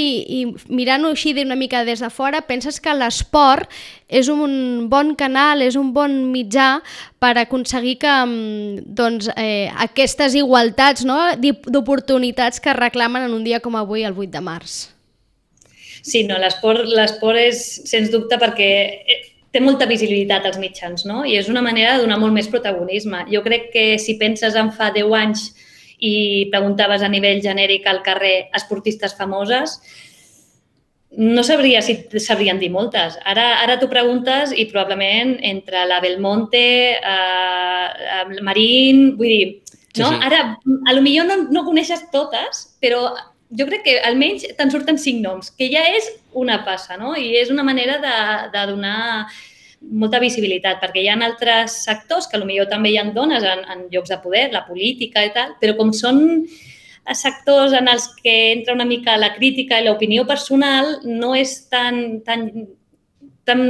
mirant-ho 0.68 1.14
així 1.16 1.32
d'una 1.38 1.56
mica 1.56 1.86
des 1.88 2.04
de 2.04 2.10
fora 2.12 2.42
penses 2.50 2.82
que 2.84 2.92
l'esport 2.92 3.72
és 4.12 4.28
un 4.28 4.90
bon 4.92 5.14
canal, 5.16 5.64
és 5.64 5.80
un 5.80 5.94
bon 5.96 6.18
mitjà 6.34 6.82
per 7.24 7.38
aconseguir 7.40 7.96
que 8.04 8.12
mm, 8.12 8.90
doncs, 8.92 9.32
eh, 9.40 9.72
aquestes 9.88 10.36
igualtats 10.36 11.08
no? 11.08 11.22
d'oportunitats 11.40 12.60
que 12.60 12.76
reclamen 12.76 13.30
en 13.30 13.40
un 13.40 13.48
dia 13.48 13.64
com 13.64 13.80
avui, 13.80 14.04
el 14.04 14.20
8 14.20 14.36
de 14.36 14.44
març. 14.44 14.76
Sí, 16.06 16.22
no, 16.30 16.38
l'esport 16.38 17.40
és, 17.42 17.62
sens 17.90 18.12
dubte, 18.14 18.38
perquè 18.38 18.70
eh, 19.10 19.22
té 19.56 19.62
molta 19.64 19.88
visibilitat 19.90 20.46
als 20.46 20.60
mitjans, 20.62 21.06
no? 21.10 21.24
I 21.26 21.40
és 21.40 21.50
una 21.50 21.64
manera 21.66 21.96
de 21.96 22.04
donar 22.04 22.20
molt 22.22 22.36
més 22.36 22.50
protagonisme. 22.52 23.24
Jo 23.32 23.42
crec 23.46 23.72
que 23.74 23.86
si 24.02 24.18
penses 24.22 24.58
en 24.60 24.70
fa 24.76 24.92
10 24.94 25.16
anys 25.18 25.48
i 26.04 26.16
preguntaves 26.52 27.02
a 27.02 27.10
nivell 27.10 27.42
genèric 27.42 27.88
al 27.88 28.04
carrer 28.06 28.52
esportistes 28.54 29.16
famoses, 29.18 29.80
no 31.16 31.44
sabria 31.48 31.82
si 31.82 31.98
sabrien 32.20 32.60
dir 32.60 32.70
moltes. 32.70 33.18
Ara, 33.26 33.48
ara 33.64 33.80
t'ho 33.80 33.90
preguntes 33.90 34.52
i 34.52 34.68
probablement 34.70 35.38
entre 35.48 35.86
la 35.90 36.02
Belmonte, 36.04 36.66
eh, 37.00 38.42
Marín, 38.44 39.16
vull 39.18 39.32
dir, 39.32 39.48
no? 39.98 40.10
Sí, 40.12 40.18
sí. 40.18 40.26
Ara, 40.28 40.42
a 40.86 40.94
lo 40.94 41.02
millor 41.02 41.32
no, 41.32 41.46
no 41.50 41.66
coneixes 41.66 42.12
totes, 42.12 42.68
però 42.84 43.08
jo 43.50 43.68
crec 43.70 43.84
que 43.86 43.98
almenys 44.08 44.48
te'n 44.58 44.72
surten 44.74 44.98
cinc 45.02 45.22
noms, 45.24 45.52
que 45.54 45.70
ja 45.72 45.84
és 45.96 46.08
una 46.34 46.62
passa, 46.66 46.98
no? 46.98 47.14
I 47.16 47.36
és 47.42 47.52
una 47.54 47.66
manera 47.68 48.00
de, 48.02 48.16
de 48.54 48.64
donar 48.72 49.28
molta 49.86 50.20
visibilitat, 50.20 50.80
perquè 50.82 51.04
hi 51.04 51.10
ha 51.12 51.18
altres 51.28 51.82
sectors 51.86 52.30
que 52.32 52.40
potser 52.42 52.66
també 52.72 52.92
hi 52.94 52.98
ha 52.98 53.06
dones 53.14 53.44
en, 53.46 53.62
en 53.70 53.84
llocs 53.92 54.10
de 54.10 54.18
poder, 54.24 54.48
la 54.54 54.66
política 54.66 55.24
i 55.26 55.34
tal, 55.36 55.54
però 55.62 55.76
com 55.78 55.94
són 55.94 56.48
sectors 57.14 57.76
en 57.78 57.88
els 57.92 58.08
que 58.24 58.34
entra 58.56 58.74
una 58.74 58.88
mica 58.88 59.18
la 59.18 59.36
crítica 59.36 59.78
i 59.78 59.86
l'opinió 59.86 60.26
personal, 60.26 61.02
no 61.06 61.36
és 61.38 61.68
tan, 61.70 62.22
tan 62.26 62.50
tan 63.46 63.62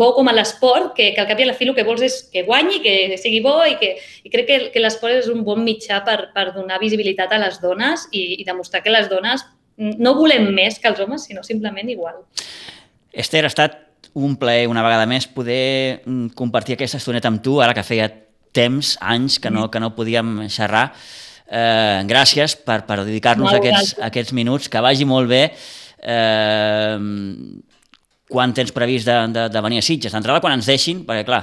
bo 0.00 0.14
com 0.16 0.28
a 0.30 0.32
l'esport 0.32 0.94
que, 0.96 1.10
que 1.12 1.20
al 1.20 1.28
cap 1.28 1.40
i 1.40 1.44
a 1.44 1.50
la 1.50 1.56
fi 1.56 1.68
el 1.68 1.74
que 1.76 1.84
vols 1.84 2.02
és 2.06 2.16
que 2.32 2.46
guanyi, 2.46 2.80
que 2.84 3.18
sigui 3.20 3.42
bo 3.44 3.58
i 3.68 3.76
que 3.80 3.94
i 4.24 4.32
crec 4.32 4.48
que, 4.48 4.58
que 4.72 4.82
l'esport 4.82 5.20
és 5.20 5.28
un 5.32 5.44
bon 5.44 5.60
mitjà 5.64 6.00
per, 6.06 6.30
per 6.34 6.48
donar 6.56 6.80
visibilitat 6.80 7.34
a 7.36 7.42
les 7.44 7.60
dones 7.60 8.08
i, 8.10 8.40
i 8.40 8.48
demostrar 8.48 8.80
que 8.84 8.94
les 8.94 9.10
dones 9.12 9.44
no 9.78 10.14
volem 10.16 10.48
més 10.54 10.80
que 10.80 10.90
els 10.90 10.98
homes, 11.04 11.28
sinó 11.28 11.44
simplement 11.46 11.86
igual. 11.92 12.16
Esther, 13.12 13.44
ha 13.44 13.52
estat 13.52 13.76
un 14.18 14.34
plaer 14.40 14.66
una 14.66 14.82
vegada 14.82 15.06
més 15.06 15.28
poder 15.30 16.00
mm, 16.02 16.32
compartir 16.38 16.74
aquesta 16.74 16.98
estoneta 16.98 17.30
amb 17.30 17.42
tu, 17.44 17.60
ara 17.62 17.76
que 17.76 17.86
feia 17.86 18.08
temps, 18.56 18.96
anys, 19.04 19.38
que 19.38 19.52
no, 19.54 19.68
que 19.70 19.80
no 19.82 19.92
podíem 19.94 20.48
xerrar. 20.50 20.88
Eh, 21.48 22.02
gràcies 22.08 22.56
per, 22.64 22.82
per 22.88 23.02
dedicar-nos 23.04 23.54
aquests, 23.54 23.94
aquests 24.08 24.34
minuts, 24.36 24.68
que 24.72 24.82
vagi 24.84 25.06
molt 25.08 25.30
bé. 25.30 25.44
Eh, 25.98 26.96
quan 28.28 28.52
tens 28.54 28.72
previst 28.76 29.08
de, 29.08 29.16
de, 29.34 29.48
de 29.52 29.64
venir 29.64 29.80
a 29.80 29.86
Sitges? 29.86 30.14
D'entrada 30.14 30.42
quan 30.44 30.56
ens 30.58 30.68
deixin, 30.68 31.02
perquè 31.08 31.26
clar, 31.28 31.42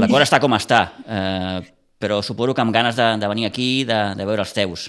la 0.00 0.10
cosa 0.10 0.26
està 0.26 0.40
com 0.42 0.54
està, 0.56 0.82
eh, 1.06 1.58
però 2.02 2.20
suposo 2.22 2.54
que 2.54 2.64
amb 2.64 2.74
ganes 2.74 2.98
de, 2.98 3.08
de 3.20 3.32
venir 3.32 3.48
aquí, 3.48 3.70
de, 3.88 4.00
de 4.18 4.28
veure 4.28 4.44
els 4.44 4.54
teus. 4.56 4.88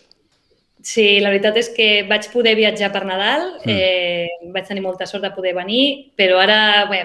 Sí, 0.88 1.17
la 1.19 1.32
veritat 1.34 1.58
és 1.60 1.67
que 1.73 1.88
vaig 2.08 2.28
poder 2.32 2.54
viatjar 2.56 2.91
per 2.93 3.04
Nadal, 3.08 3.47
mm. 3.65 3.73
eh, 3.73 4.50
vaig 4.54 4.67
tenir 4.69 4.84
molta 4.86 5.08
sort 5.10 5.26
de 5.26 5.34
poder 5.36 5.56
venir, 5.58 6.13
però 6.15 6.38
ara 6.39 6.86
bé, 6.88 7.02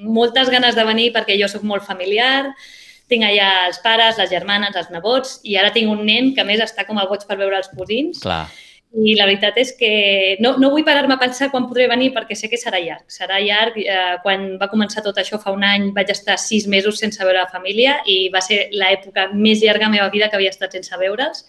moltes 0.00 0.48
ganes 0.52 0.78
de 0.78 0.84
venir 0.86 1.10
perquè 1.12 1.36
jo 1.40 1.48
sóc 1.50 1.66
molt 1.66 1.84
familiar, 1.84 2.52
tinc 3.10 3.26
allà 3.26 3.66
els 3.68 3.82
pares, 3.84 4.16
les 4.18 4.30
germanes, 4.30 4.74
els 4.78 4.88
nebots, 4.94 5.40
i 5.46 5.58
ara 5.58 5.72
tinc 5.74 5.90
un 5.90 6.00
nen 6.06 6.32
que 6.34 6.46
més 6.46 6.62
està 6.62 6.86
com 6.86 6.98
el 7.02 7.10
boig 7.10 7.26
per 7.26 7.38
veure 7.38 7.58
els 7.58 7.68
cosins. 7.74 8.22
Clar. 8.24 8.46
I 8.96 9.12
la 9.18 9.26
veritat 9.28 9.58
és 9.60 9.74
que 9.76 9.90
no, 10.40 10.54
no 10.56 10.70
vull 10.72 10.84
parar-me 10.86 11.16
a 11.16 11.20
pensar 11.20 11.50
quan 11.52 11.66
podré 11.68 11.84
venir 11.90 12.14
perquè 12.14 12.36
sé 12.38 12.48
que 12.48 12.56
serà 12.56 12.80
llarg. 12.80 13.04
Serà 13.12 13.38
llarg. 13.44 13.76
Eh, 13.82 14.16
quan 14.24 14.46
va 14.60 14.70
començar 14.72 15.04
tot 15.04 15.18
això 15.20 15.36
fa 15.42 15.52
un 15.52 15.66
any 15.68 15.90
vaig 15.96 16.12
estar 16.14 16.38
sis 16.40 16.64
mesos 16.70 17.00
sense 17.02 17.20
veure 17.20 17.42
la 17.42 17.52
família 17.52 17.98
i 18.08 18.30
va 18.32 18.40
ser 18.40 18.70
l'època 18.72 19.28
més 19.34 19.60
llarga 19.60 19.84
de 19.84 19.90
la 19.90 19.96
meva 19.98 20.12
vida 20.14 20.30
que 20.30 20.40
havia 20.40 20.54
estat 20.54 20.72
sense 20.78 20.96
veure'ls. 21.00 21.44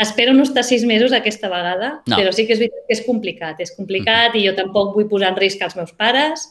Espero 0.00 0.32
no 0.34 0.42
estar 0.42 0.64
sis 0.66 0.82
mesos 0.88 1.12
aquesta 1.12 1.50
vegada, 1.52 1.90
no. 2.08 2.16
però 2.16 2.32
sí 2.34 2.48
que 2.48 2.56
és 2.56 2.62
veritat 2.64 2.88
que 2.88 2.96
és 2.96 3.04
complicat. 3.06 3.60
És 3.60 3.74
complicat 3.76 4.32
mm 4.32 4.40
i 4.40 4.46
jo 4.48 4.54
tampoc 4.56 4.96
vull 4.96 5.10
posar 5.10 5.34
en 5.34 5.38
risc 5.38 5.62
els 5.62 5.76
meus 5.78 5.92
pares, 5.94 6.48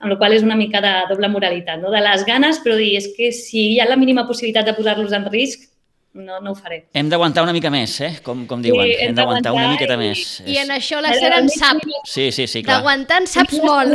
amb 0.00 0.14
la 0.14 0.16
qual 0.18 0.32
és 0.34 0.42
una 0.42 0.56
mica 0.56 0.80
de 0.82 0.94
doble 1.12 1.28
moralitat, 1.28 1.78
no? 1.78 1.92
de 1.92 2.00
les 2.02 2.24
ganes, 2.26 2.58
però 2.64 2.74
dir, 2.80 2.94
és 2.98 3.12
que 3.14 3.30
si 3.36 3.74
hi 3.74 3.80
ha 3.80 3.86
la 3.86 4.00
mínima 4.00 4.26
possibilitat 4.26 4.66
de 4.66 4.74
posar-los 4.74 5.12
en 5.12 5.28
risc, 5.30 5.69
no, 6.12 6.40
no 6.40 6.52
ho 6.52 6.54
faré. 6.58 6.84
Hem 6.92 7.10
d'aguantar 7.10 7.44
una 7.44 7.52
mica 7.54 7.70
més, 7.70 7.94
eh? 8.02 8.10
com, 8.24 8.42
com 8.50 8.62
diuen. 8.62 8.86
Sí, 8.88 8.96
hem 9.04 9.14
d'aguantar 9.14 9.52
una 9.54 9.68
miqueta 9.70 9.94
i... 9.94 10.00
més. 10.00 10.24
I 10.46 10.58
en 10.64 10.72
això 10.74 10.98
la 11.02 11.12
Sera 11.14 11.38
en 11.42 11.50
sap. 11.52 11.84
Sí, 12.04 12.30
sí, 12.34 12.46
sí, 12.46 12.64
clar. 12.64 12.80
D'aguantar 12.80 13.20
en 13.22 13.30
saps 13.30 13.60
molt. 13.62 13.94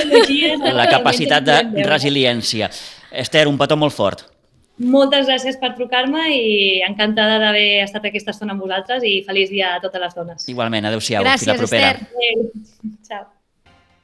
La 0.79 0.87
capacitat 0.91 1.43
de 1.45 1.59
resiliència. 1.87 2.71
Esther, 3.11 3.45
un 3.51 3.59
petó 3.59 3.77
molt 3.79 3.95
fort. 3.95 4.25
Moltes 4.75 5.29
gràcies 5.29 5.55
per 5.59 5.71
trucar-me 5.77 6.25
i 6.35 6.81
encantada 6.83 7.37
d'haver 7.39 7.83
estat 7.85 8.09
aquesta 8.09 8.33
estona 8.35 8.55
amb 8.55 8.65
vosaltres 8.65 9.05
i 9.07 9.21
feliç 9.27 9.53
dia 9.53 9.75
a 9.77 9.79
totes 9.83 10.03
les 10.03 10.17
dones. 10.17 10.49
Igualment, 10.51 10.89
adeu-siau. 10.91 11.23
Gràcies, 11.23 11.47
la 11.47 11.57
propera. 11.59 11.93
Esther. 11.95 12.97
Ciao. 13.07 13.23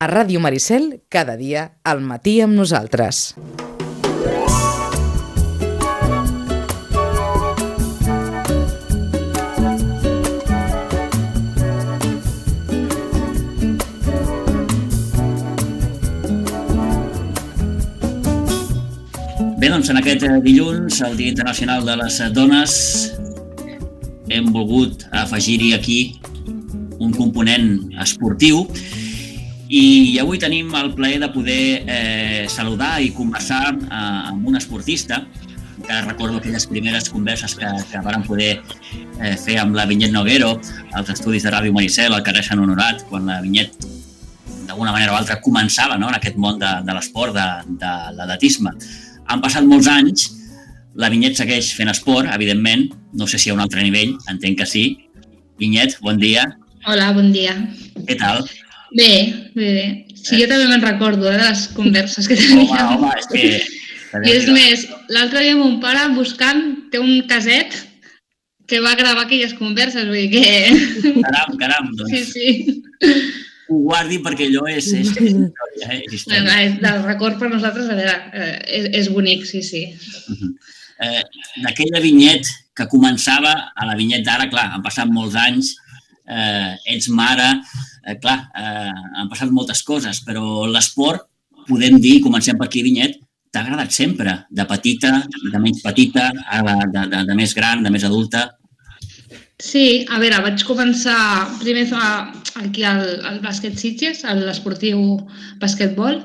A 0.02 0.08
Ràdio 0.10 0.40
Maricel, 0.40 1.02
cada 1.12 1.36
dia, 1.38 1.74
al 1.84 2.00
matí 2.02 2.40
amb 2.42 2.56
nosaltres. 2.58 3.32
Bé, 19.62 19.68
doncs 19.70 19.92
en 19.94 20.00
aquest 20.00 20.24
eh, 20.26 20.40
dilluns, 20.42 20.96
el 21.06 21.12
Dia 21.20 21.30
Internacional 21.30 21.84
de 21.86 21.94
les 22.00 22.16
Dones, 22.34 22.72
hem 24.34 24.48
volgut 24.56 25.04
afegir-hi 25.14 25.76
aquí 25.76 25.98
un 26.98 27.12
component 27.14 27.68
esportiu 28.02 28.64
i 29.70 30.18
avui 30.18 30.42
tenim 30.42 30.74
el 30.80 30.90
plaer 30.98 31.20
de 31.22 31.30
poder 31.30 31.60
eh, 31.86 32.48
saludar 32.50 32.96
i 33.06 33.12
conversar 33.14 33.76
eh, 33.76 34.00
amb 34.32 34.50
un 34.50 34.58
esportista 34.58 35.20
que 35.86 36.00
recordo 36.08 36.42
aquelles 36.42 36.66
primeres 36.66 37.12
converses 37.14 37.54
que, 37.54 37.70
que 37.92 38.02
vàrem 38.02 38.26
poder 38.26 38.50
eh, 38.56 39.36
fer 39.46 39.60
amb 39.62 39.78
la 39.78 39.86
Vinyet 39.86 40.16
Noguero 40.16 40.56
als 40.98 41.14
estudis 41.14 41.46
de 41.46 41.54
Ràdio 41.54 41.78
Maricel, 41.78 42.18
al 42.18 42.26
carrer 42.26 42.48
Sant 42.50 42.66
Honorat, 42.66 43.06
quan 43.14 43.30
la 43.30 43.38
Vinyet 43.46 43.78
d'alguna 44.66 44.98
manera 44.98 45.14
o 45.14 45.22
altra 45.22 45.38
començava 45.38 46.02
no, 46.02 46.10
en 46.10 46.18
aquest 46.18 46.42
món 46.42 46.58
de, 46.58 46.74
de 46.82 46.98
l'esport, 46.98 47.38
de, 47.38 47.78
de 47.86 47.96
l'atletisme. 48.18 48.74
Han 49.30 49.42
passat 49.44 49.68
molts 49.68 49.88
anys, 49.92 50.30
la 51.00 51.10
Vinyet 51.12 51.38
segueix 51.40 51.72
fent 51.78 51.92
esport, 51.92 52.30
evidentment, 52.34 52.90
no 53.18 53.28
sé 53.28 53.40
si 53.40 53.52
a 53.52 53.56
un 53.56 53.62
altre 53.64 53.84
nivell, 53.86 54.16
entenc 54.32 54.60
que 54.62 54.68
sí. 54.68 54.86
Vinyet, 55.62 55.98
bon 56.02 56.20
dia. 56.22 56.48
Hola, 56.90 57.12
bon 57.16 57.30
dia. 57.36 57.54
Què 58.08 58.18
tal? 58.20 58.42
Bé, 58.98 59.12
bé, 59.56 59.70
bé. 59.78 59.86
Sí, 60.16 60.40
jo 60.42 60.48
també 60.50 60.68
me'n 60.70 60.84
recordo 60.84 61.30
eh, 61.30 61.38
de 61.38 61.46
les 61.46 61.68
converses 61.78 62.28
que 62.28 62.38
teníem. 62.38 62.68
Home, 62.68 62.98
home, 62.98 63.14
és 63.20 63.30
que... 63.32 63.46
I 64.28 64.34
és 64.36 64.50
més, 64.52 64.82
l'altre 65.14 65.46
dia 65.46 65.56
mon 65.56 65.78
pare 65.80 66.10
buscant 66.18 66.66
té 66.92 67.00
un 67.00 67.22
caset 67.30 67.78
que 68.68 68.82
va 68.84 68.98
gravar 69.00 69.24
aquelles 69.24 69.54
converses, 69.56 70.10
vull 70.10 70.28
dir 70.28 70.42
que... 70.42 71.14
Caram, 71.24 71.56
caram, 71.62 71.94
doncs. 71.96 72.12
Sí, 72.12 72.26
sí 72.36 73.41
ho 73.72 73.80
guardi 73.86 74.20
perquè 74.24 74.50
allò 74.50 74.66
és, 74.72 74.90
és, 74.98 75.12
és 75.16 75.32
història. 75.32 75.88
Eh? 75.88 76.00
És 76.08 76.18
història. 76.18 76.58
És 76.66 76.78
del 76.84 77.04
record 77.08 77.40
per 77.40 77.52
nosaltres, 77.54 77.90
a 77.90 77.98
veure, 77.98 78.18
eh, 78.34 78.58
és, 78.80 78.90
és 79.02 79.12
bonic, 79.14 79.46
sí, 79.48 79.64
sí. 79.66 79.86
Uh 80.28 80.36
-huh. 80.36 80.52
eh, 81.08 81.24
D'aquella 81.64 82.04
vinyet 82.04 82.52
que 82.76 82.88
començava 82.92 83.54
a 83.76 83.88
la 83.88 83.96
vinyet 83.96 84.26
d'ara, 84.26 84.50
clar, 84.50 84.70
han 84.74 84.84
passat 84.84 85.08
molts 85.08 85.36
anys, 85.36 85.76
eh, 86.28 86.76
ets 86.96 87.10
mare, 87.10 87.50
eh, 88.06 88.16
clar, 88.20 88.40
eh, 88.56 88.94
han 89.18 89.30
passat 89.30 89.50
moltes 89.50 89.84
coses, 89.84 90.24
però 90.24 90.66
l'esport, 90.68 91.28
podem 91.68 92.00
dir, 92.00 92.22
comencem 92.22 92.58
per 92.58 92.68
aquí, 92.68 92.82
vinyet, 92.84 93.20
t'ha 93.52 93.62
agradat 93.62 93.92
sempre, 93.92 94.46
de 94.50 94.66
petita, 94.66 95.28
de 95.52 95.60
menys 95.60 95.82
petita, 95.84 96.32
de, 96.32 96.76
de, 96.94 97.06
de, 97.12 97.24
de 97.28 97.36
més 97.36 97.54
gran, 97.54 97.84
de 97.84 97.92
més 97.92 98.04
adulta? 98.04 98.50
Sí, 99.62 100.08
a 100.10 100.18
veure, 100.18 100.40
vaig 100.42 100.64
començar 100.66 101.18
primer 101.60 101.84
fa 101.86 102.04
aquí 102.60 102.84
al, 102.84 103.22
al 103.28 103.40
bàsquet 103.44 103.78
Sitges, 103.80 104.26
a 104.26 104.36
l'esportiu 104.38 105.20
basquetbol 105.62 106.20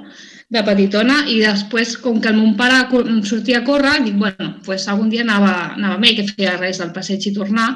de 0.51 0.63
petitona 0.67 1.23
i 1.31 1.41
després, 1.43 1.97
com 2.03 2.21
que 2.23 2.31
el 2.31 2.39
mon 2.39 2.55
pare 2.59 2.85
sortia 3.27 3.63
a 3.63 3.65
córrer, 3.67 3.97
dic, 4.05 4.19
bueno, 4.19 4.57
pues 4.67 4.87
algun 4.89 5.11
dia 5.11 5.25
anava, 5.27 5.73
anava 5.75 5.99
amb 5.99 6.07
ell, 6.07 6.19
que 6.21 6.29
feia 6.35 6.59
res 6.59 6.83
del 6.83 6.93
passeig 6.95 7.27
i 7.27 7.35
tornar, 7.35 7.71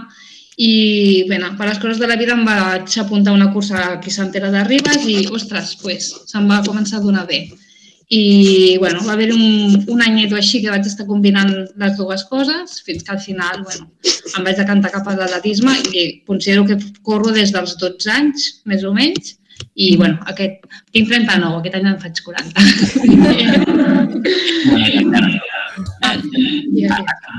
i 0.61 1.25
bé, 1.31 1.41
per 1.57 1.67
les 1.71 1.81
coses 1.81 1.99
de 1.99 2.07
la 2.11 2.19
vida 2.21 2.37
em 2.37 2.45
vaig 2.45 2.99
apuntar 3.01 3.35
una 3.35 3.51
cursa 3.53 3.97
aquí 3.97 4.11
a 4.13 4.19
Sant 4.19 4.31
Pere 4.35 4.53
de 4.53 4.63
Ribes 4.69 5.09
i, 5.09 5.25
ostres, 5.33 5.77
pues, 5.83 6.13
se'm 6.31 6.51
va 6.51 6.63
començar 6.67 7.01
a 7.01 7.07
donar 7.07 7.27
bé 7.27 7.47
i 8.11 8.77
bueno, 8.79 9.05
va 9.07 9.13
haver 9.13 9.33
un, 9.33 9.85
un 9.87 10.01
anyet 10.03 10.33
o 10.35 10.39
així 10.39 10.59
que 10.63 10.73
vaig 10.73 10.87
estar 10.89 11.07
combinant 11.07 11.53
les 11.79 11.93
dues 11.99 12.25
coses 12.27 12.81
fins 12.87 13.05
que 13.07 13.13
al 13.15 13.21
final 13.23 13.63
bueno, 13.63 13.87
em 14.35 14.49
vaig 14.49 14.57
decantar 14.59 14.91
cap 14.97 15.07
a 15.07 15.15
l'atletisme 15.15 15.77
i 15.95 16.07
considero 16.27 16.67
que 16.67 16.77
corro 17.07 17.31
des 17.37 17.55
dels 17.55 17.77
12 17.79 18.11
anys, 18.17 18.49
més 18.67 18.83
o 18.83 18.91
menys, 18.97 19.37
i 19.77 19.97
bueno, 20.01 20.19
aquest, 20.33 20.67
tinc 20.91 21.07
39, 21.13 21.61
aquest 21.61 21.77
any 21.79 21.87
en 21.93 22.01
faig 22.03 22.19
40. 22.27 22.51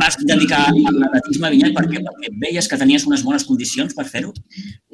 Vas 0.02 0.17
dedicar 0.20 0.62
a 0.70 0.94
l'atletisme 0.96 1.48
a 1.48 1.52
Vinyet 1.54 1.76
perquè, 1.76 2.02
perquè 2.06 2.32
veies 2.41 2.67
que 2.70 2.80
tenies 2.80 3.06
unes 3.10 3.24
bones 3.26 3.46
condicions 3.48 3.96
per 3.98 4.06
fer-ho? 4.10 4.32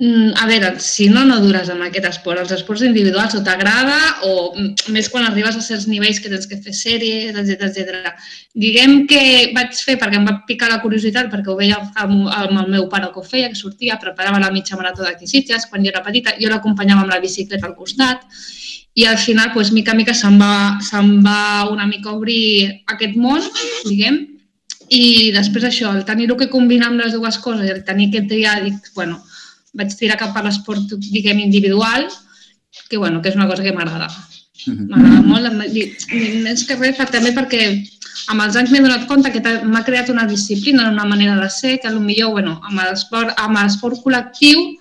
Mm, 0.01 0.33
a 0.37 0.47
veure, 0.49 0.71
si 0.83 1.07
no, 1.13 1.23
no 1.27 1.39
dures 1.43 1.69
amb 1.73 1.85
aquest 1.87 2.07
esport. 2.09 2.41
Els 2.41 2.53
esports 2.57 2.85
individuals 2.87 3.35
o 3.37 3.43
t'agrada 3.45 3.97
o 4.27 4.33
mm, 4.55 4.91
més 4.95 5.09
quan 5.13 5.27
arribes 5.27 5.59
a 5.59 5.63
certs 5.65 5.87
nivells 5.91 6.21
que 6.23 6.31
tens 6.33 6.49
que 6.49 6.59
fer 6.63 6.75
sèries, 6.75 7.33
etc 7.33 7.69
etc. 7.69 8.13
Diguem 8.57 8.99
que 9.09 9.23
vaig 9.57 9.77
fer 9.77 9.97
perquè 10.01 10.21
em 10.21 10.27
va 10.27 10.39
picar 10.49 10.71
la 10.73 10.81
curiositat, 10.83 11.31
perquè 11.33 11.53
ho 11.53 11.57
veia 11.59 11.81
amb, 12.03 12.27
amb 12.27 12.63
el 12.63 12.71
meu 12.73 12.89
pare 12.91 13.11
que 13.13 13.21
ho 13.21 13.25
feia, 13.25 13.51
que 13.53 13.59
sortia, 13.59 13.99
preparava 14.01 14.41
la 14.43 14.53
mitja 14.53 14.79
marató 14.79 15.05
d'aquí 15.05 15.29
Sitges, 15.29 15.67
quan 15.69 15.83
jo 15.85 15.93
era 15.93 16.05
petita, 16.05 16.35
jo 16.41 16.49
l'acompanyava 16.51 17.05
amb 17.05 17.13
la 17.13 17.21
bicicleta 17.23 17.69
al 17.69 17.77
costat 17.77 18.25
i 18.97 19.05
al 19.05 19.17
final, 19.21 19.51
doncs, 19.53 19.69
mica 19.75 19.93
mica, 19.93 20.13
se'n 20.17 20.39
va, 20.41 20.79
se 20.81 20.97
va 21.21 21.69
una 21.69 21.85
mica 21.85 22.15
obrir 22.15 22.65
aquest 22.89 23.17
món, 23.21 23.43
diguem, 23.85 24.23
i 24.89 25.29
després 25.35 25.67
això, 25.67 25.91
el 25.93 26.05
tenir-ho 26.07 26.37
que 26.39 26.49
combinar 26.49 26.89
amb 26.89 27.03
les 27.03 27.13
dues 27.13 27.37
coses, 27.43 27.69
el 27.69 27.83
tenir 27.85 28.07
aquest 28.09 28.31
dia, 28.31 28.55
dic, 28.63 28.89
bueno, 28.95 29.19
vaig 29.77 29.93
tirar 29.99 30.17
cap 30.17 30.33
a 30.33 30.43
l'esport, 30.47 30.95
diguem, 31.11 31.43
individual, 31.45 32.07
que, 32.89 32.97
bueno, 32.97 33.21
que 33.21 33.29
és 33.29 33.37
una 33.37 33.47
cosa 33.51 33.61
que 33.67 33.75
m'agrada. 33.75 34.09
Mhm. 34.65 34.89
M'agrada 34.89 35.21
molt, 35.29 35.53
més 36.47 36.65
que 36.65 36.79
res, 36.81 36.97
també 37.13 37.35
perquè 37.37 37.61
amb 38.33 38.47
els 38.47 38.57
anys 38.57 38.73
m'he 38.73 38.81
donat 38.81 39.05
compte 39.05 39.29
que 39.31 39.43
m'ha 39.61 39.85
creat 39.85 40.09
una 40.09 40.25
disciplina, 40.25 40.89
una 40.89 41.05
manera 41.05 41.37
de 41.37 41.49
ser, 41.53 41.77
que 41.83 41.93
potser, 41.93 42.25
bueno, 42.33 42.59
amb 42.65 42.81
l'esport 42.81 44.01
col·lectiu 44.01 44.71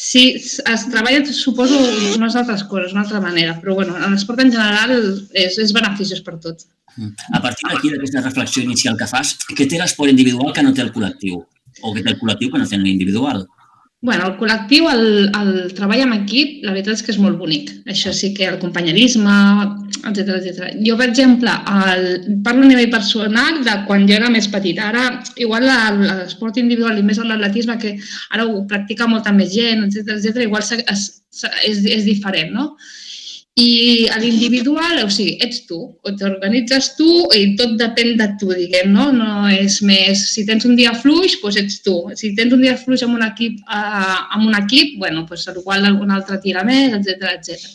sí, 0.00 0.22
es 0.34 0.86
treballa, 0.88 1.20
suposo, 1.36 1.76
unes 2.16 2.36
altres 2.40 2.64
coses, 2.64 2.94
una 2.96 3.02
altra 3.02 3.20
manera, 3.20 3.58
però 3.60 3.74
bueno, 3.76 3.98
l'esport 4.08 4.40
en 4.40 4.52
general 4.54 4.94
és, 4.96 5.58
és 5.60 5.74
beneficiós 5.76 6.22
per 6.24 6.38
tot. 6.40 6.64
A 7.36 7.40
partir 7.44 7.68
d'aquí, 7.68 7.92
d'aquesta 7.92 8.24
reflexió 8.24 8.64
inicial 8.64 8.96
que 8.96 9.08
fas, 9.10 9.34
què 9.52 9.68
té 9.68 9.78
l'esport 9.78 10.10
individual 10.10 10.54
que 10.56 10.64
no 10.64 10.72
té 10.72 10.82
el 10.86 10.92
col·lectiu? 10.94 11.42
O 11.84 11.92
què 11.92 12.00
té 12.00 12.14
el 12.14 12.18
col·lectiu 12.22 12.50
que 12.52 12.62
no 12.62 12.68
té 12.70 12.80
l'individual? 12.80 13.44
Bueno, 14.02 14.30
el 14.30 14.36
col·lectiu, 14.40 14.86
el, 14.88 15.02
el 15.36 15.50
treball 15.76 16.00
en 16.06 16.14
equip, 16.14 16.62
la 16.64 16.72
veritat 16.72 16.96
és 16.96 17.02
que 17.04 17.12
és 17.12 17.18
molt 17.20 17.36
bonic. 17.36 17.68
Això 17.92 18.14
sí 18.16 18.30
que 18.36 18.46
el 18.48 18.56
companyerisme, 18.62 19.34
etc 20.08 20.38
etc. 20.38 20.70
Jo, 20.86 20.96
per 20.96 21.10
exemple, 21.10 21.52
el, 21.92 22.06
parlo 22.46 22.64
a 22.64 22.70
nivell 22.70 22.88
personal 22.94 23.60
de 23.66 23.76
quan 23.90 24.08
jo 24.08 24.16
era 24.16 24.32
més 24.32 24.48
petita. 24.48 24.88
Ara, 24.88 25.04
igual 25.44 25.68
l'esport 25.68 26.56
individual 26.62 26.96
i 26.96 27.04
més 27.04 27.20
l'atletisme, 27.20 27.76
que 27.82 27.98
ara 28.32 28.48
ho 28.48 28.64
practica 28.70 29.10
molta 29.10 29.36
més 29.36 29.52
gent, 29.52 29.84
etc 29.90 30.16
etc. 30.16 30.46
igual 30.48 30.64
és, 30.64 31.04
és, 31.68 31.84
és 32.00 32.08
diferent, 32.08 32.56
no? 32.56 32.70
I 33.58 34.06
a 34.14 34.18
l'individual, 34.22 35.00
o 35.02 35.08
sigui, 35.10 35.34
ets 35.42 35.64
tu, 35.66 35.80
o 35.90 36.12
t'organitzes 36.16 36.92
tu 36.94 37.08
i 37.34 37.56
tot 37.58 37.74
depèn 37.80 38.14
de 38.20 38.28
tu, 38.38 38.52
diguem, 38.54 38.92
no? 38.94 39.08
No 39.12 39.48
és 39.50 39.80
més, 39.82 40.22
si 40.32 40.44
tens 40.46 40.64
un 40.68 40.76
dia 40.78 40.92
fluix, 40.94 41.34
doncs 41.42 41.58
ets 41.58 41.80
tu. 41.84 41.96
Si 42.16 42.30
tens 42.38 42.54
un 42.54 42.62
dia 42.62 42.76
fluix 42.78 43.02
amb 43.04 43.18
un 43.18 43.26
equip, 43.26 43.58
eh, 43.66 44.16
amb 44.36 44.46
un 44.46 44.54
equip 44.60 44.96
bueno, 45.02 45.26
doncs 45.28 45.48
igual 45.50 45.84
algun 45.84 46.14
altre 46.14 46.38
tira 46.44 46.62
més, 46.64 46.94
etc 46.94 47.34
etc. 47.34 47.66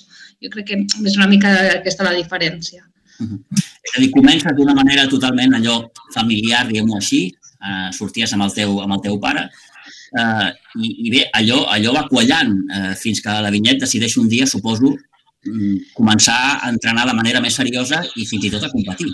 Jo 0.42 0.52
crec 0.54 0.72
que 0.72 0.80
és 1.12 1.18
una 1.20 1.28
mica 1.28 1.52
aquesta 1.76 2.08
la 2.08 2.16
diferència. 2.16 2.82
Uh 3.20 3.28
-huh. 3.28 3.40
És 3.84 3.98
a 3.98 4.00
dir, 4.00 4.12
comences 4.12 4.56
d'una 4.56 4.74
manera 4.74 5.08
totalment 5.08 5.54
allò 5.54 5.92
familiar, 6.14 6.68
diguem-ho 6.68 6.96
així, 6.96 7.32
eh, 7.68 7.90
sorties 7.92 8.34
amb 8.34 8.44
el 8.44 8.54
teu, 8.54 8.82
amb 8.82 8.94
el 8.94 9.02
teu 9.02 9.20
pare, 9.20 9.50
eh, 10.20 10.50
i, 10.80 11.08
i 11.08 11.10
bé, 11.10 11.30
allò, 11.32 11.66
allò 11.68 11.94
va 11.94 12.08
quallant 12.08 12.56
eh, 12.76 12.96
fins 12.96 13.22
que 13.22 13.30
la 13.30 13.52
Vinyet 13.52 13.80
decideix 13.80 14.18
un 14.18 14.28
dia, 14.28 14.46
suposo, 14.46 14.96
començar 15.94 16.38
a 16.62 16.70
entrenar 16.72 17.06
de 17.10 17.16
manera 17.18 17.42
més 17.44 17.58
seriosa 17.60 18.02
i 18.16 18.26
fins 18.26 18.48
i 18.48 18.54
tot 18.54 18.66
a 18.66 18.72
competir. 18.72 19.12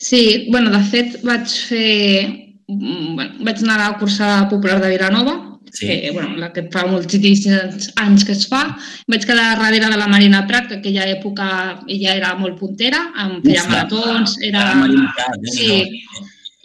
Sí, 0.00 0.48
bueno, 0.50 0.72
de 0.74 0.82
fet 0.90 1.20
vaig 1.26 1.46
fer... 1.68 2.48
Mm, 2.70 3.14
bueno, 3.18 3.44
vaig 3.46 3.62
anar 3.64 3.78
a 3.78 3.86
la 3.90 3.98
cursa 3.98 4.48
popular 4.50 4.78
de 4.82 4.90
Vilanova, 4.92 5.36
sí. 5.72 5.86
que, 5.86 6.10
bueno, 6.12 6.36
la 6.36 6.52
que 6.52 6.66
fa 6.72 6.86
moltíssims 6.86 7.90
anys 8.00 8.24
que 8.26 8.34
es 8.36 8.46
fa. 8.50 8.62
Vaig 9.10 9.26
quedar 9.26 9.58
darrere 9.58 9.90
de 9.90 9.98
la 9.98 10.08
Marina 10.10 10.44
Prat, 10.46 10.68
que 10.70 10.80
aquella 10.80 11.08
època 11.10 11.48
ella 11.86 12.16
era 12.16 12.34
molt 12.38 12.58
puntera, 12.60 13.06
amb 13.16 13.46
feia 13.46 13.66
maratons, 13.68 14.38
era... 14.46 14.70
Marina 14.82 15.10
Prat, 15.16 15.50
sí, 15.54 15.84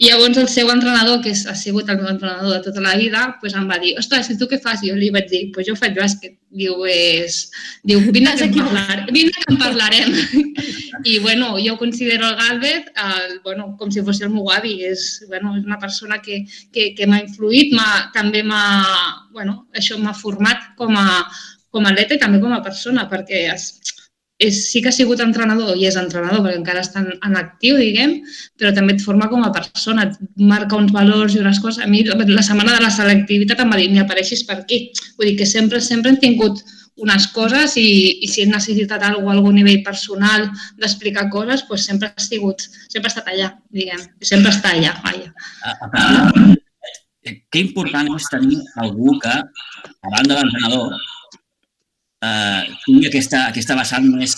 i 0.05 0.09
llavors 0.11 0.37
el 0.37 0.47
seu 0.53 0.67
entrenador, 0.69 1.21
que 1.23 1.31
ha 1.33 1.53
sigut 1.57 1.87
el 1.89 1.97
meu 1.97 2.09
entrenador 2.11 2.51
de 2.53 2.59
tota 2.61 2.81
la 2.83 2.93
vida, 2.99 3.21
pues 3.41 3.55
em 3.57 3.63
va 3.69 3.79
dir, 3.81 3.95
ostres, 3.97 4.27
i 4.29 4.35
tu 4.37 4.45
què 4.51 4.59
fas? 4.61 4.83
I 4.83 4.91
jo 4.91 4.97
li 4.99 5.07
vaig 5.15 5.31
dir, 5.31 5.39
pues 5.55 5.65
jo 5.65 5.73
faig 5.79 5.95
bàsquet. 5.97 6.35
Diu, 6.59 6.85
és... 6.85 7.39
Diu, 7.89 8.03
vine 8.17 8.35
que, 8.37 8.45
en 8.45 8.53
parlar... 8.59 8.99
vine 9.15 9.33
que 9.33 9.47
en 9.49 9.57
parlarem. 9.63 10.13
I, 11.09 11.17
bueno, 11.25 11.55
jo 11.57 11.77
considero 11.81 12.29
el 12.29 12.37
Galvez 12.37 12.91
el, 13.07 13.39
bueno, 13.47 13.71
com 13.79 13.89
si 13.89 14.05
fos 14.05 14.21
el 14.21 14.29
meu 14.35 14.53
avi. 14.53 14.75
És, 14.91 15.25
bueno, 15.31 15.55
és 15.57 15.65
una 15.65 15.81
persona 15.81 16.21
que, 16.21 16.43
que, 16.69 16.91
que 16.93 17.09
m'ha 17.09 17.23
influït, 17.25 17.73
també 18.13 18.45
m'ha... 18.45 18.63
Bueno, 19.33 19.63
això 19.73 19.97
m'ha 19.97 20.13
format 20.13 20.69
com 20.77 20.93
a, 21.01 21.23
com 21.73 21.89
a 21.89 21.95
atleta 21.95 22.19
i 22.19 22.21
també 22.21 22.43
com 22.43 22.53
a 22.53 22.61
persona, 22.63 23.09
perquè 23.09 23.47
es, 23.55 23.71
és, 24.37 24.57
sí 24.69 24.81
que 24.83 24.89
ha 24.91 24.95
sigut 24.95 25.21
entrenador 25.23 25.77
i 25.79 25.85
és 25.87 25.95
entrenador 25.99 26.43
perquè 26.43 26.59
encara 26.59 26.83
està 26.83 27.01
en, 27.03 27.13
en 27.23 27.37
actiu, 27.39 27.77
diguem, 27.79 28.17
però 28.59 28.73
també 28.75 28.95
et 28.95 29.03
forma 29.03 29.29
com 29.31 29.45
a 29.45 29.51
persona, 29.55 30.09
et 30.09 30.17
marca 30.39 30.75
uns 30.79 30.91
valors 30.95 31.35
i 31.35 31.41
unes 31.43 31.61
coses. 31.63 31.83
A 31.83 31.87
mi 31.87 32.03
la 32.03 32.43
setmana 32.43 32.75
de 32.75 32.83
la 32.83 32.91
selectivitat 32.91 33.63
em 33.63 33.71
va 33.71 33.79
dir, 33.79 33.91
ni 33.91 34.01
apareixis 34.03 34.43
per 34.47 34.59
aquí. 34.59 34.89
Vull 35.15 35.31
dir 35.31 35.37
que 35.39 35.47
sempre, 35.47 35.79
sempre 35.81 36.11
hem 36.11 36.19
tingut 36.19 36.63
unes 37.03 37.27
coses 37.35 37.75
i, 37.79 37.87
i 38.23 38.27
si 38.31 38.43
he 38.43 38.47
necessitat 38.47 39.03
alguna 39.03 39.33
a 39.33 39.37
algun 39.37 39.57
nivell 39.59 39.81
personal 39.83 40.47
d'explicar 40.79 41.27
coses, 41.31 41.65
doncs 41.67 41.87
sempre 41.89 42.11
ha 42.11 42.23
sigut, 42.23 42.67
sempre 42.91 43.09
ha 43.09 43.13
estat 43.13 43.31
allà, 43.31 43.49
diguem, 43.71 44.03
sempre 44.21 44.51
està 44.51 44.75
allà, 44.75 44.95
vaja. 45.03 45.31
Que 47.25 47.59
important 47.59 48.11
és 48.15 48.29
tenir 48.31 48.61
algú 48.83 49.17
que, 49.19 49.33
a 49.33 50.11
banda 50.13 50.35
de 50.35 50.41
l'entrenador, 50.43 50.95
eh, 52.23 52.61
tingui 52.85 53.09
aquesta, 53.09 53.47
aquesta 53.49 53.77
vessant 53.79 54.07
més, 54.11 54.35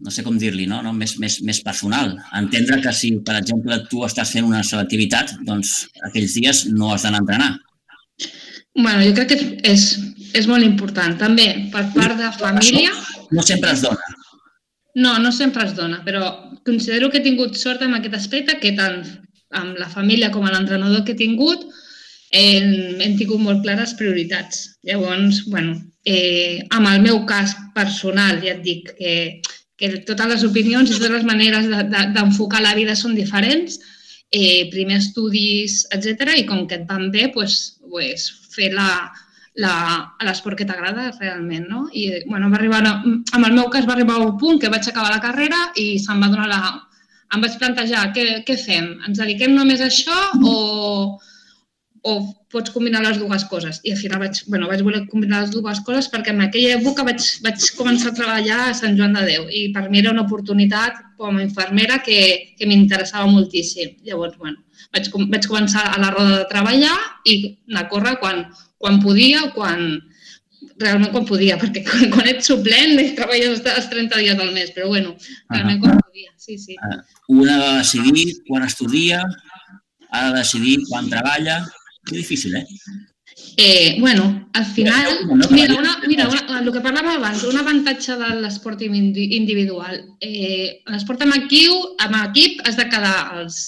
no 0.00 0.12
sé 0.14 0.24
com 0.26 0.38
dir-li, 0.40 0.66
no? 0.70 0.80
no? 0.84 0.92
Més, 0.96 1.16
més, 1.22 1.40
més 1.46 1.60
personal. 1.64 2.14
Entendre 2.36 2.80
que 2.84 2.92
si, 2.96 3.12
per 3.26 3.36
exemple, 3.40 3.80
tu 3.90 4.04
estàs 4.06 4.32
fent 4.36 4.48
una 4.48 4.62
selectivitat, 4.66 5.34
doncs 5.48 5.74
aquells 6.08 6.36
dies 6.38 6.64
no 6.72 6.94
has 6.94 7.04
d'anar 7.06 7.20
a 7.20 7.26
entrenar. 7.26 7.50
bueno, 8.74 9.02
jo 9.04 9.12
crec 9.16 9.32
que 9.32 9.40
és, 9.68 9.90
és 10.34 10.46
molt 10.48 10.64
important. 10.64 11.18
També, 11.18 11.50
per 11.72 11.84
part 11.96 12.16
de 12.20 12.30
família... 12.38 12.94
No 13.30 13.44
sempre 13.46 13.74
es 13.74 13.82
dona. 13.84 14.14
No, 14.94 15.18
no 15.22 15.30
sempre 15.30 15.64
es 15.68 15.76
dona, 15.76 16.00
però 16.04 16.32
considero 16.66 17.10
que 17.10 17.20
he 17.20 17.26
tingut 17.26 17.54
sort 17.58 17.82
en 17.86 17.94
aquest 17.94 18.16
aspecte 18.18 18.56
que 18.62 18.72
tant 18.78 19.04
amb 19.54 19.78
la 19.78 19.88
família 19.90 20.30
com 20.34 20.44
amb 20.46 20.54
l'entrenador 20.54 21.04
que 21.04 21.14
he 21.14 21.20
tingut 21.20 21.62
hem, 22.34 22.98
hem 23.02 23.14
tingut 23.18 23.42
molt 23.42 23.62
clares 23.62 23.94
prioritats. 23.98 24.64
Llavors, 24.86 25.44
bueno, 25.50 25.76
eh, 26.04 26.66
amb 26.70 26.88
el 26.88 27.02
meu 27.02 27.24
cas 27.26 27.54
personal, 27.74 28.40
ja 28.44 28.54
et 28.56 28.62
dic 28.64 28.92
que, 28.98 29.14
que 29.76 29.92
totes 30.08 30.28
les 30.34 30.44
opinions 30.48 30.90
i 30.90 30.96
totes 30.96 31.18
les 31.18 31.26
maneres 31.28 31.68
d'enfocar 31.68 32.60
de, 32.60 32.64
de, 32.64 32.68
la 32.68 32.76
vida 32.78 32.96
són 32.96 33.14
diferents, 33.16 33.78
eh, 34.32 34.68
primer 34.72 35.00
estudis, 35.00 35.86
etc 35.96 36.36
i 36.38 36.46
com 36.48 36.66
que 36.68 36.80
et 36.80 36.86
van 36.88 37.10
bé, 37.12 37.28
pues, 37.34 37.80
pues, 37.90 38.28
fer 38.54 38.70
l'esport 38.74 40.56
que 40.58 40.66
t'agrada 40.66 41.10
realment, 41.18 41.66
no? 41.68 41.88
I, 41.92 42.22
bueno, 42.28 42.50
va 42.50 42.60
arribar, 42.60 42.84
amb 42.86 43.46
el 43.46 43.56
meu 43.56 43.68
cas 43.72 43.88
va 43.88 43.96
arribar 43.98 44.20
un 44.22 44.36
punt 44.38 44.60
que 44.60 44.70
vaig 44.72 44.86
acabar 44.88 45.10
la 45.12 45.24
carrera 45.24 45.72
i 45.76 45.98
se'm 45.98 46.22
va 46.22 46.30
donar 46.32 46.48
la... 46.48 46.62
Em 47.30 47.42
vaig 47.44 47.60
plantejar, 47.60 48.08
què, 48.10 48.42
què 48.42 48.56
fem? 48.58 48.96
Ens 49.06 49.20
dediquem 49.20 49.52
només 49.54 49.78
a 49.78 49.86
això 49.86 50.16
o, 50.42 50.54
o 52.02 52.12
pots 52.50 52.72
combinar 52.72 53.02
les 53.04 53.18
dues 53.20 53.44
coses. 53.50 53.80
I 53.84 53.92
al 53.92 53.98
final 54.00 54.22
vaig, 54.22 54.40
bueno, 54.48 54.68
vaig 54.70 54.82
voler 54.82 55.02
combinar 55.10 55.42
les 55.44 55.52
dues 55.52 55.80
coses 55.86 56.08
perquè 56.12 56.32
en 56.32 56.40
aquella 56.44 56.78
època 56.78 57.04
vaig, 57.06 57.20
vaig 57.44 57.66
començar 57.76 58.10
a 58.10 58.16
treballar 58.16 58.60
a 58.66 58.76
Sant 58.76 58.96
Joan 58.98 59.16
de 59.18 59.26
Déu 59.28 59.48
i 59.52 59.66
per 59.74 59.86
mi 59.90 60.00
era 60.00 60.14
una 60.14 60.24
oportunitat 60.24 60.96
com 61.20 61.36
a 61.36 61.44
infermera 61.44 62.00
que, 62.06 62.20
que 62.56 62.68
m'interessava 62.68 63.28
moltíssim. 63.28 63.98
Llavors, 64.06 64.38
bueno, 64.40 64.62
vaig, 64.96 65.10
vaig 65.12 65.48
començar 65.50 65.84
a 65.90 66.00
la 66.00 66.12
roda 66.14 66.38
de 66.38 66.48
treballar 66.52 66.96
i 67.28 67.40
anar 67.68 67.84
a 67.84 67.90
córrer 67.92 68.16
quan, 68.22 68.46
quan 68.80 69.00
podia 69.04 69.44
o 69.44 69.52
quan, 69.54 70.00
realment 70.80 71.12
quan 71.12 71.28
podia, 71.28 71.58
perquè 71.60 71.84
quan, 71.86 72.08
quan 72.14 72.30
ets 72.32 72.48
suplent 72.48 72.96
treballes 73.18 73.60
els 73.60 73.90
30 73.92 74.22
dies 74.24 74.40
al 74.40 74.54
mes, 74.56 74.72
però 74.76 74.88
bueno, 74.88 75.16
realment 75.52 75.78
-huh. 75.78 75.84
quan 75.84 76.00
podia, 76.00 76.32
sí, 76.36 76.56
sí. 76.58 76.76
Una 77.28 77.56
ha 77.56 77.60
de 77.66 77.78
decidir 77.78 78.40
quan 78.48 78.64
estudia, 78.64 79.22
ha 80.10 80.30
de 80.30 80.38
decidir 80.38 80.80
quan 80.88 81.10
treballa, 81.10 81.60
que 82.10 82.18
difícil, 82.18 82.56
eh? 82.56 82.66
Eh, 83.56 83.96
bueno, 84.00 84.48
al 84.52 84.66
final, 84.66 85.06
mira, 85.50 85.74
una, 85.74 85.98
mira 86.06 86.28
una, 86.28 86.60
el 86.60 86.70
que 86.74 86.82
parlàvem 86.82 87.16
abans, 87.16 87.44
un 87.48 87.58
avantatge 87.60 88.16
de 88.20 88.30
l'esport 88.42 88.82
individual. 88.82 90.00
Eh, 90.20 90.82
l'esport 90.90 91.22
amb 91.24 91.36
equip, 91.38 92.02
amb 92.04 92.18
equip 92.24 92.62
has 92.66 92.78
de 92.78 92.88
quedar 92.90 93.16
els, 93.38 93.60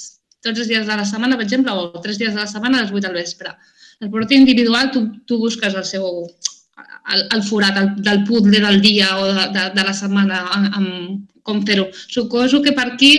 tots 0.45 0.65
els 0.65 0.71
dies 0.71 0.87
de 0.89 0.97
la 0.99 1.07
setmana, 1.09 1.39
per 1.39 1.47
exemple, 1.47 1.75
o 1.75 2.03
tres 2.05 2.19
dies 2.21 2.35
de 2.35 2.43
la 2.43 2.51
setmana 2.51 2.81
a 2.81 2.87
les 2.87 2.95
8 2.95 3.07
del 3.07 3.21
vespre. 3.21 3.55
L'esport 4.03 4.35
individual, 4.35 4.91
tu, 4.95 5.07
tu 5.29 5.39
busques 5.39 5.75
el 5.79 5.87
seu 5.89 6.09
el, 7.13 7.27
el 7.35 7.43
forat 7.47 7.79
el, 7.79 7.93
del 8.03 8.25
puzzle 8.25 8.61
del 8.63 8.81
dia 8.83 9.17
o 9.19 9.27
de, 9.29 9.47
de, 9.55 9.69
de 9.77 9.87
la 9.87 9.95
setmana 9.95 10.43
amb, 10.57 10.77
amb 10.79 11.43
com 11.47 11.63
fer-ho. 11.67 11.89
Suposo 11.93 12.63
que 12.63 12.75
per 12.75 12.87
aquí, 12.93 13.13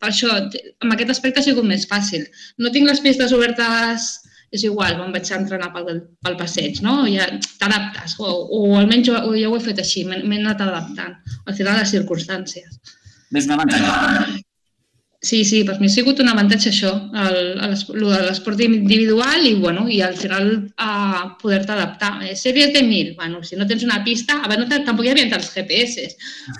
per 0.00 0.10
això, 0.10 0.32
amb 0.32 0.94
aquest 0.94 1.12
aspecte 1.12 1.42
ha 1.42 1.46
sigut 1.46 1.66
més 1.68 1.84
fàcil. 1.88 2.24
No 2.58 2.72
tinc 2.72 2.88
les 2.88 3.02
pistes 3.04 3.34
obertes 3.36 4.08
és 4.54 4.64
igual, 4.64 4.96
me'n 4.98 5.14
vaig 5.14 5.30
a 5.30 5.38
entrenar 5.40 5.72
pel, 5.74 6.02
pel 6.22 6.38
passeig, 6.38 6.80
no? 6.84 7.00
Ja 7.10 7.26
t'adaptes, 7.60 8.16
o, 8.22 8.32
o 8.56 8.60
almenys 8.78 9.08
jo, 9.10 9.18
jo 9.34 9.52
ho 9.52 9.58
he 9.58 9.64
fet 9.64 9.82
així, 9.82 10.04
m'he 10.06 10.40
anat 10.40 10.62
adaptant, 10.64 11.18
al 11.44 11.58
final 11.58 11.80
les 11.80 11.94
circumstàncies. 11.96 12.80
Ves 13.34 13.48
un 13.48 13.56
avantatge. 13.56 14.42
Sí, 15.26 15.44
sí, 15.44 15.64
per 15.66 15.80
mi 15.80 15.88
ha 15.88 15.90
sigut 15.90 16.20
un 16.22 16.28
avantatge 16.30 16.68
això, 16.70 16.92
el, 17.18 17.38
el, 17.66 17.72
el 17.74 18.04
de 18.04 18.18
l'esport 18.28 18.60
individual 18.62 19.46
i, 19.48 19.54
bueno, 19.58 19.86
i 19.90 19.98
al 20.04 20.14
final 20.14 20.52
a 20.78 20.90
poder-te 21.40 21.72
adaptar. 21.74 22.12
Eh, 22.28 22.36
sèries 22.38 22.70
de 22.76 22.84
mil, 22.86 23.14
bueno, 23.16 23.42
si 23.42 23.58
no 23.58 23.66
tens 23.66 23.82
una 23.82 24.02
pista, 24.06 24.38
abans 24.44 24.68
no, 24.68 24.78
tampoc 24.86 25.08
hi 25.08 25.10
havia 25.10 25.26
tants 25.32 25.50
GPS. 25.56 26.06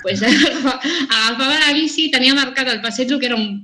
Pues, 0.03 0.24
agafava 1.20 1.61
la 1.61 1.76
bici, 1.76 2.09
tenia 2.11 2.34
marcat 2.34 2.72
el 2.72 2.82
passeig 2.82 3.14
que 3.20 3.30
era 3.30 3.39
un, 3.39 3.61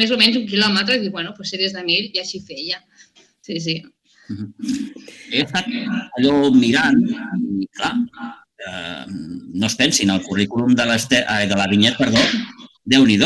més 0.00 0.14
o 0.14 0.20
menys 0.20 0.40
un 0.40 0.48
quilòmetre 0.48 0.96
i, 1.02 1.12
bueno, 1.12 1.34
pues 1.36 1.52
sèries 1.52 1.76
de 1.76 1.84
mil 1.84 2.08
i 2.08 2.22
així 2.22 2.40
feia. 2.48 2.80
Sí, 3.48 3.60
sí. 3.64 3.76
He 5.32 5.40
estat 5.40 5.68
allò 6.18 6.50
mirant 6.52 6.98
i, 7.00 7.68
clar, 7.78 7.94
eh, 8.60 9.04
no 9.08 9.68
es 9.70 9.76
pensin, 9.78 10.12
el 10.12 10.24
currículum 10.26 10.74
de, 10.76 10.84
de 10.84 11.56
la 11.56 11.68
vinyet, 11.70 11.96
perdó, 11.96 12.20
déu 12.84 13.06
nhi 13.08 13.16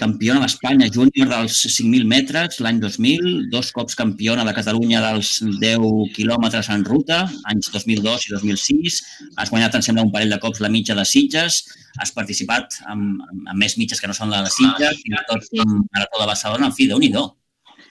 campiona 0.00 0.40
d'Espanya 0.40 0.88
júnior 0.88 1.28
dels 1.28 1.58
5.000 1.76 2.08
metres 2.08 2.58
l'any 2.64 2.78
2000, 2.80 3.26
dos 3.52 3.68
cops 3.76 3.98
campiona 3.98 4.46
de 4.48 4.54
Catalunya 4.56 5.02
dels 5.04 5.34
10 5.60 6.14
quilòmetres 6.16 6.70
en 6.74 6.86
ruta, 6.88 7.20
anys 7.52 7.68
2002 7.74 8.24
i 8.26 8.32
2006. 8.32 9.00
Has 9.36 9.52
guanyat, 9.52 9.76
em 9.76 9.84
sembla, 9.84 10.06
un 10.08 10.14
parell 10.14 10.32
de 10.32 10.40
cops 10.42 10.62
la 10.64 10.72
mitja 10.72 10.96
de 10.96 11.04
Sitges. 11.04 11.60
Has 12.00 12.14
participat 12.16 12.80
en, 12.88 13.04
en 13.44 13.60
més 13.60 13.76
mitges 13.76 14.00
que 14.00 14.08
no 14.08 14.16
són 14.16 14.32
la 14.32 14.40
de 14.46 14.54
Sitges, 14.56 15.04
fins 15.04 15.20
i 15.20 15.28
tot 15.28 15.62
en 15.66 15.76
Marató 15.84 16.24
de 16.24 16.30
Barcelona. 16.32 16.72
En 16.72 16.78
fi, 16.80 16.88
déu 16.88 17.02
nhi 17.02 17.12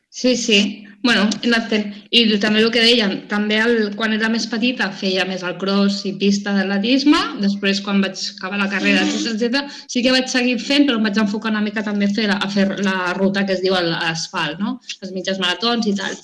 Sí, 0.10 0.36
sí. 0.36 0.86
bueno, 1.02 1.30
anat 1.46 1.70
fent. 1.72 1.94
I 2.12 2.26
també 2.44 2.60
el 2.60 2.72
que 2.74 2.82
dèiem, 2.84 3.14
també 3.32 3.60
el, 3.64 3.76
quan 3.96 4.12
era 4.16 4.28
més 4.32 4.48
petita 4.52 4.90
feia 4.92 5.24
més 5.30 5.46
el 5.48 5.56
cross 5.62 6.02
i 6.10 6.16
pista 6.20 6.52
d'atletisme, 6.56 7.22
després 7.44 7.80
quan 7.86 8.02
vaig 8.04 8.20
acabar 8.34 8.60
la 8.60 8.68
carrera, 8.72 9.06
etc 9.06 9.32
etc, 9.38 9.78
sí 9.88 10.04
que 10.04 10.12
vaig 10.12 10.28
seguir 10.28 10.58
fent, 10.60 10.90
però 10.90 11.00
em 11.00 11.08
vaig 11.08 11.22
enfocar 11.22 11.54
una 11.54 11.64
mica 11.64 11.86
també 11.86 12.10
a 12.10 12.14
fer 12.18 12.28
la, 12.28 12.36
a 12.44 12.52
fer 12.52 12.68
la 12.84 13.14
ruta 13.16 13.46
que 13.46 13.56
es 13.56 13.64
diu 13.64 13.78
l'asfalt, 13.78 14.60
no? 14.60 14.80
les 15.00 15.16
mitges 15.16 15.40
maratons 15.40 15.88
i 15.88 15.96
tal. 15.96 16.20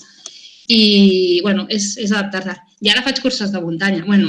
I, 0.68 0.82
bueno, 1.46 1.64
és, 1.70 1.92
és 2.02 2.10
adaptar-se. 2.10 2.56
I 2.84 2.90
ara 2.92 3.04
faig 3.06 3.20
curses 3.22 3.52
de 3.54 3.60
muntanya. 3.62 4.02
Bueno, 4.04 4.28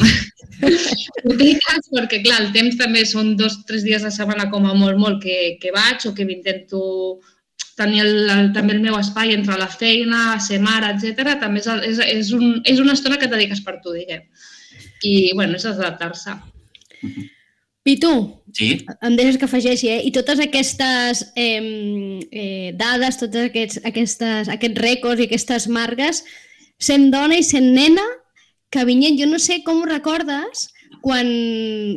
perquè, 1.97 2.21
clar, 2.23 2.37
el 2.43 2.51
temps 2.53 2.77
també 2.79 3.03
són 3.09 3.33
dos, 3.39 3.65
tres 3.67 3.83
dies 3.83 4.05
a 4.05 4.13
setmana 4.13 4.47
com 4.53 4.69
a 4.69 4.75
molt, 4.77 5.01
molt 5.01 5.19
que, 5.23 5.57
que 5.59 5.73
vaig 5.75 6.05
o 6.07 6.13
que 6.15 6.29
m'intento 6.29 6.83
tenir 7.77 8.01
el, 8.01 8.13
el, 8.33 8.51
també 8.55 8.73
el 8.75 8.83
meu 8.83 8.97
espai 8.97 9.35
entre 9.35 9.57
la 9.59 9.69
feina, 9.69 10.39
ser 10.41 10.59
mare, 10.63 10.95
etc. 10.95 11.37
també 11.41 11.61
és, 11.61 11.69
és, 11.91 12.03
és, 12.17 12.31
un, 12.33 12.59
és 12.65 12.81
una 12.83 12.97
estona 12.97 13.19
que 13.21 13.29
et 13.29 13.33
dediques 13.33 13.61
per 13.65 13.77
tu, 13.83 13.93
diguem. 13.93 14.25
I, 15.05 15.13
bueno, 15.37 15.59
és 15.59 15.65
adaptar-se. 15.69 16.33
Pitu, 17.87 18.11
sí? 18.51 18.71
em 19.05 19.15
deixes 19.15 19.37
que 19.39 19.45
afegeixi, 19.47 19.91
eh? 19.93 19.99
I 20.09 20.11
totes 20.11 20.41
aquestes 20.43 21.21
eh, 21.39 21.61
eh, 22.33 22.71
dades, 22.75 23.21
tots 23.21 23.45
aquests, 23.45 23.79
aquestes, 23.87 24.49
aquests 24.51 24.81
rècords 24.83 25.21
i 25.21 25.29
aquestes 25.29 25.69
margues, 25.71 26.23
sent 26.81 27.11
dona 27.13 27.37
i 27.39 27.45
sent 27.45 27.69
nena, 27.77 28.03
que 28.73 28.83
Vinyet, 28.83 29.15
jo 29.21 29.29
no 29.29 29.39
sé 29.39 29.61
com 29.63 29.79
ho 29.79 29.87
recordes, 29.87 30.67
quan, 31.05 31.29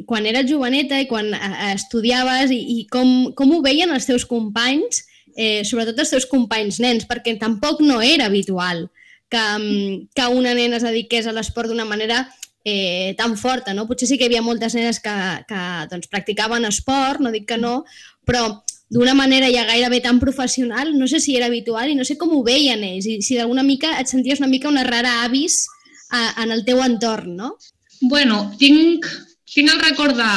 quan 0.06 0.28
eres 0.28 0.46
joveneta 0.50 1.00
i 1.00 1.08
quan 1.10 1.32
eh, 1.34 1.72
estudiaves 1.72 2.52
i, 2.54 2.60
i 2.76 2.84
com, 2.92 3.32
com 3.34 3.56
ho 3.56 3.62
veien 3.64 3.90
els 3.90 4.06
teus 4.06 4.28
companys 4.28 5.06
eh, 5.36 5.62
sobretot 5.64 5.98
els 6.02 6.12
seus 6.14 6.26
companys 6.30 6.80
nens, 6.82 7.06
perquè 7.08 7.36
tampoc 7.38 7.80
no 7.84 8.00
era 8.02 8.26
habitual 8.26 8.88
que, 9.30 9.38
mm, 9.38 10.08
que 10.14 10.26
una 10.26 10.54
nena 10.54 10.76
es 10.76 10.84
dediqués 10.84 11.26
a 11.26 11.32
l'esport 11.32 11.70
d'una 11.70 11.86
manera 11.86 12.26
eh, 12.64 13.14
tan 13.16 13.36
forta, 13.38 13.72
no? 13.72 13.86
Potser 13.88 14.08
sí 14.08 14.18
que 14.18 14.26
hi 14.26 14.30
havia 14.30 14.42
moltes 14.44 14.74
nenes 14.76 15.00
que, 15.00 15.14
que 15.48 15.62
doncs, 15.90 16.10
practicaven 16.12 16.66
esport, 16.68 17.22
no 17.22 17.32
dic 17.32 17.46
que 17.48 17.56
no, 17.56 17.84
però 18.26 18.60
d'una 18.90 19.14
manera 19.14 19.48
ja 19.54 19.64
gairebé 19.68 20.02
tan 20.04 20.18
professional, 20.20 20.92
no 20.98 21.06
sé 21.08 21.20
si 21.22 21.36
era 21.38 21.46
habitual 21.46 21.88
i 21.88 21.96
no 21.96 22.04
sé 22.04 22.18
com 22.18 22.34
ho 22.34 22.42
veien 22.44 22.82
ells, 22.84 23.06
i 23.06 23.20
si 23.22 23.38
d'alguna 23.38 23.62
mica 23.62 23.94
et 24.00 24.10
senties 24.10 24.42
una 24.42 24.50
mica 24.50 24.68
una 24.68 24.84
rara 24.84 25.22
avis 25.24 25.62
a, 26.10 26.42
en 26.42 26.50
el 26.50 26.64
teu 26.66 26.82
entorn, 26.82 27.36
no? 27.38 27.54
Bueno, 28.00 28.50
tinc 28.58 29.06
tinc 29.54 29.70
el 29.72 29.80
record 29.82 30.16
de... 30.16 30.30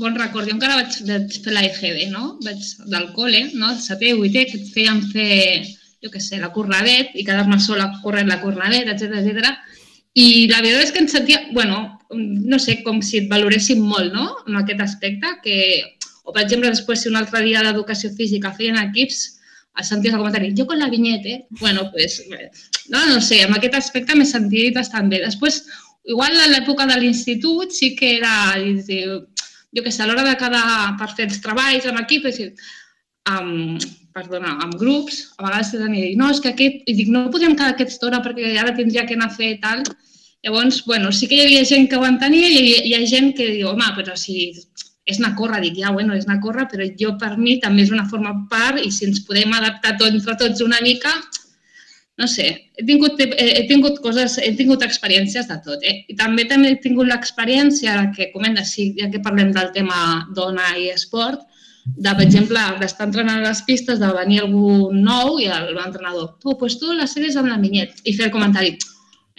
Bon 0.00 0.16
record. 0.16 0.46
Jo 0.48 0.56
encara 0.56 0.78
vaig, 0.78 0.96
vaig 1.08 1.36
fer 1.44 1.54
la 1.54 1.64
EGB, 1.66 2.00
no? 2.12 2.36
Vaig 2.44 2.64
del 2.92 3.08
col·le, 3.16 3.46
no? 3.54 3.72
El 3.74 3.80
setè, 3.82 4.14
vuitè, 4.18 4.46
que 4.50 4.60
et 4.60 4.68
feien 4.74 5.00
fer, 5.12 5.64
jo 6.04 6.12
què 6.12 6.22
sé, 6.22 6.38
la 6.40 6.52
cornadet 6.54 7.14
i 7.14 7.26
quedar-me 7.26 7.58
sola 7.62 7.90
corrent 8.04 8.30
la 8.30 8.40
cornadet, 8.42 8.88
etc 8.92 9.18
etc. 9.20 9.50
I 10.18 10.46
la 10.50 10.62
veritat 10.62 10.88
és 10.88 10.94
que 10.94 11.02
em 11.04 11.10
sentia, 11.10 11.42
bueno, 11.56 11.82
no 12.10 12.58
sé, 12.58 12.80
com 12.86 13.02
si 13.02 13.20
et 13.22 13.28
valoressin 13.30 13.82
molt, 13.82 14.14
no?, 14.14 14.30
en 14.46 14.62
aquest 14.62 14.86
aspecte, 14.86 15.36
que... 15.44 15.58
O, 16.24 16.32
per 16.32 16.44
exemple, 16.44 16.70
després, 16.70 17.02
si 17.02 17.10
un 17.10 17.18
altre 17.18 17.42
dia 17.42 17.62
d'educació 17.64 18.10
física 18.14 18.52
feien 18.54 18.78
equips, 18.78 19.22
et 19.78 19.86
senties 19.86 20.14
el 20.14 20.20
comentari, 20.20 20.50
jo 20.58 20.66
con 20.66 20.78
la 20.78 20.90
vinyeta, 20.90 21.28
eh? 21.28 21.46
Bueno, 21.60 21.88
pues, 21.92 22.20
no, 22.88 23.06
no 23.06 23.20
sé, 23.20 23.42
en 23.46 23.54
aquest 23.56 23.78
aspecte 23.78 24.16
m'he 24.18 24.26
sentit 24.28 24.74
bastant 24.76 25.08
bé. 25.10 25.22
Després, 25.24 25.62
Igual 26.08 26.36
a 26.40 26.48
l'època 26.48 26.86
de 26.88 26.96
l'institut 27.00 27.74
sí 27.76 27.94
que 27.96 28.16
era, 28.16 28.56
jo 28.56 29.82
què 29.84 29.92
sé, 29.92 30.02
a 30.02 30.08
l'hora 30.08 30.24
de 30.26 30.36
quedar 30.40 30.94
per 30.98 31.10
fer 31.16 31.28
els 31.28 31.40
treballs 31.44 31.86
en 31.86 32.00
equip, 32.00 32.28
és 32.30 32.38
dir, 32.40 32.50
amb, 33.28 33.84
perdona, 34.16 34.56
amb 34.64 34.78
grups, 34.80 35.22
a 35.38 35.46
vegades 35.46 35.72
tenia 35.74 36.08
dir, 36.08 36.16
no, 36.18 36.30
és 36.32 36.40
que 36.42 36.54
aquest, 36.54 36.80
i 36.88 36.96
dic, 36.98 37.10
no 37.12 37.28
podríem 37.30 37.56
quedar 37.56 37.74
aquesta 37.74 38.08
hora 38.08 38.22
perquè 38.24 38.54
ara 38.58 38.74
tindria 38.76 39.04
que 39.06 39.18
anar 39.18 39.28
a 39.30 39.36
fer 39.36 39.56
tal. 39.62 39.84
Llavors, 40.40 40.80
bueno, 40.86 41.12
sí 41.12 41.28
que 41.28 41.36
hi 41.36 41.44
havia 41.44 41.66
gent 41.68 41.90
que 41.90 41.98
ho 42.00 42.06
entenia 42.08 42.48
i 42.48 42.60
hi, 42.62 42.76
hi 42.88 42.94
ha 42.96 43.02
gent 43.06 43.34
que 43.36 43.50
diu, 43.52 43.68
home, 43.74 43.90
però 43.98 44.16
si 44.16 44.48
és 45.10 45.18
anar 45.18 45.34
a 45.34 45.36
córrer, 45.36 45.60
dic, 45.66 45.76
ja, 45.82 45.92
bueno, 45.92 46.16
és 46.16 46.24
anar 46.26 46.38
a 46.38 46.44
córrer, 46.44 46.64
però 46.70 46.86
jo 47.02 47.12
per 47.20 47.34
mi 47.36 47.58
també 47.60 47.84
és 47.84 47.92
una 47.92 48.06
forma 48.08 48.32
part 48.50 48.80
i 48.80 48.90
si 48.94 49.04
ens 49.08 49.20
podem 49.26 49.52
adaptar 49.56 49.98
tot, 49.98 50.14
entre 50.16 50.36
tots 50.40 50.64
una 50.64 50.80
mica, 50.84 51.12
no 52.20 52.28
sé, 52.28 52.46
he 52.76 52.84
tingut, 52.84 53.16
he, 53.18 53.62
tingut 53.68 53.96
coses, 54.04 54.36
he 54.44 54.52
tingut 54.58 54.84
experiències 54.84 55.48
de 55.48 55.56
tot. 55.64 55.80
Eh? 55.88 56.02
I 56.12 56.16
també 56.18 56.44
també 56.50 56.74
he 56.74 56.80
tingut 56.82 57.08
l'experiència, 57.08 58.10
que 58.16 58.28
comenta, 58.34 58.64
sí, 58.68 58.90
ja 58.98 59.08
que 59.12 59.22
parlem 59.24 59.54
del 59.56 59.72
tema 59.72 60.26
dona 60.36 60.74
i 60.76 60.90
esport, 60.92 61.46
de, 61.86 62.12
per 62.12 62.26
exemple, 62.26 62.60
d'estar 62.78 63.08
entrenant 63.08 63.40
a 63.40 63.48
les 63.48 63.62
pistes, 63.64 63.98
de 64.02 64.10
venir 64.18 64.42
algú 64.42 64.90
nou 64.92 65.40
i 65.40 65.48
l'entrenador, 65.48 66.34
tu, 66.44 66.58
pues 66.60 66.76
tu 66.78 66.92
la 66.92 67.08
sèries 67.08 67.40
amb 67.40 67.48
la 67.48 67.58
minyet, 67.62 68.04
i 68.04 68.14
fer 68.18 68.28
el 68.28 68.34
comentari, 68.34 68.76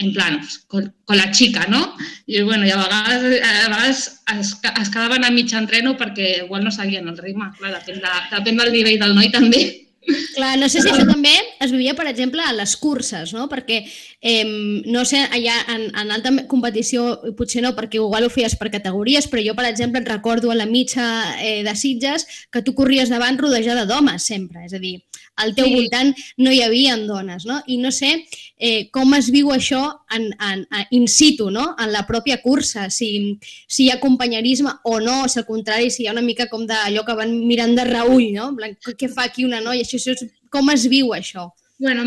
en 0.02 0.10
plan, 0.16 0.40
con, 0.66 0.90
con 1.06 1.22
la 1.22 1.30
xica, 1.30 1.68
no? 1.70 1.84
I, 2.26 2.42
bueno, 2.42 2.66
i 2.66 2.74
a 2.74 2.82
vegades, 2.82 3.46
a 3.46 3.54
vegades 3.70 4.04
es, 4.40 4.56
es 4.74 4.90
quedaven 4.90 5.28
a 5.28 5.30
mig 5.30 5.54
entreno 5.54 5.94
perquè 6.00 6.40
igual 6.48 6.66
no 6.66 6.74
sabien 6.74 7.06
el 7.12 7.22
ritme. 7.22 7.52
Clar, 7.60 7.76
depèn, 7.78 8.02
de, 8.02 8.18
depèn 8.34 8.58
del 8.64 8.74
nivell 8.74 8.98
del 9.06 9.14
noi 9.20 9.30
també. 9.30 9.62
Clar, 10.02 10.56
no 10.58 10.68
sé 10.72 10.82
si 10.82 10.90
això 10.90 11.04
també 11.06 11.34
es 11.62 11.70
vivia, 11.70 11.94
per 11.94 12.08
exemple, 12.10 12.42
a 12.42 12.54
les 12.58 12.74
curses, 12.82 13.36
no? 13.36 13.46
Perquè, 13.52 13.84
eh, 14.22 14.82
no 14.90 15.04
sé, 15.06 15.22
allà 15.30 15.60
en, 15.76 15.86
en 15.94 16.14
alta 16.16 16.32
competició, 16.50 17.20
potser 17.38 17.62
no, 17.62 17.76
perquè 17.78 18.00
igual 18.00 18.26
ho 18.26 18.32
feies 18.34 18.58
per 18.58 18.72
categories, 18.74 19.30
però 19.30 19.44
jo, 19.46 19.56
per 19.58 19.68
exemple, 19.70 20.02
et 20.02 20.10
recordo 20.10 20.50
a 20.50 20.58
la 20.58 20.66
mitja 20.66 21.06
eh, 21.38 21.62
de 21.68 21.76
Sitges 21.78 22.26
que 22.52 22.64
tu 22.66 22.74
corries 22.78 23.14
davant 23.14 23.38
rodejada 23.38 23.86
d'homes 23.86 24.26
sempre, 24.26 24.66
és 24.66 24.74
a 24.74 24.82
dir, 24.82 24.98
al 25.36 25.54
teu 25.56 25.68
sí. 25.68 25.76
voltant 25.76 26.12
no 26.38 26.52
hi 26.54 26.62
havia 26.64 26.98
dones, 26.98 27.46
no? 27.50 27.60
I 27.68 27.78
no 27.82 27.92
sé 27.96 28.12
eh, 28.58 28.90
com 28.94 29.14
es 29.18 29.32
viu 29.34 29.52
això 29.54 29.82
en, 30.14 30.30
en, 30.32 30.66
en, 30.68 30.86
in 30.98 31.08
situ, 31.10 31.50
no? 31.54 31.72
En 31.82 31.92
la 31.94 32.04
pròpia 32.08 32.42
cursa, 32.44 32.90
si, 32.94 33.40
si 33.68 33.88
hi 33.88 33.92
ha 33.94 34.00
companyerisme 34.04 34.74
o 34.92 35.00
no, 35.04 35.24
si 35.28 35.42
al 35.42 35.48
contrari, 35.48 35.90
si 35.92 36.04
hi 36.04 36.10
ha 36.10 36.16
una 36.16 36.26
mica 36.26 36.48
com 36.52 36.68
d'allò 36.70 37.06
que 37.08 37.18
van 37.18 37.34
mirant 37.48 37.76
de 37.78 37.88
reull, 37.90 38.30
no? 38.36 38.52
Què 38.86 39.10
fa 39.12 39.28
aquí 39.30 39.48
una 39.48 39.64
noia? 39.64 39.86
Això, 39.86 39.98
això 39.98 40.16
és, 40.18 40.38
com 40.54 40.70
es 40.74 40.88
viu 40.92 41.16
això? 41.18 41.50
Bueno, 41.82 42.06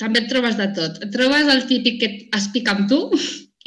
també 0.00 0.22
et 0.22 0.30
trobes 0.30 0.56
de 0.56 0.70
tot. 0.76 1.02
Et 1.04 1.10
trobes 1.12 1.48
el 1.52 1.66
típic 1.68 2.00
que 2.00 2.12
es 2.36 2.46
pica 2.54 2.72
amb 2.72 2.86
tu 2.88 3.02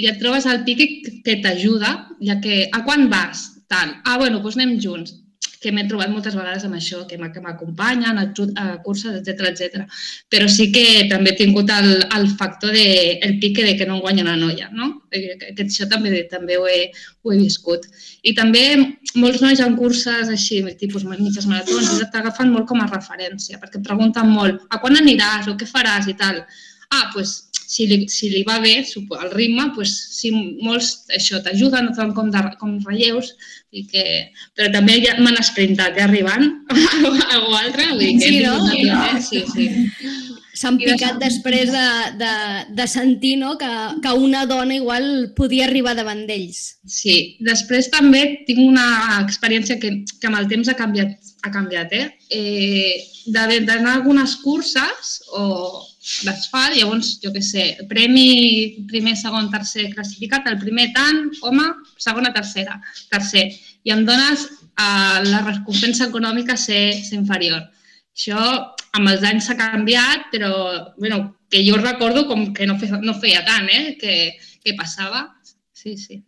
i 0.01 0.07
et 0.09 0.17
trobes 0.17 0.47
el 0.49 0.63
típic 0.65 1.11
que 1.25 1.37
t'ajuda, 1.43 1.91
ja 2.25 2.39
que 2.41 2.63
a 2.73 2.81
quan 2.87 3.05
vas? 3.11 3.51
Tant. 3.69 3.93
Ah, 4.05 4.17
bueno, 4.21 4.41
doncs 4.41 4.57
anem 4.57 4.79
junts 4.81 5.13
que 5.63 5.71
m'he 5.71 5.85
trobat 5.87 6.11
moltes 6.11 6.35
vegades 6.35 6.65
amb 6.67 6.75
això, 6.77 7.03
que 7.07 7.17
m'acompanyen 7.17 8.19
a, 8.19 8.25
curses, 8.83 9.15
etc 9.21 9.47
etc. 9.49 9.85
Però 10.31 10.49
sí 10.51 10.69
que 10.75 11.05
també 11.11 11.31
he 11.31 11.37
tingut 11.39 11.71
el, 11.71 12.03
el 12.17 12.27
factor 12.39 12.75
de, 12.75 13.19
el 13.23 13.37
pique 13.39 13.63
de 13.63 13.77
que 13.79 13.87
no 13.87 14.01
guanya 14.03 14.27
la 14.27 14.35
noia, 14.39 14.69
no? 14.75 14.89
Eh, 15.11 15.37
que 15.55 15.63
això 15.65 15.87
també 15.91 16.25
també 16.31 16.59
ho 16.59 16.67
he, 16.67 16.89
ho 17.23 17.31
he 17.31 17.39
viscut. 17.39 17.87
I 18.23 18.35
també 18.35 18.65
molts 19.15 19.41
nois 19.45 19.63
en 19.63 19.77
curses 19.79 20.31
així, 20.33 20.59
tipus 20.79 21.07
mitges 21.07 21.47
maratons, 21.47 21.95
t'agafen 22.11 22.51
molt 22.51 22.67
com 22.67 22.83
a 22.83 22.91
referència, 22.91 23.61
perquè 23.61 23.79
et 23.79 23.87
pregunten 23.87 24.29
molt 24.35 24.67
a 24.69 24.83
quan 24.83 24.99
aniràs 24.99 25.47
o 25.47 25.57
què 25.59 25.69
faràs 25.69 26.11
i 26.11 26.19
tal. 26.19 26.43
Ah, 26.93 27.09
pues, 27.13 27.49
si 27.73 27.87
li, 27.89 28.03
si 28.11 28.29
li 28.29 28.43
va 28.47 28.59
bé 28.61 28.75
el 28.83 29.31
ritme, 29.31 29.69
pues, 29.75 29.93
si 30.19 30.31
molts 30.33 31.07
això 31.17 31.41
t'ajuden, 31.43 31.89
no 31.89 31.97
fan 31.97 32.13
com, 32.17 32.29
de, 32.33 32.43
com 32.61 32.77
relleus, 32.85 33.33
i 33.73 33.85
que, 33.89 34.03
però 34.53 34.69
també 34.73 34.99
ja 35.01 35.15
m'han 35.19 35.39
esprintat, 35.41 35.97
ja 35.97 36.05
arribant 36.05 36.45
a 36.69 36.77
algú 37.37 37.57
altre, 37.57 37.89
vull 37.95 38.03
dir 38.03 38.13
que 38.19 38.29
sí, 38.29 38.43
no? 38.45 39.01
eh? 39.09 39.21
sí, 39.21 39.43
sí. 39.49 39.67
S'han 40.53 40.77
picat 40.77 41.17
després 41.17 41.71
de, 41.73 41.85
de, 42.19 42.33
de 42.77 42.85
sentir 42.87 43.33
no? 43.41 43.55
que, 43.57 43.69
que 44.03 44.11
una 44.13 44.43
dona 44.45 44.75
igual 44.77 45.33
podia 45.35 45.65
arribar 45.65 45.95
davant 45.97 46.21
d'ells. 46.27 46.59
Sí, 46.85 47.15
després 47.41 47.89
també 47.91 48.21
tinc 48.45 48.61
una 48.61 48.85
experiència 49.23 49.79
que, 49.81 49.95
que 50.21 50.29
amb 50.29 50.37
el 50.37 50.45
temps 50.51 50.69
ha 50.69 50.77
canviat, 50.77 51.17
ha 51.41 51.51
canviat 51.55 51.97
eh? 51.97 52.05
eh 52.29 53.09
d'anar 53.33 53.89
a 53.89 53.95
algunes 53.95 54.35
curses 54.43 55.15
o, 55.31 55.81
d'asfalt, 56.25 56.75
llavors, 56.77 57.13
jo 57.23 57.31
què 57.33 57.41
sé, 57.43 57.67
premi 57.89 58.25
primer, 58.89 59.15
segon, 59.19 59.49
tercer 59.53 59.89
classificat, 59.93 60.47
el 60.51 60.59
primer 60.61 60.89
tant, 60.95 61.29
home, 61.47 61.69
segona, 61.97 62.33
tercera, 62.35 62.79
tercer. 63.11 63.47
I 63.87 63.93
em 63.95 64.03
dones 64.07 64.47
eh, 64.49 65.19
la 65.29 65.43
recompensa 65.45 66.09
econòmica 66.09 66.57
ser, 66.59 66.91
ser 67.03 67.19
inferior. 67.21 67.63
Això 68.13 68.39
amb 68.93 69.09
els 69.09 69.23
anys 69.25 69.47
s'ha 69.47 69.57
canviat, 69.57 70.27
però 70.33 70.51
bueno, 70.99 71.23
que 71.49 71.63
jo 71.65 71.79
recordo 71.79 72.27
com 72.27 72.51
que 72.53 72.67
no 72.69 72.77
feia, 72.81 72.99
no 73.01 73.15
feia 73.19 73.41
tant, 73.47 73.69
eh? 73.69 73.95
que, 73.99 74.35
que 74.63 74.77
passava. 74.77 75.25
Sí, 75.73 75.97
sí. 75.97 76.21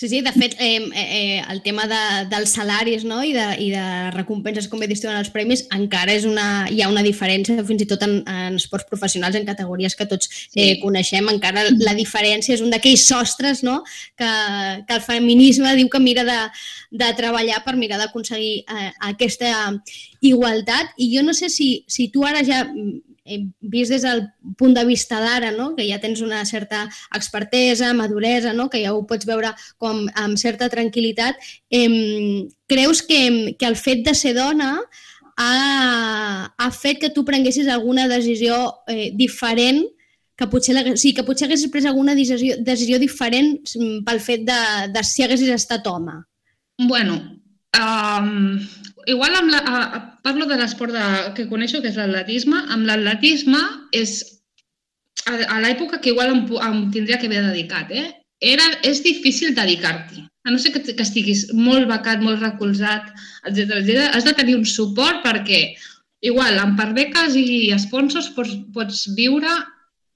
Sí, 0.00 0.08
sí, 0.08 0.22
de 0.22 0.32
fet, 0.32 0.54
eh, 0.58 0.88
eh, 0.94 1.42
el 1.50 1.60
tema 1.60 1.86
de, 1.86 2.24
dels 2.30 2.54
salaris 2.56 3.02
no? 3.04 3.18
I, 3.20 3.34
de, 3.36 3.42
i 3.60 3.66
de 3.68 3.82
recompenses, 4.14 4.64
com 4.72 4.80
bé 4.80 4.86
diuen 4.88 5.18
els 5.18 5.28
premis, 5.28 5.66
encara 5.76 6.14
és 6.16 6.24
una, 6.24 6.46
hi 6.72 6.80
ha 6.80 6.88
una 6.88 7.02
diferència, 7.04 7.60
fins 7.68 7.84
i 7.84 7.88
tot 7.90 8.06
en, 8.06 8.14
en 8.24 8.56
esports 8.56 8.88
professionals, 8.88 9.36
en 9.36 9.44
categories 9.44 9.98
que 9.98 10.06
tots 10.08 10.30
eh, 10.56 10.78
coneixem, 10.80 11.28
encara 11.28 11.66
la 11.84 11.92
diferència 11.98 12.56
és 12.56 12.64
un 12.64 12.72
d'aquells 12.72 13.04
sostres 13.12 13.60
no? 13.60 13.82
que, 14.16 14.30
que 14.88 14.96
el 14.96 15.04
feminisme 15.04 15.76
diu 15.76 15.92
que 15.92 16.00
mira 16.00 16.24
de, 16.24 16.38
de 17.04 17.12
treballar 17.20 17.60
per 17.68 17.76
mirar 17.76 18.00
d'aconseguir 18.00 18.62
eh, 18.72 18.88
aquesta 19.12 19.52
igualtat. 20.24 20.96
I 20.96 21.12
jo 21.12 21.28
no 21.28 21.36
sé 21.36 21.52
si, 21.52 21.74
si 21.84 22.08
tu 22.08 22.24
ara 22.24 22.40
ja 22.40 22.64
vist 23.60 23.92
des 23.94 24.02
del 24.06 24.24
punt 24.58 24.74
de 24.76 24.84
vista 24.88 25.20
d'ara, 25.22 25.52
no? 25.52 25.74
que 25.76 25.86
ja 25.88 26.00
tens 26.02 26.22
una 26.24 26.44
certa 26.44 26.86
expertesa, 27.14 27.92
maduresa, 27.94 28.52
no? 28.52 28.68
que 28.70 28.82
ja 28.84 28.94
ho 28.94 29.04
pots 29.06 29.28
veure 29.28 29.52
com 29.78 30.06
amb 30.14 30.40
certa 30.40 30.70
tranquil·litat, 30.72 31.38
eh, 31.70 32.48
creus 32.70 33.02
que, 33.02 33.54
que 33.58 33.68
el 33.68 33.76
fet 33.76 34.04
de 34.06 34.14
ser 34.14 34.34
dona 34.38 34.74
ha, 35.36 36.52
ha 36.56 36.70
fet 36.70 37.00
que 37.00 37.14
tu 37.14 37.24
prenguessis 37.24 37.68
alguna 37.68 38.08
decisió 38.08 38.60
eh, 38.88 39.10
diferent 39.16 39.86
que 40.40 40.48
potser, 40.48 40.74
la, 40.74 40.82
sí, 40.96 41.12
que 41.12 41.24
potser 41.26 41.46
haguessis 41.46 41.68
pres 41.72 41.86
alguna 41.88 42.14
decisió, 42.16 42.56
decisió 42.64 42.98
diferent 42.98 43.58
pel 44.06 44.20
fet 44.24 44.46
de, 44.48 44.60
de 44.94 45.04
si 45.04 45.24
haguessis 45.24 45.52
estat 45.52 45.84
home? 45.86 46.16
Bueno, 46.80 47.18
um, 47.76 48.56
igual 49.06 49.34
amb 49.38 49.52
la, 49.52 49.60
a, 49.60 50.00
parlo 50.24 50.46
de 50.46 50.58
l'esport 50.60 50.96
que 51.36 51.48
coneixo, 51.48 51.80
que 51.80 51.90
és 51.92 51.98
l'atletisme. 51.98 52.64
Amb 52.74 52.88
l'atletisme 52.88 53.60
és 53.96 54.18
a, 55.26 55.36
a 55.56 55.60
l'època 55.64 56.00
que 56.00 56.12
igual 56.12 56.34
em, 56.34 56.42
em 56.66 56.82
tindria 56.94 57.20
que 57.20 57.30
haver 57.30 57.44
dedicat, 57.46 57.92
eh? 57.92 58.08
Era, 58.40 58.66
és 58.88 59.02
difícil 59.04 59.54
dedicar-t'hi. 59.56 60.24
A 60.48 60.52
no 60.52 60.58
ser 60.58 60.72
que, 60.72 60.80
que 60.82 61.04
estiguis 61.04 61.50
molt 61.52 61.88
becat, 61.90 62.22
molt 62.24 62.40
recolzat, 62.40 63.10
etc 63.50 63.80
etc. 63.82 64.06
has 64.16 64.24
de 64.24 64.32
tenir 64.36 64.56
un 64.56 64.64
suport 64.64 65.20
perquè 65.24 65.60
igual, 66.24 66.56
amb 66.60 66.80
per 66.80 66.90
beques 66.96 67.36
i 67.36 67.68
sponsors 67.80 68.30
pots, 68.36 68.56
pots 68.72 69.04
viure 69.16 69.52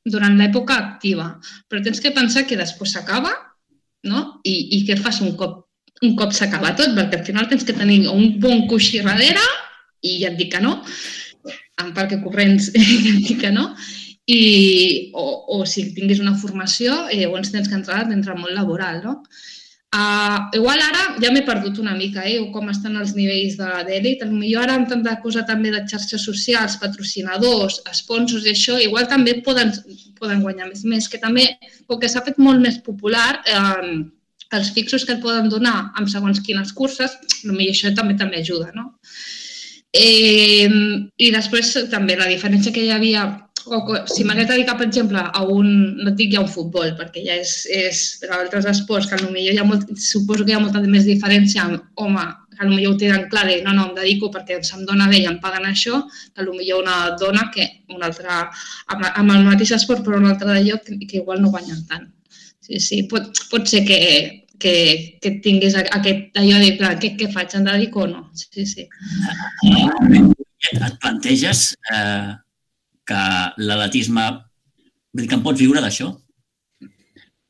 durant 0.09 0.37
l'època 0.37 0.77
activa, 0.77 1.35
però 1.69 1.81
tens 1.85 2.01
que 2.01 2.13
pensar 2.17 2.45
que 2.49 2.61
després 2.61 2.93
s'acaba 2.93 3.33
no? 4.05 4.25
I, 4.45 4.55
i 4.77 4.83
què 4.89 4.97
fas 5.01 5.21
un 5.25 5.35
cop 5.41 5.64
un 6.05 6.15
cop 6.19 6.33
s'acaba 6.37 6.75
tot, 6.79 6.95
perquè 6.97 7.21
al 7.21 7.27
final 7.27 7.51
tens 7.51 7.67
que 7.67 7.77
tenir 7.77 8.05
un 8.13 8.39
bon 8.43 8.67
coixí 8.71 9.03
darrere 9.05 9.45
i 10.05 10.19
ja 10.23 10.31
et 10.33 10.39
dic 10.41 10.53
que 10.55 10.63
no, 10.63 10.79
en 11.83 11.93
perquè 11.97 12.21
corrents 12.23 12.71
ja 12.75 12.85
et 12.85 13.25
dic 13.29 13.41
que 13.43 13.53
no, 13.55 13.71
i, 14.27 15.11
o, 15.13 15.25
o 15.59 15.65
si 15.69 15.91
tinguis 15.97 16.23
una 16.23 16.37
formació, 16.41 17.05
eh, 17.11 17.25
llavors 17.25 17.53
tens 17.53 17.69
que 17.69 17.77
entrar 17.77 18.05
dins 18.09 18.25
del 18.29 18.41
món 18.41 18.55
laboral, 18.57 19.03
no? 19.05 19.19
Uh, 19.95 20.51
igual 20.59 20.81
ara 20.83 21.03
ja 21.23 21.29
m'he 21.31 21.45
perdut 21.47 21.77
una 21.79 21.93
mica, 21.95 22.25
eh, 22.27 22.41
com 22.51 22.67
estan 22.73 22.97
els 22.99 23.13
nivells 23.15 23.55
de 23.61 23.69
l'elit. 23.87 24.25
Potser 24.27 24.57
ara 24.59 24.75
amb 24.75 24.89
tanta 24.91 25.13
cosa 25.23 25.45
també 25.47 25.71
de 25.71 25.85
xarxes 25.87 26.25
socials, 26.27 26.81
patrocinadors, 26.83 27.79
sponsors 28.01 28.49
i 28.49 28.57
això, 28.57 28.81
igual 28.83 29.07
també 29.13 29.37
poden, 29.47 29.71
poden 30.19 30.43
guanyar 30.43 30.67
més. 30.73 30.83
Més 30.83 31.07
que 31.13 31.21
també, 31.23 31.47
com 31.87 32.01
que 32.03 32.11
s'ha 32.11 32.25
fet 32.27 32.43
molt 32.43 32.65
més 32.65 32.81
popular, 32.83 33.39
eh, 33.47 33.95
els 34.59 34.73
fixos 34.77 35.05
que 35.05 35.17
et 35.17 35.23
poden 35.23 35.51
donar 35.53 35.77
amb 35.99 36.11
segons 36.11 36.41
quines 36.45 36.73
curses, 36.77 37.17
potser 37.45 37.71
això 37.71 37.95
també 37.97 38.17
també 38.21 38.43
ajuda, 38.43 38.73
no? 38.75 38.93
Eh, 39.95 40.67
I 40.67 41.31
després 41.31 41.75
també 41.91 42.17
la 42.19 42.31
diferència 42.31 42.73
que 42.75 42.83
hi 42.83 42.91
havia, 42.91 43.27
o, 43.65 43.79
si 44.11 44.25
m'hagués 44.27 44.49
dedicat, 44.51 44.79
per 44.81 44.89
exemple, 44.89 45.23
a 45.23 45.43
un, 45.47 45.69
no 46.01 46.11
et 46.11 46.17
dic 46.19 46.33
ja 46.35 46.43
un 46.43 46.51
futbol, 46.51 46.91
perquè 46.99 47.23
ja 47.27 47.37
és, 47.39 47.53
és 47.71 48.01
per 48.23 48.33
a 48.33 48.41
altres 48.41 48.67
esports, 48.73 49.07
que 49.11 49.21
potser 49.23 49.55
hi 49.55 49.61
ha 49.63 49.69
molt, 49.69 49.87
suposo 50.03 50.43
que 50.43 50.53
hi 50.53 50.59
ha 50.59 50.65
molta 50.65 50.83
més 50.83 51.07
diferència 51.07 51.69
amb, 51.69 51.87
home, 52.03 52.27
que 52.55 52.67
potser 52.67 52.91
ho 52.91 52.97
tenen 52.99 53.29
clar 53.31 53.47
de 53.49 53.61
no, 53.63 53.73
no, 53.75 53.89
em 53.89 53.95
dedico 53.97 54.31
perquè 54.35 54.61
se'm 54.67 54.85
dona 54.89 55.09
bé 55.11 55.23
i 55.23 55.29
em 55.31 55.39
paguen 55.43 55.67
això, 55.71 56.03
que 56.35 56.47
potser 56.47 56.79
una 56.81 56.99
dona 57.21 57.49
que 57.55 57.69
un 57.95 58.03
altre, 58.03 58.31
amb, 58.91 59.09
amb 59.11 59.37
el 59.37 59.47
mateix 59.47 59.75
esport 59.79 60.05
però 60.07 60.19
un 60.19 60.31
altre 60.31 60.53
de 60.53 60.63
lloc 60.69 60.87
que, 60.87 60.99
que 61.07 61.23
igual 61.23 61.43
no 61.43 61.55
guanyen 61.55 61.85
tant. 61.91 62.11
Sí, 62.65 62.81
sí, 62.81 63.03
pot, 63.11 63.31
pot 63.51 63.69
ser 63.69 63.85
que, 63.87 64.01
que, 64.61 64.75
que 65.23 65.37
tinguis 65.45 65.77
aquest 65.81 66.39
allò 66.41 66.61
de, 66.63 66.73
clar, 66.79 66.95
què, 67.03 67.15
què 67.19 67.31
faig, 67.33 67.55
em 67.59 67.67
dedico 67.67 68.05
o 68.05 68.11
no? 68.11 68.25
Sí, 68.39 68.67
sí. 68.67 68.89
Et 70.73 70.99
planteges 71.03 71.71
eh, 71.93 72.35
que 73.09 73.23
l'atletisme... 73.61 74.29
Vull 75.15 75.23
dir 75.23 75.31
que 75.31 75.37
em 75.39 75.45
pots 75.45 75.61
viure 75.61 75.83
d'això? 75.83 76.09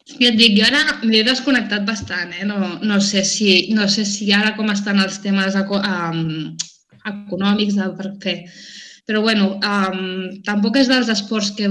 Ja 0.05 0.29
et 0.29 0.37
dic, 0.37 0.59
jo 0.59 0.67
ara 0.67 0.99
m'he 1.01 1.23
desconnectat 1.25 1.87
bastant, 1.89 2.35
eh? 2.37 2.45
no, 2.45 2.59
no, 2.85 2.99
sé 3.01 3.23
si, 3.25 3.73
no 3.73 3.87
sé 3.89 4.05
si 4.05 4.29
ara 4.37 4.53
com 4.59 4.69
estan 4.69 5.01
els 5.01 5.17
temes 5.25 5.57
eco, 5.57 5.79
um, 5.81 6.53
econòmics 7.09 7.79
de 7.79 7.89
per 7.97 8.11
fer. 8.21 8.37
Però 9.05 9.21
bueno, 9.21 9.59
um, 9.61 10.41
tampoc 10.47 10.79
és 10.81 10.89
dels 10.89 11.11
esports 11.13 11.53
que 11.59 11.69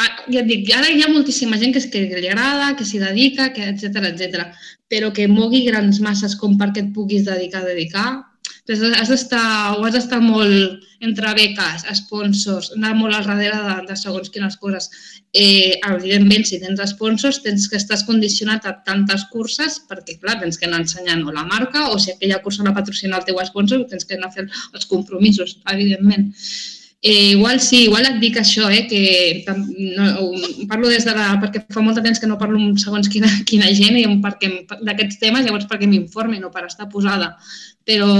Ah, 0.00 0.08
ja 0.32 0.40
et 0.40 0.46
dic, 0.48 0.68
ara 0.72 0.88
hi 0.88 1.02
ha 1.04 1.10
moltíssima 1.12 1.58
gent 1.60 1.74
que, 1.76 1.80
que 1.92 2.20
li 2.22 2.28
agrada, 2.30 2.70
que 2.76 2.86
s'hi 2.88 3.00
dedica, 3.02 3.50
que 3.56 3.66
etc 3.68 4.06
etc. 4.08 4.46
però 4.88 5.10
que 5.16 5.26
mogui 5.28 5.60
grans 5.66 6.00
masses 6.06 6.36
com 6.40 6.54
perquè 6.60 6.86
et 6.86 6.92
puguis 6.96 7.26
dedicar 7.26 7.60
dedicar, 7.66 8.06
has 8.70 9.10
d'estar, 9.10 9.76
o 9.78 9.84
has 9.84 9.96
d'estar 9.96 10.20
molt 10.22 10.86
entre 11.00 11.32
beques, 11.34 11.86
sponsors, 11.96 12.70
anar 12.76 12.92
molt 12.94 13.16
al 13.16 13.26
darrere 13.26 13.60
de, 13.64 13.76
de 13.88 13.96
segons 13.96 14.30
quines 14.30 14.56
coses. 14.60 14.90
Eh, 15.32 15.78
evidentment, 15.88 16.44
si 16.46 16.60
tens 16.62 16.82
sponsors, 16.92 17.40
tens 17.44 17.68
que 17.70 17.78
estàs 17.80 18.04
condicionat 18.08 18.66
a 18.68 18.74
tantes 18.86 19.24
curses 19.32 19.80
perquè, 19.88 20.18
clar, 20.20 20.38
tens 20.42 20.60
que 20.60 20.68
anar 20.68 20.82
ensenyant 20.84 21.24
o 21.24 21.32
la 21.32 21.46
marca 21.48 21.88
o 21.90 21.98
si 21.98 22.12
aquella 22.12 22.42
cursa 22.44 22.66
la 22.66 22.76
patrocina 22.76 23.18
el 23.18 23.24
teu 23.28 23.40
sponsor, 23.48 23.86
tens 23.88 24.04
que 24.04 24.18
anar 24.18 24.32
fer 24.34 24.46
els 24.50 24.86
compromisos, 24.90 25.58
evidentment. 25.72 26.28
Eh, 27.02 27.30
igual 27.30 27.60
sí, 27.60 27.84
igual 27.84 28.04
et 28.04 28.18
dic 28.20 28.36
això, 28.36 28.66
eh, 28.68 28.84
que 28.84 29.54
no, 29.96 30.32
parlo 30.68 30.90
des 30.92 31.06
de 31.08 31.14
la, 31.16 31.30
perquè 31.40 31.62
fa 31.72 31.80
molt 31.80 31.96
de 31.96 32.02
temps 32.04 32.20
que 32.20 32.28
no 32.28 32.36
parlo 32.36 32.58
amb 32.60 32.76
segons 32.78 33.08
quina, 33.08 33.30
quina 33.48 33.70
gent 33.72 33.96
i 33.96 34.04
perquè 34.20 34.50
d'aquests 34.84 35.20
temes, 35.22 35.46
llavors 35.46 35.64
perquè 35.70 35.88
m'informi, 35.88 36.38
no 36.42 36.52
per 36.52 36.66
estar 36.66 36.90
posada. 36.92 37.32
Però 37.88 38.10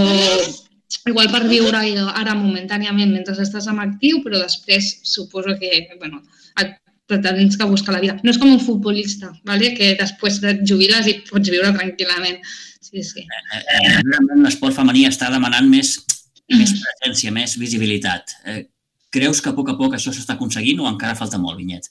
igual 1.10 1.28
per 1.28 1.42
viure 1.50 1.82
ara 2.08 2.34
momentàniament 2.34 3.12
mentre 3.12 3.36
estàs 3.36 3.68
en 3.68 3.82
actiu, 3.84 4.22
però 4.24 4.40
després 4.40 4.88
suposo 5.04 5.58
que, 5.60 5.84
bueno, 5.98 6.22
et, 6.62 6.72
tens 7.10 7.58
que 7.58 7.68
buscar 7.68 7.92
la 7.92 8.00
vida. 8.00 8.16
No 8.24 8.32
és 8.32 8.38
com 8.40 8.48
un 8.48 8.62
futbolista, 8.64 9.28
¿vale? 9.44 9.74
que 9.76 9.92
després 10.00 10.40
et 10.40 10.64
jubiles 10.64 11.04
i 11.10 11.18
pots 11.28 11.52
viure 11.52 11.74
tranquil·lament. 11.76 12.40
Sí, 12.80 13.04
sí. 13.04 13.26
Eh, 13.28 13.60
eh, 13.60 13.98
eh 13.98 14.40
l'esport 14.40 14.74
femení 14.74 15.04
està 15.06 15.28
demanant 15.30 15.68
més 15.68 15.98
més 16.56 16.72
presència, 16.82 17.32
més 17.34 17.56
visibilitat. 17.58 18.34
Eh, 18.44 18.62
creus 19.10 19.42
que 19.42 19.50
a 19.50 19.56
poc 19.56 19.72
a 19.72 19.76
poc 19.78 19.96
això 19.96 20.14
s'està 20.14 20.36
aconseguint 20.36 20.80
o 20.80 20.88
encara 20.90 21.18
falta 21.18 21.38
molt, 21.42 21.58
Vinyet? 21.58 21.88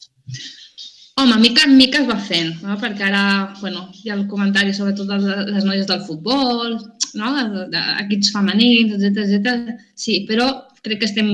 Home, 1.20 1.36
mica 1.44 1.66
en 1.68 1.76
mica 1.76 2.00
es 2.00 2.08
va 2.08 2.16
fent, 2.24 2.54
no? 2.64 2.78
perquè 2.80 3.10
ara 3.10 3.24
bueno, 3.60 3.90
hi 4.00 4.12
ha 4.12 4.16
el 4.16 4.26
comentari 4.32 4.74
sobretot 4.76 5.10
de 5.10 5.36
les 5.50 5.68
noies 5.68 5.88
del 5.90 6.06
futbol, 6.08 6.78
no? 7.20 7.32
d'equips 7.74 8.32
femenins, 8.36 8.96
etc 8.96 9.26
etc. 9.26 9.76
Sí, 10.00 10.22
però 10.30 10.48
crec 10.86 11.02
que 11.02 11.10
estem 11.10 11.34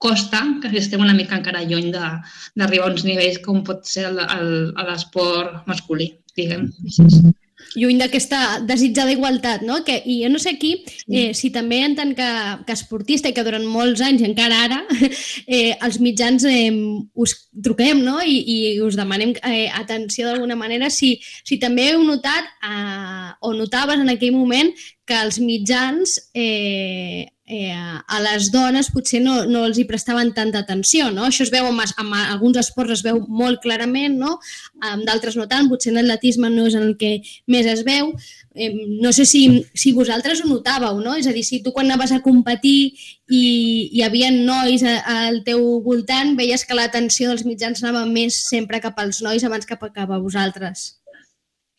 costa 0.00 0.40
que 0.62 0.72
estem 0.80 1.02
una 1.04 1.14
mica 1.14 1.36
encara 1.38 1.62
lluny 1.62 1.92
d'arribar 1.92 2.88
a 2.88 2.94
uns 2.94 3.04
nivells 3.06 3.38
com 3.44 3.62
pot 3.62 3.84
ser 3.86 4.08
l'esport 4.16 5.68
masculí, 5.70 6.10
diguem. 6.34 6.66
Sí, 6.88 7.06
sí 7.06 7.30
lluny 7.76 7.98
d'aquesta 8.00 8.60
desitjada 8.66 9.12
igualtat, 9.14 9.62
no? 9.66 9.80
Que, 9.86 10.00
I 10.00 10.20
jo 10.24 10.30
no 10.32 10.40
sé 10.42 10.54
aquí 10.56 10.72
eh, 11.08 11.32
si 11.34 11.52
també 11.54 11.82
en 11.86 11.96
tant 11.98 12.14
que, 12.18 12.28
que 12.66 12.76
esportista 12.76 13.30
i 13.30 13.36
que 13.36 13.44
durant 13.46 13.66
molts 13.66 14.02
anys, 14.04 14.24
encara 14.26 14.62
ara, 14.66 14.80
eh, 15.46 15.76
els 15.78 16.00
mitjans 16.02 16.46
eh, 16.50 16.70
us 17.14 17.36
truquem 17.62 18.02
no? 18.04 18.18
I, 18.22 18.38
i 18.40 18.58
us 18.84 18.98
demanem 18.98 19.34
eh, 19.46 19.68
atenció 19.74 20.28
d'alguna 20.28 20.58
manera, 20.58 20.90
si, 20.90 21.16
si 21.44 21.60
també 21.62 21.90
heu 21.92 22.02
notat 22.06 22.48
eh, 22.66 23.28
o 23.46 23.54
notaves 23.56 24.00
en 24.02 24.14
aquell 24.14 24.34
moment 24.34 24.72
que 25.06 25.18
els 25.18 25.40
mitjans 25.42 26.16
eh, 26.34 27.26
eh, 27.50 27.74
a 28.06 28.20
les 28.22 28.50
dones 28.54 28.88
potser 28.94 29.18
no, 29.24 29.40
no 29.50 29.64
els 29.66 29.80
hi 29.80 29.84
prestaven 29.88 30.30
tanta 30.36 30.62
atenció, 30.62 31.08
no? 31.10 31.26
Això 31.26 31.42
es 31.42 31.50
veu 31.50 31.66
amb, 31.66 31.82
amb 31.82 32.14
alguns 32.20 32.60
esports 32.62 32.94
es 32.94 33.02
veu 33.02 33.18
molt 33.26 33.58
clarament, 33.64 34.14
no? 34.20 34.36
Amb 34.92 35.02
d'altres 35.08 35.36
no 35.36 35.48
tant, 35.50 35.68
potser 35.68 35.90
en 35.90 35.98
l'atletisme 35.98 36.50
no 36.54 36.68
és 36.70 36.78
en 36.78 36.86
el 36.86 36.94
que 37.00 37.16
més 37.50 37.66
es 37.66 37.82
veu. 37.86 38.12
Eh, 38.54 38.70
no 39.02 39.12
sé 39.12 39.26
si, 39.26 39.42
si 39.74 39.92
vosaltres 39.96 40.44
ho 40.44 40.48
notàveu, 40.50 41.02
no? 41.02 41.16
És 41.18 41.26
a 41.26 41.34
dir, 41.34 41.42
si 41.46 41.58
tu 41.64 41.74
quan 41.74 41.90
anaves 41.90 42.14
a 42.14 42.22
competir 42.22 42.94
i 43.30 43.42
hi 43.90 44.06
havia 44.06 44.30
nois 44.34 44.86
al 44.86 45.42
teu 45.46 45.66
voltant, 45.82 46.36
veies 46.38 46.64
que 46.64 46.78
l'atenció 46.78 47.34
dels 47.34 47.46
mitjans 47.48 47.82
anava 47.82 48.06
més 48.06 48.38
sempre 48.46 48.82
cap 48.82 48.98
als 49.02 49.22
nois 49.26 49.42
abans 49.44 49.66
que 49.66 49.78
cap 49.90 50.10
a 50.10 50.22
vosaltres. 50.22 50.99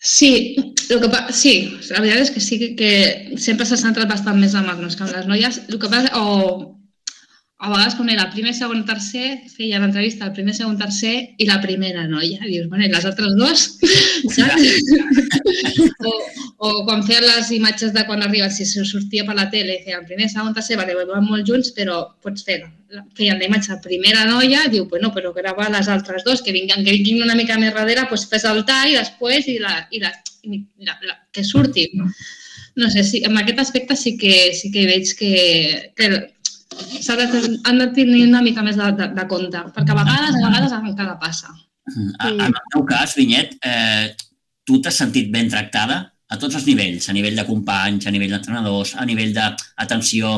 Sí, 0.03 0.55
el 0.89 0.99
que 0.99 1.09
pa... 1.13 1.27
sí, 1.29 1.77
la 1.93 2.01
veritat 2.01 2.23
és 2.25 2.31
que 2.33 2.41
sí 2.41 2.57
que 2.77 2.93
sempre 3.37 3.67
s'ha 3.69 3.77
centrat 3.77 4.09
bastant 4.09 4.39
més 4.41 4.55
en 4.57 4.65
els 4.65 4.79
nois 4.81 4.95
que 4.97 5.05
en 5.05 5.11
les 5.13 5.27
noies. 5.29 5.59
El 5.69 5.77
que 5.77 5.89
passa, 5.91 6.09
o 6.17 6.79
a 7.61 7.69
vegades 7.69 7.93
quan 7.93 8.09
era 8.09 8.25
primer, 8.33 8.55
segon, 8.57 8.81
tercer, 8.87 9.43
feia 9.53 9.77
l'entrevista 9.77 10.25
al 10.25 10.33
primer, 10.33 10.55
segon, 10.57 10.79
tercer 10.79 11.13
i 11.37 11.45
la 11.45 11.59
primera 11.61 12.07
noia. 12.09 12.41
Dius, 12.47 12.65
bueno, 12.71 12.87
i 12.87 12.89
les 12.89 13.05
altres 13.05 13.37
dos? 13.37 13.67
Saps? 14.33 14.65
o, 16.09 16.15
o 16.61 16.83
quan 16.85 17.01
feien 17.01 17.23
les 17.25 17.47
imatges 17.55 17.89
de 17.93 18.03
quan 18.05 18.21
arriba, 18.21 18.47
si 18.53 18.67
sortia 18.69 19.23
per 19.25 19.33
la 19.33 19.47
tele, 19.49 19.79
feia 19.81 19.97
el 19.97 20.05
primer, 20.05 20.27
segon, 20.29 20.53
tercer, 20.53 20.75
vale, 20.77 20.93
van 21.09 21.25
molt 21.25 21.47
junts, 21.47 21.71
però 21.73 22.03
pots 22.21 22.45
fer 22.45 22.59
feien 23.17 23.39
la 23.39 23.47
imatge 23.47 23.71
de 23.71 23.79
primera 23.81 24.27
noia, 24.29 24.67
diu, 24.69 24.85
bueno, 24.91 25.09
però 25.15 25.31
grava 25.33 25.71
les 25.73 25.89
altres 25.89 26.21
dos, 26.27 26.43
que 26.45 26.53
vinguin, 26.53 26.85
que 26.85 26.93
vinguin 26.93 27.23
una 27.25 27.37
mica 27.39 27.57
més 27.57 27.73
darrere, 27.73 28.05
doncs 28.05 28.27
fes 28.29 28.45
el 28.45 28.61
tall 28.69 28.93
després 28.93 29.49
i, 29.49 29.57
la, 29.63 29.73
i, 29.89 30.03
la, 30.03 30.13
i 30.45 30.61
la, 30.85 30.99
la, 31.07 31.17
que 31.33 31.43
surti. 31.47 31.87
No 32.77 32.91
sé, 32.93 33.07
sí, 33.09 33.23
en 33.25 33.41
aquest 33.41 33.65
aspecte 33.65 33.97
sí 33.97 34.13
que, 34.21 34.53
sí 34.53 34.69
que 34.69 34.85
veig 34.85 35.15
que, 35.17 35.33
que 35.97 36.13
de, 36.13 37.41
han 37.65 37.85
de 37.87 37.91
tenir 37.97 38.27
una 38.27 38.45
mica 38.45 38.61
més 38.61 38.77
de, 38.77 38.93
de, 39.01 39.09
de 39.17 39.27
compte, 39.33 39.65
perquè 39.73 39.97
a 39.97 40.01
vegades, 40.03 40.37
a 40.37 40.45
vegades 40.45 40.77
encara 40.77 41.17
passa. 41.25 41.57
Mm, 41.89 42.15
a, 42.19 42.31
en 42.37 42.47
el 42.53 42.63
teu 42.77 42.85
cas, 42.93 43.17
Vinyet, 43.17 43.57
eh, 43.65 44.11
tu 44.61 44.77
t'has 44.77 45.01
sentit 45.01 45.33
ben 45.33 45.49
tractada 45.49 46.03
a 46.31 46.37
tots 46.39 46.55
els 46.55 46.67
nivells, 46.67 47.09
a 47.09 47.15
nivell 47.15 47.35
de 47.35 47.47
companys, 47.47 48.07
a 48.07 48.13
nivell 48.13 48.31
d'entrenadors, 48.31 48.95
a 48.95 49.05
nivell 49.07 49.33
d'atenció 49.35 50.37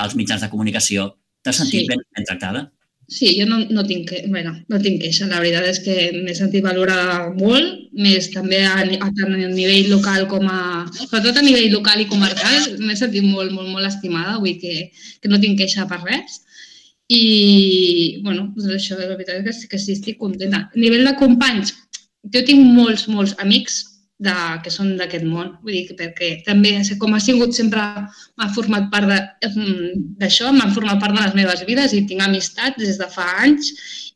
als 0.00 0.16
mitjans 0.16 0.44
de 0.44 0.48
comunicació. 0.52 1.10
T'has 1.44 1.60
sentit 1.60 1.84
sí. 1.84 1.90
ben, 1.90 2.00
ben 2.16 2.26
tractada? 2.30 2.64
Sí, 3.12 3.34
jo 3.36 3.44
no, 3.44 3.58
no, 3.68 3.82
tinc, 3.84 4.08
bueno, 4.32 4.54
no 4.72 4.78
tinc 4.80 5.02
queixa. 5.02 5.28
La 5.28 5.42
veritat 5.42 5.68
és 5.68 5.82
que 5.84 5.96
m'he 6.16 6.32
sentit 6.36 6.64
valorada 6.64 7.28
molt, 7.36 7.90
més 7.92 8.30
també 8.32 8.62
a, 8.64 8.78
a, 8.80 9.10
tant 9.18 9.36
a 9.36 9.50
nivell 9.52 9.90
local 9.92 10.24
com 10.32 10.48
a... 10.48 10.60
Sobretot 10.96 11.36
a 11.36 11.44
nivell 11.44 11.68
local 11.74 12.00
i 12.00 12.08
comarcal, 12.08 12.70
m'he 12.80 12.96
sentit 12.96 13.26
molt, 13.28 13.52
molt, 13.52 13.68
molt 13.68 13.90
estimada, 13.90 14.38
vull 14.40 14.56
que, 14.62 14.88
que 15.20 15.32
no 15.32 15.40
tinc 15.42 15.60
queixa 15.60 15.84
per 15.90 16.00
res. 16.06 16.40
I, 17.12 18.22
bueno, 18.24 18.48
doncs 18.56 18.78
això, 18.78 18.96
la 18.96 19.12
veritat 19.12 19.44
és 19.44 19.44
que 19.44 19.58
sí, 19.60 19.68
que 19.74 19.82
sí 19.82 19.98
estic 19.98 20.22
contenta. 20.24 20.70
A 20.72 20.80
nivell 20.80 21.04
de 21.04 21.18
companys, 21.20 21.76
jo 22.32 22.40
tinc 22.48 22.64
molts, 22.64 23.04
molts 23.12 23.36
amics 23.44 23.82
de, 24.24 24.34
que 24.64 24.72
són 24.72 24.94
d'aquest 24.98 25.26
món. 25.28 25.54
Vull 25.62 25.76
dir, 25.76 25.96
perquè 25.98 26.30
també, 26.46 26.76
com 27.00 27.14
ha 27.14 27.22
sigut 27.22 27.56
sempre, 27.56 27.82
m'ha 28.38 28.50
format 28.56 28.90
part 28.92 29.10
d'això, 30.20 30.52
m'han 30.52 30.74
format 30.76 31.00
part 31.02 31.16
de 31.16 31.22
les 31.22 31.36
meves 31.38 31.64
vides 31.68 31.94
i 31.94 32.04
tinc 32.08 32.24
amistat 32.24 32.78
des 32.80 33.00
de 33.00 33.08
fa 33.10 33.26
anys 33.46 33.72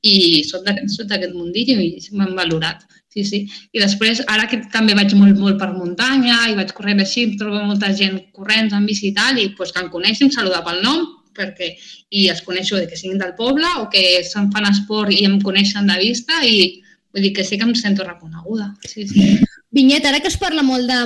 i 0.07 0.45
soc 0.47 0.65
d'aquest 0.65 1.35
mundillo 1.35 1.79
i 1.83 1.99
m'han 2.13 2.37
valorat. 2.39 2.87
Sí, 3.09 3.25
sí. 3.25 3.39
I 3.73 3.81
després, 3.81 4.21
ara 4.31 4.45
que 4.51 4.61
també 4.73 4.95
vaig 4.95 5.15
molt, 5.17 5.39
molt 5.41 5.57
per 5.61 5.71
muntanya 5.73 6.43
i 6.51 6.57
vaig 6.59 6.75
corrent 6.77 7.01
així, 7.03 7.25
em 7.25 7.39
trobo 7.41 7.63
molta 7.65 7.89
gent 7.97 8.19
corrents 8.37 8.77
en 8.77 8.85
bici 8.87 9.09
i 9.09 9.15
tal, 9.17 9.41
i 9.41 9.49
pues, 9.57 9.73
que 9.73 9.81
em 9.83 9.89
coneixen, 9.91 10.31
saludar 10.31 10.61
pel 10.67 10.83
nom, 10.85 11.07
perquè, 11.39 11.73
i 12.11 12.29
els 12.33 12.43
coneixo 12.47 12.77
de 12.77 12.87
que 12.91 12.99
siguin 13.01 13.19
del 13.23 13.35
poble 13.39 13.69
o 13.81 13.89
que 13.93 14.21
se'n 14.27 14.53
fan 14.55 14.69
esport 14.71 15.15
i 15.15 15.25
em 15.29 15.39
coneixen 15.43 15.89
de 15.89 15.99
vista 16.03 16.43
i 16.45 16.83
vull 17.15 17.25
dir 17.25 17.33
que 17.37 17.47
sí 17.49 17.59
que 17.59 17.67
em 17.67 17.75
sento 17.79 18.07
reconeguda. 18.07 18.75
Sí, 18.87 19.07
sí. 19.09 19.31
Vinyet, 19.79 20.03
ara 20.09 20.19
que 20.19 20.27
es 20.27 20.37
parla 20.41 20.65
molt 20.67 20.89
de, 20.91 20.97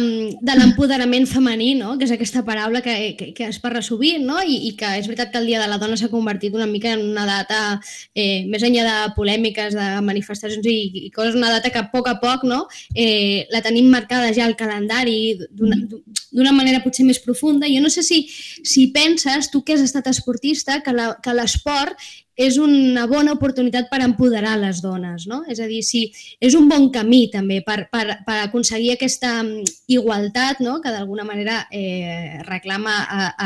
de 0.40 0.52
l'empoderament 0.56 1.26
femení, 1.28 1.74
no? 1.76 1.98
que 2.00 2.06
és 2.06 2.12
aquesta 2.14 2.40
paraula 2.46 2.80
que, 2.80 2.94
que, 3.18 3.26
que 3.36 3.48
es 3.50 3.58
parla 3.60 3.82
sovint, 3.84 4.24
no? 4.24 4.38
I, 4.40 4.54
i 4.68 4.70
que 4.78 4.94
és 4.96 5.08
veritat 5.10 5.28
que 5.28 5.42
el 5.42 5.50
Dia 5.50 5.60
de 5.60 5.66
la 5.68 5.76
Dona 5.82 5.98
s'ha 6.00 6.08
convertit 6.08 6.56
una 6.56 6.68
mica 6.70 6.94
en 6.96 7.02
una 7.04 7.26
data, 7.28 7.58
eh, 8.16 8.46
més 8.48 8.64
enllà 8.64 8.86
de 8.86 9.12
polèmiques, 9.18 9.76
de 9.76 9.88
manifestacions 10.06 10.64
i, 10.72 10.78
i 11.02 11.10
coses, 11.12 11.36
una 11.36 11.52
data 11.52 11.68
que 11.74 11.82
a 11.82 11.90
poc 11.92 12.08
a 12.08 12.16
poc 12.22 12.46
no? 12.48 12.62
eh, 12.96 13.44
la 13.52 13.60
tenim 13.60 13.92
marcada 13.92 14.32
ja 14.32 14.48
al 14.48 14.56
calendari 14.56 15.18
d'una 16.32 16.52
manera 16.56 16.82
potser 16.84 17.06
més 17.06 17.20
profunda. 17.22 17.68
Jo 17.70 17.82
no 17.84 17.92
sé 17.92 18.02
si, 18.02 18.24
si 18.64 18.88
penses, 18.94 19.50
tu 19.52 19.62
que 19.62 19.76
has 19.76 19.84
estat 19.84 20.08
esportista, 20.10 20.80
que 20.82 21.36
l'esport 21.36 22.00
és 22.36 22.56
una 22.56 23.04
bona 23.06 23.34
oportunitat 23.36 23.90
per 23.90 24.00
empoderar 24.04 24.54
les 24.58 24.80
dones, 24.82 25.26
no? 25.28 25.42
És 25.52 25.60
a 25.60 25.68
dir, 25.68 25.82
si 25.84 26.06
és 26.40 26.56
un 26.56 26.68
bon 26.68 26.88
camí 26.94 27.26
també 27.32 27.60
per, 27.64 27.86
per, 27.92 28.18
per 28.26 28.38
aconseguir 28.40 28.94
aquesta 28.94 29.34
mm, 29.42 29.72
igualtat 29.92 30.62
no? 30.64 30.78
que 30.80 30.90
d'alguna 30.90 31.26
manera 31.28 31.66
eh, 31.70 32.40
reclama 32.48 32.94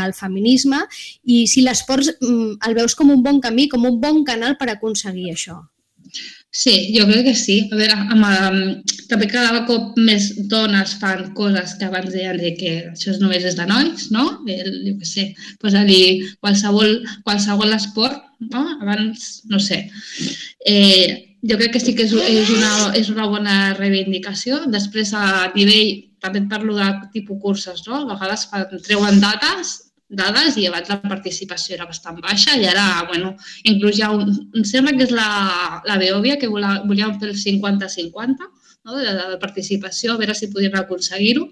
el 0.05 0.15
feminisme 0.15 0.85
i 1.25 1.47
si 1.51 1.65
l'esport 1.67 2.15
mm, 2.21 2.61
el 2.69 2.79
veus 2.79 2.95
com 2.95 3.11
un 3.11 3.25
bon 3.27 3.41
camí, 3.43 3.69
com 3.69 3.85
un 3.91 3.99
bon 4.01 4.23
canal 4.25 4.57
per 4.57 4.71
aconseguir 4.71 5.33
això. 5.35 5.59
Sí, 6.57 6.95
jo 6.97 7.05
crec 7.05 7.27
que 7.27 7.35
sí. 7.37 7.57
A 7.69 7.77
veure, 7.77 7.97
amb, 8.15 8.25
amb, 8.25 8.93
també 9.11 9.27
cada 9.29 9.59
cop 9.69 9.99
més 10.01 10.31
dones 10.49 10.95
fan 11.03 11.27
coses 11.37 11.75
que 11.77 11.85
abans 11.85 12.15
deien 12.15 12.39
de 12.41 12.55
que 12.57 12.73
això 12.95 13.13
només 13.21 13.45
és 13.45 13.59
de 13.59 13.67
nois, 13.69 14.07
no? 14.15 14.25
El, 14.49 14.71
jo 14.87 14.95
què 14.97 15.11
sé, 15.11 15.27
posar-li 15.61 16.01
qualsevol, 16.41 16.97
qualsevol 17.29 17.77
esport, 17.77 18.25
no? 18.55 18.65
Abans, 18.79 19.27
no 19.53 19.61
sé. 19.61 19.83
Eh, 20.65 21.37
jo 21.45 21.61
crec 21.61 21.77
que 21.77 21.83
sí 21.85 21.93
que 21.99 22.09
és, 22.09 22.17
és, 22.17 22.55
una, 22.57 22.73
és 23.03 23.13
una 23.13 23.29
bona 23.29 23.59
reivindicació. 23.77 24.65
Després, 24.73 25.13
a 25.13 25.51
nivell, 25.53 25.93
també 26.25 26.47
parlo 26.49 26.81
de 26.81 26.89
tipus 27.13 27.43
curses, 27.45 27.85
no? 27.85 28.01
A 28.01 28.15
vegades 28.15 28.49
treuen 28.89 29.21
dates 29.21 29.77
dades 30.09 30.57
i 30.57 30.67
abans 30.69 30.89
la 30.91 31.01
participació 31.03 31.75
era 31.75 31.87
bastant 31.87 32.21
baixa 32.23 32.55
i 32.57 32.67
ara, 32.71 33.07
bueno, 33.09 33.35
inclús 33.65 33.97
ja 33.99 34.13
un, 34.15 34.31
em 34.55 34.65
sembla 34.65 34.95
que 34.95 35.07
és 35.09 35.15
la, 35.15 35.83
la 35.87 35.99
Beòvia 35.99 36.39
que 36.39 36.51
volia, 36.51 36.83
volia 36.87 37.11
fer 37.19 37.33
el 37.33 37.39
50-50 37.39 38.47
no? 38.87 38.95
de, 38.95 39.11
de 39.33 39.39
participació, 39.43 40.15
a 40.15 40.21
veure 40.21 40.37
si 40.39 40.53
podien 40.53 40.79
aconseguir-ho 40.79 41.49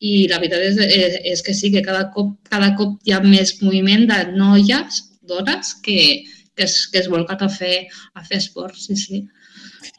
i 0.00 0.26
la 0.32 0.40
veritat 0.42 0.66
és, 0.66 0.82
és, 0.82 1.18
és 1.34 1.46
que 1.46 1.54
sí, 1.54 1.70
que 1.70 1.84
cada 1.86 2.08
cop, 2.14 2.34
cada 2.50 2.74
cop 2.78 2.98
hi 3.06 3.14
ha 3.14 3.22
més 3.22 3.54
moviment 3.62 4.08
de 4.10 4.20
noies, 4.34 5.04
dones, 5.22 5.76
que, 5.84 6.24
que, 6.56 6.66
es, 6.66 6.88
que 6.90 6.98
es 7.04 7.08
volquen 7.08 7.46
a 7.46 7.48
fer, 7.48 7.86
a 8.18 8.26
fer 8.26 8.42
esport, 8.42 8.74
sí, 8.74 8.98
sí. 8.98 9.22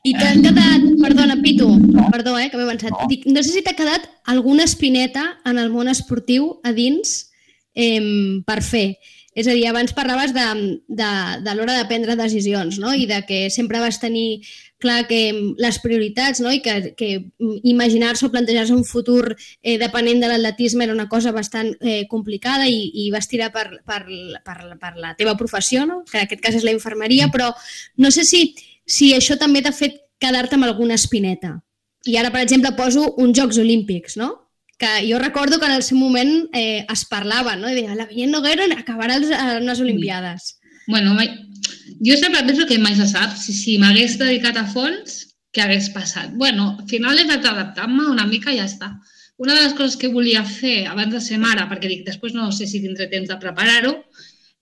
I 0.04 0.12
t'ha 0.16 0.34
quedat, 0.36 0.84
perdona, 1.00 1.38
Pitu, 1.40 1.70
perdó, 2.12 2.36
eh, 2.40 2.50
que 2.52 2.60
m'he 2.60 2.66
avançat. 2.68 2.96
Dic, 3.08 3.24
no 3.32 3.40
sé 3.44 3.54
si 3.56 3.64
t'ha 3.64 3.76
quedat 3.78 4.10
alguna 4.28 4.66
espineta 4.68 5.30
en 5.48 5.60
el 5.60 5.72
món 5.72 5.88
esportiu 5.92 6.58
a 6.68 6.76
dins 6.76 7.33
eh, 7.76 8.42
per 8.46 8.62
fer. 8.64 8.88
És 9.34 9.48
a 9.50 9.54
dir, 9.56 9.66
abans 9.66 9.96
parlaves 9.98 10.34
de, 10.34 10.44
de, 10.88 11.10
de 11.42 11.54
l'hora 11.58 11.74
de 11.80 11.88
prendre 11.90 12.16
decisions 12.16 12.78
no? 12.78 12.94
i 12.94 13.08
de 13.10 13.24
que 13.26 13.48
sempre 13.50 13.82
vas 13.82 13.98
tenir 13.98 14.44
clar 14.84 15.08
que 15.10 15.56
les 15.58 15.80
prioritats 15.82 16.42
no? 16.44 16.52
i 16.54 16.62
que, 16.62 16.94
que 17.00 17.10
imaginar-se 17.66 18.28
o 18.28 18.32
plantejar-se 18.34 18.76
un 18.76 18.86
futur 18.86 19.34
eh, 19.34 19.80
depenent 19.82 20.22
de 20.22 20.30
l'atletisme 20.30 20.86
era 20.86 20.94
una 20.94 21.08
cosa 21.10 21.34
bastant 21.34 21.74
eh, 21.82 22.06
complicada 22.12 22.70
i, 22.70 22.92
i 23.06 23.10
vas 23.16 23.30
tirar 23.32 23.50
per, 23.56 23.66
per, 23.88 24.04
per, 24.46 24.58
per 24.78 24.94
la 25.02 25.16
teva 25.18 25.34
professió, 25.40 25.88
no? 25.90 26.04
que 26.06 26.20
en 26.20 26.28
aquest 26.28 26.44
cas 26.44 26.62
és 26.62 26.68
la 26.68 26.76
infermeria, 26.76 27.32
però 27.34 27.50
no 27.98 28.14
sé 28.14 28.28
si, 28.30 28.46
si 28.86 29.16
això 29.18 29.40
també 29.42 29.66
t'ha 29.66 29.74
fet 29.74 29.98
quedar-te 30.22 30.60
amb 30.60 30.70
alguna 30.70 31.00
espineta. 31.00 31.58
I 32.06 32.20
ara, 32.20 32.30
per 32.30 32.44
exemple, 32.44 32.76
poso 32.78 33.14
uns 33.18 33.38
Jocs 33.40 33.58
Olímpics, 33.64 34.20
no? 34.20 34.43
Que 34.84 35.12
jo 35.12 35.20
recordo 35.20 35.60
que 35.60 35.66
en 35.66 35.72
el 35.72 35.84
seu 35.84 35.98
moment 35.98 36.50
eh, 36.52 36.86
es 36.92 37.06
parlava, 37.06 37.56
no? 37.56 37.70
I 37.72 37.78
deia, 37.78 37.96
la 37.96 38.08
Vinyet 38.10 38.32
Noguera 38.34 38.68
acabarà 38.76 39.16
les, 39.22 39.32
les 39.64 39.80
Olimpiades. 39.80 40.58
Bueno, 40.88 41.14
mai... 41.16 41.30
jo 42.04 42.18
sempre 42.18 42.44
penso 42.44 42.68
que 42.68 42.80
mai 42.80 42.96
se 42.96 43.08
sap. 43.08 43.38
Si, 43.40 43.56
si 43.56 43.78
m'hagués 43.80 44.18
dedicat 44.20 44.60
a 44.60 44.66
fons, 44.68 45.22
què 45.56 45.64
hagués 45.64 45.90
passat? 45.96 46.36
Bueno, 46.36 46.74
al 46.82 46.88
final 46.90 47.20
he 47.20 47.24
anat 47.24 47.48
adaptant-me 47.48 48.10
una 48.12 48.28
mica 48.28 48.52
i 48.52 48.60
ja 48.60 48.68
està. 48.68 48.92
Una 49.40 49.56
de 49.56 49.64
les 49.64 49.74
coses 49.78 49.96
que 49.98 50.12
volia 50.12 50.44
fer 50.44 50.84
abans 50.92 51.14
de 51.16 51.22
ser 51.24 51.40
mare, 51.40 51.64
perquè 51.72 51.88
dic, 51.90 52.04
després 52.06 52.36
no 52.36 52.52
sé 52.52 52.68
si 52.68 52.84
tindré 52.84 53.08
temps 53.12 53.32
de 53.32 53.40
preparar-ho, 53.40 53.96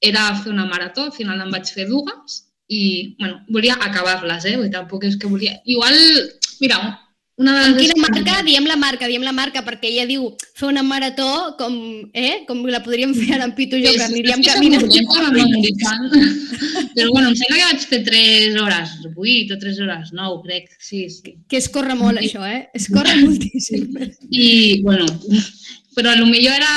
era 0.01 0.30
fer 0.38 0.53
una 0.53 0.67
marató, 0.69 1.09
al 1.09 1.15
final 1.17 1.41
en 1.41 1.49
vaig 1.53 1.69
fer 1.69 1.88
dues, 1.89 2.43
i, 2.69 3.15
bueno, 3.19 3.41
volia 3.49 3.76
acabar-les, 3.82 4.45
eh? 4.53 4.57
I 4.67 4.72
tampoc 4.74 5.09
és 5.09 5.17
que 5.17 5.30
volia... 5.32 5.57
Igual, 5.65 5.97
mira, 6.61 6.80
una 7.41 7.55
de 7.57 7.71
les 7.73 7.81
quina 7.81 7.97
marca? 8.01 8.35
Diem 8.45 8.67
la 8.69 8.77
marca, 8.79 9.09
diem 9.09 9.25
la 9.25 9.33
marca, 9.35 9.63
perquè 9.65 9.89
ella 9.89 10.05
diu 10.09 10.29
fer 10.57 10.67
una 10.69 10.83
marató 10.85 11.55
com, 11.59 11.73
eh, 12.13 12.43
com 12.47 12.61
la 12.69 12.81
podríem 12.85 13.13
fer 13.17 13.35
ara 13.37 13.47
en 13.49 13.55
Pitu 13.57 13.79
i 13.79 13.85
jo, 13.85 13.93
que 13.97 14.05
aniríem 14.05 14.41
caminant. 14.45 14.85
Però 16.95 17.07
bueno, 17.09 17.29
em 17.31 17.37
sembla 17.39 17.57
que 17.57 17.67
vaig 17.69 17.87
fer 17.93 18.01
3 18.07 18.59
hores 18.61 18.97
8 19.09 19.55
o 19.55 19.59
3 19.61 19.81
hores 19.85 20.11
9, 20.13 20.41
crec. 20.45 20.69
Sí, 20.79 21.07
sí. 21.09 21.35
Que 21.49 21.57
es 21.61 21.69
corre 21.69 21.95
molt, 21.97 22.21
això, 22.21 22.45
eh? 22.47 22.69
Es 22.77 22.89
corre 22.91 23.15
moltíssim. 23.23 23.89
I, 24.29 24.81
bueno, 24.85 25.05
però 25.95 26.15
millor 26.25 26.55
era 26.55 26.75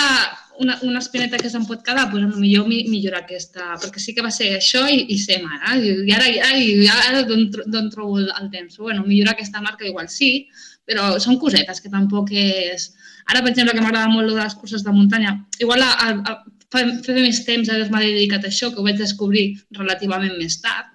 una, 0.61 0.79
una 0.83 1.01
espineta 1.01 1.39
que 1.41 1.51
se'n 1.51 1.67
pot 1.69 1.83
quedar, 1.87 2.07
doncs 2.13 2.37
millor 2.39 2.69
millorar 2.69 3.23
aquesta, 3.23 3.75
perquè 3.83 4.03
sí 4.03 4.15
que 4.15 4.25
va 4.25 4.33
ser 4.35 4.53
això 4.57 4.85
i, 4.91 5.05
i 5.15 5.19
ser 5.19 5.41
mare. 5.43 5.79
I 5.83 6.15
ara, 6.15 6.29
i 6.61 6.87
ara 6.91 7.25
d'on 7.29 7.91
trobo 7.93 8.19
el, 8.21 8.31
el 8.41 8.51
temps? 8.53 8.79
Bueno, 8.79 9.05
millorar 9.07 9.35
aquesta 9.35 9.63
marca 9.65 9.87
igual 9.89 10.09
sí, 10.13 10.49
però 10.87 11.15
són 11.23 11.41
cosetes 11.43 11.81
que 11.83 11.93
tampoc 11.93 12.33
és... 12.33 12.93
Ara, 13.25 13.41
per 13.41 13.55
exemple, 13.55 13.73
que 13.73 13.81
m'agrada 13.81 14.11
molt 14.13 14.29
de 14.29 14.37
les 14.37 14.57
curses 14.61 14.85
de 14.85 14.93
muntanya, 14.93 15.39
igual 15.65 15.81
a, 15.83 15.93
a, 16.05 16.09
a 16.29 16.35
fer, 16.75 16.85
fer 17.07 17.15
més 17.21 17.41
temps 17.47 17.71
haver-me 17.73 18.03
dedicat 18.05 18.45
a 18.45 18.51
això, 18.53 18.71
que 18.71 18.83
ho 18.83 18.87
vaig 18.87 18.99
descobrir 19.01 19.47
relativament 19.79 20.37
més 20.41 20.61
tard. 20.61 20.91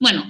bueno, 0.00 0.24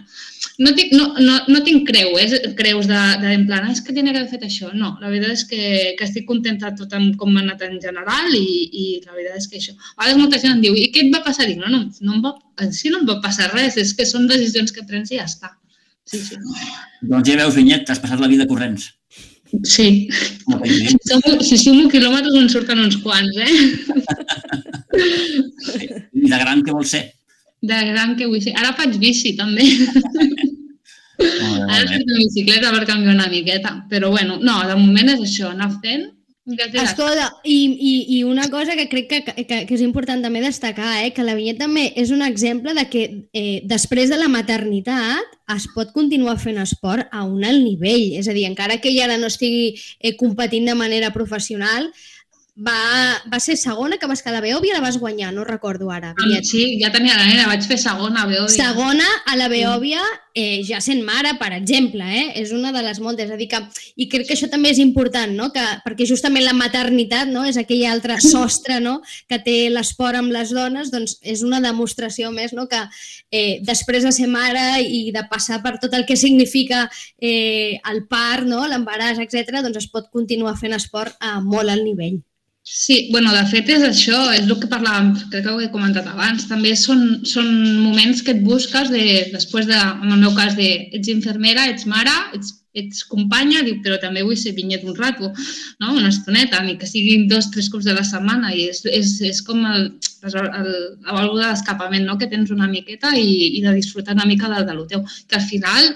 no, 0.58 0.70
tinc, 0.76 0.92
no, 0.94 1.08
no, 1.18 1.38
no 1.50 1.60
tinc 1.66 1.86
creu, 1.88 2.12
eh? 2.20 2.28
creus 2.58 2.86
de, 2.86 3.00
de 3.22 3.32
en 3.34 3.42
plan, 3.48 3.66
és 3.72 3.80
que 3.82 3.94
tenia 3.96 4.12
que 4.14 4.20
haver 4.22 4.30
fet 4.30 4.44
això. 4.46 4.70
No, 4.76 4.92
la 5.02 5.10
veritat 5.10 5.34
és 5.34 5.44
que, 5.50 5.62
que 5.98 6.06
estic 6.06 6.26
contenta 6.28 6.70
tot 6.78 6.92
amb 6.94 7.16
com 7.18 7.32
m'ha 7.34 7.42
anat 7.42 7.64
en 7.66 7.80
general 7.82 8.30
i, 8.38 8.44
i 8.70 8.84
la 9.06 9.16
veritat 9.16 9.40
és 9.40 9.48
que 9.50 9.58
això. 9.58 9.74
A 9.96 10.04
vegades 10.04 10.20
molta 10.22 10.38
gent 10.42 10.54
em 10.56 10.62
diu, 10.62 10.76
i 10.78 10.90
què 10.94 11.06
et 11.06 11.12
va 11.14 11.24
passar? 11.26 11.48
Dic, 11.50 11.58
no, 11.58 11.70
no, 11.72 11.82
no 11.90 12.18
em 12.18 12.22
va, 12.24 12.34
en 12.62 12.70
si 12.76 12.92
no 12.92 13.02
em 13.02 13.08
va 13.10 13.18
passar 13.24 13.50
res, 13.54 13.78
és 13.82 13.94
que 13.98 14.06
són 14.06 14.28
decisions 14.30 14.70
que 14.74 14.86
prens 14.86 15.10
i 15.10 15.18
ja 15.18 15.26
està. 15.26 15.50
Sí, 16.04 16.20
sí. 16.20 16.36
Doncs 17.02 17.26
ja 17.30 17.38
veus, 17.40 17.56
Vinyet, 17.56 17.86
t'has 17.88 18.02
passat 18.02 18.20
la 18.20 18.28
vida 18.30 18.46
corrents. 18.46 18.90
Sí. 19.64 20.08
Perquè- 20.46 20.94
Som, 21.08 21.20
si 21.46 21.56
som 21.60 21.82
quilòmetres 21.90 22.34
en 22.40 22.48
surten 22.52 22.80
uns 22.84 22.96
quants, 23.02 23.36
eh? 23.38 23.52
I 26.24 26.28
de 26.30 26.38
gran 26.38 26.62
què 26.62 26.74
vols 26.74 26.94
ser? 26.94 27.04
De 27.64 27.78
gran 27.90 28.16
que 28.18 28.28
vull 28.28 28.42
ser. 28.44 28.54
Ara 28.60 28.74
faig 28.78 28.98
bici, 29.00 29.34
també. 29.38 29.64
Ara 31.18 31.94
en 31.96 32.04
bicicleta 32.10 32.72
per 32.74 32.84
canviar 32.88 33.14
una 33.14 33.30
miqueta. 33.32 33.76
Però 33.90 34.10
bueno, 34.12 34.38
no, 34.42 34.58
de 34.68 34.76
moment 34.76 35.14
és 35.14 35.24
això, 35.24 35.54
anar 35.54 35.70
fent. 35.80 36.10
Escolta, 36.44 37.30
i, 37.48 37.54
i, 37.72 37.92
i 38.18 38.24
una 38.28 38.50
cosa 38.52 38.74
que 38.76 38.84
crec 38.90 39.06
que, 39.08 39.20
que, 39.24 39.60
que 39.64 39.76
és 39.78 39.80
important 39.80 40.20
també 40.20 40.42
destacar, 40.44 40.90
eh, 41.00 41.14
que 41.16 41.24
la 41.24 41.32
vinyeta 41.38 41.62
també 41.64 41.86
és 41.96 42.10
un 42.12 42.20
exemple 42.20 42.74
de 42.76 42.84
que 42.92 43.04
eh, 43.32 43.62
després 43.64 44.12
de 44.12 44.18
la 44.20 44.28
maternitat 44.28 45.38
es 45.54 45.64
pot 45.72 45.94
continuar 45.96 46.36
fent 46.42 46.60
esport 46.60 47.08
a 47.16 47.24
un 47.24 47.46
alt 47.48 47.64
nivell. 47.64 48.12
És 48.20 48.28
a 48.28 48.36
dir, 48.36 48.44
encara 48.50 48.76
que 48.76 48.92
ella 48.92 49.06
ara 49.08 49.16
no 49.16 49.32
estigui 49.32 49.72
eh, 49.72 50.12
competint 50.20 50.68
de 50.68 50.76
manera 50.76 51.14
professional, 51.16 51.88
va, 52.54 53.20
va 53.26 53.40
ser 53.42 53.56
segona 53.58 53.98
que 53.98 54.06
vas 54.06 54.22
quedar 54.22 54.38
a 54.38 54.44
Beòvia, 54.44 54.76
la 54.76 54.84
vas 54.84 54.98
guanyar, 54.98 55.32
no 55.34 55.44
recordo 55.44 55.90
ara. 55.90 56.14
Vinyet. 56.20 56.46
Sí, 56.46 56.78
ja 56.78 56.92
tenia 56.94 57.16
la 57.18 57.26
nena, 57.26 57.48
vaig 57.50 57.64
fer 57.66 57.78
segona, 57.82 58.26
veu. 58.30 58.46
Segona 58.52 59.06
a 59.26 59.34
la 59.34 59.48
Beòvia, 59.50 60.02
eh, 60.38 60.62
ja 60.66 60.78
sent 60.82 61.02
mare, 61.02 61.32
per 61.40 61.50
exemple, 61.56 62.04
eh? 62.06 62.28
és 62.38 62.52
una 62.54 62.70
de 62.74 62.82
les 62.86 63.00
moltes. 63.02 63.26
És 63.26 63.34
a 63.34 63.38
dir 63.40 63.48
que, 63.50 63.58
I 63.96 64.06
crec 64.10 64.28
que 64.28 64.36
això 64.36 64.46
també 64.50 64.70
és 64.70 64.78
important, 64.78 65.34
no? 65.34 65.48
que, 65.54 65.64
perquè 65.82 66.06
justament 66.06 66.44
la 66.46 66.54
maternitat 66.54 67.30
no? 67.30 67.42
és 67.44 67.58
aquell 67.58 67.82
altre 67.90 68.20
sostre 68.32 68.78
no? 68.82 69.00
que 69.30 69.40
té 69.42 69.56
l'esport 69.72 70.20
amb 70.20 70.30
les 70.34 70.52
dones, 70.54 70.92
doncs 70.94 71.16
és 71.22 71.42
una 71.42 71.58
demostració 71.64 72.30
més 72.34 72.54
no? 72.54 72.68
que 72.70 72.84
eh, 73.34 73.58
després 73.66 74.06
de 74.06 74.12
ser 74.14 74.28
mare 74.30 74.82
i 74.82 75.10
de 75.14 75.24
passar 75.30 75.58
per 75.64 75.80
tot 75.82 75.94
el 75.98 76.06
que 76.06 76.18
significa 76.18 76.86
eh, 77.18 77.80
el 77.90 78.04
part, 78.06 78.46
no? 78.46 78.62
l'embaràs, 78.70 79.18
etc, 79.26 79.58
doncs 79.58 79.82
es 79.82 79.90
pot 79.90 80.06
continuar 80.14 80.54
fent 80.60 80.78
esport 80.78 81.18
a 81.18 81.40
molt 81.42 81.74
alt 81.74 81.82
nivell. 81.82 82.22
Sí, 82.66 83.10
bueno, 83.12 83.30
de 83.36 83.42
fet 83.44 83.68
és 83.68 83.82
això, 83.84 84.18
és 84.32 84.46
el 84.46 84.56
que 84.56 84.68
parlàvem, 84.72 85.10
crec 85.28 85.42
que 85.44 85.52
ho 85.52 85.60
he 85.60 85.66
comentat 85.72 86.06
abans, 86.08 86.46
també 86.48 86.70
són, 86.80 87.02
són 87.28 87.50
moments 87.82 88.22
que 88.24 88.32
et 88.32 88.40
busques 88.46 88.88
de, 88.88 89.02
després 89.34 89.68
de, 89.68 89.76
en 89.76 90.14
el 90.14 90.22
meu 90.22 90.32
cas, 90.38 90.56
de 90.56 90.70
ets 90.96 91.10
infermera, 91.12 91.66
ets 91.68 91.84
mare, 91.84 92.14
ets, 92.38 92.54
ets 92.72 93.04
companya, 93.10 93.60
dic, 93.68 93.82
però 93.84 94.00
també 94.00 94.24
vull 94.24 94.40
ser 94.40 94.54
vinyet 94.56 94.88
un 94.88 94.96
rato, 94.96 95.28
no? 95.84 95.92
una 95.92 96.08
estoneta, 96.08 96.62
ni 96.64 96.78
que 96.80 96.88
siguin 96.88 97.28
dos, 97.28 97.50
tres 97.52 97.68
cops 97.68 97.84
de 97.84 97.98
la 98.00 98.06
setmana, 98.08 98.54
i 98.56 98.64
és, 98.72 98.80
és, 98.88 99.12
és 99.28 99.44
com 99.44 99.60
el, 99.68 99.90
el, 100.24 100.40
el, 100.40 100.74
la 101.04 101.20
vàlvula 101.20 101.52
d'escapament, 101.52 102.08
no? 102.08 102.16
que 102.16 102.32
tens 102.32 102.48
una 102.56 102.72
miqueta 102.72 103.12
i, 103.12 103.58
i 103.60 103.64
de 103.68 103.76
disfrutar 103.76 104.16
una 104.16 104.30
mica 104.32 104.48
de, 104.48 104.64
de 104.64 104.80
lo 104.80 104.88
teu, 104.88 105.04
que 105.28 105.36
al 105.36 105.44
final 105.52 105.92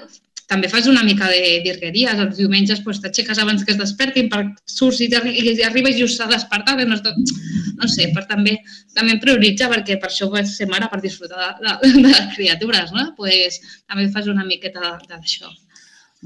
també 0.49 0.68
fas 0.72 0.86
una 0.88 1.03
mica 1.05 1.28
de 1.28 1.59
virgueries. 1.64 2.18
Els 2.24 2.38
diumenges 2.38 2.80
pues, 2.84 3.03
t'aixeques 3.05 3.38
abans 3.42 3.64
que 3.64 3.74
es 3.74 3.78
despertin, 3.80 4.30
per 4.32 4.42
surts 4.64 5.03
i, 5.05 5.09
i 5.12 5.55
arribes 5.66 5.99
just 5.99 6.20
a 6.24 6.28
despertar, 6.30 6.78
no, 6.80 6.96
estàs- 6.96 7.34
no 7.76 7.88
sé, 7.92 8.09
per 8.16 8.24
també, 8.30 8.57
també 8.96 9.18
prioritza 9.20 9.68
perquè 9.68 9.99
per 10.01 10.09
això 10.09 10.30
vaig 10.32 10.49
ser 10.49 10.66
mare, 10.72 10.88
per 10.90 11.03
disfrutar 11.05 11.53
de, 11.61 11.74
de, 11.84 11.92
de 12.01 12.07
les 12.09 12.30
criatures, 12.34 12.94
no? 12.96 13.11
Pues, 13.18 13.61
també 13.86 14.09
fas 14.14 14.30
una 14.32 14.46
miqueta 14.49 14.96
d'això. 15.09 15.53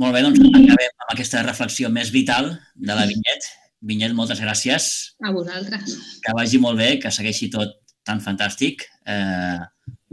Molt 0.01 0.15
bé, 0.17 0.23
doncs 0.25 0.39
acabem 0.41 0.95
amb 1.03 1.11
aquesta 1.13 1.43
reflexió 1.45 1.91
més 1.93 2.15
vital 2.15 2.55
de 2.75 2.95
la 2.95 3.05
Vinyet. 3.11 3.51
Vinyet, 3.83 4.15
moltes 4.15 4.39
gràcies. 4.41 4.87
A 5.27 5.33
vosaltres. 5.35 5.99
Que 6.23 6.33
vagi 6.39 6.63
molt 6.63 6.79
bé, 6.79 6.95
que 7.03 7.11
segueixi 7.11 7.51
tot 7.51 7.75
tan 8.07 8.23
fantàstic, 8.23 8.87
eh, 9.07 9.59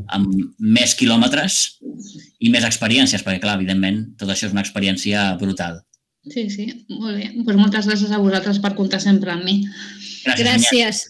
amb 0.08 0.32
més 0.60 0.96
quilòmetres 1.00 1.60
i 2.40 2.52
més 2.54 2.66
experiències, 2.68 3.24
perquè, 3.26 3.42
clar, 3.44 3.58
evidentment, 3.60 4.04
tot 4.20 4.32
això 4.32 4.48
és 4.48 4.56
una 4.56 4.64
experiència 4.66 5.34
brutal. 5.42 5.82
Sí, 6.30 6.50
sí, 6.52 6.68
molt 6.92 7.16
bé. 7.18 7.30
Pues 7.46 7.58
moltes 7.58 7.88
gràcies 7.88 8.12
a 8.12 8.20
vosaltres 8.22 8.60
per 8.64 8.76
comptar 8.78 9.00
sempre 9.02 9.32
amb 9.34 9.48
mi. 9.48 9.62
Gràcies. 10.26 10.46
Gràcies. 10.46 11.06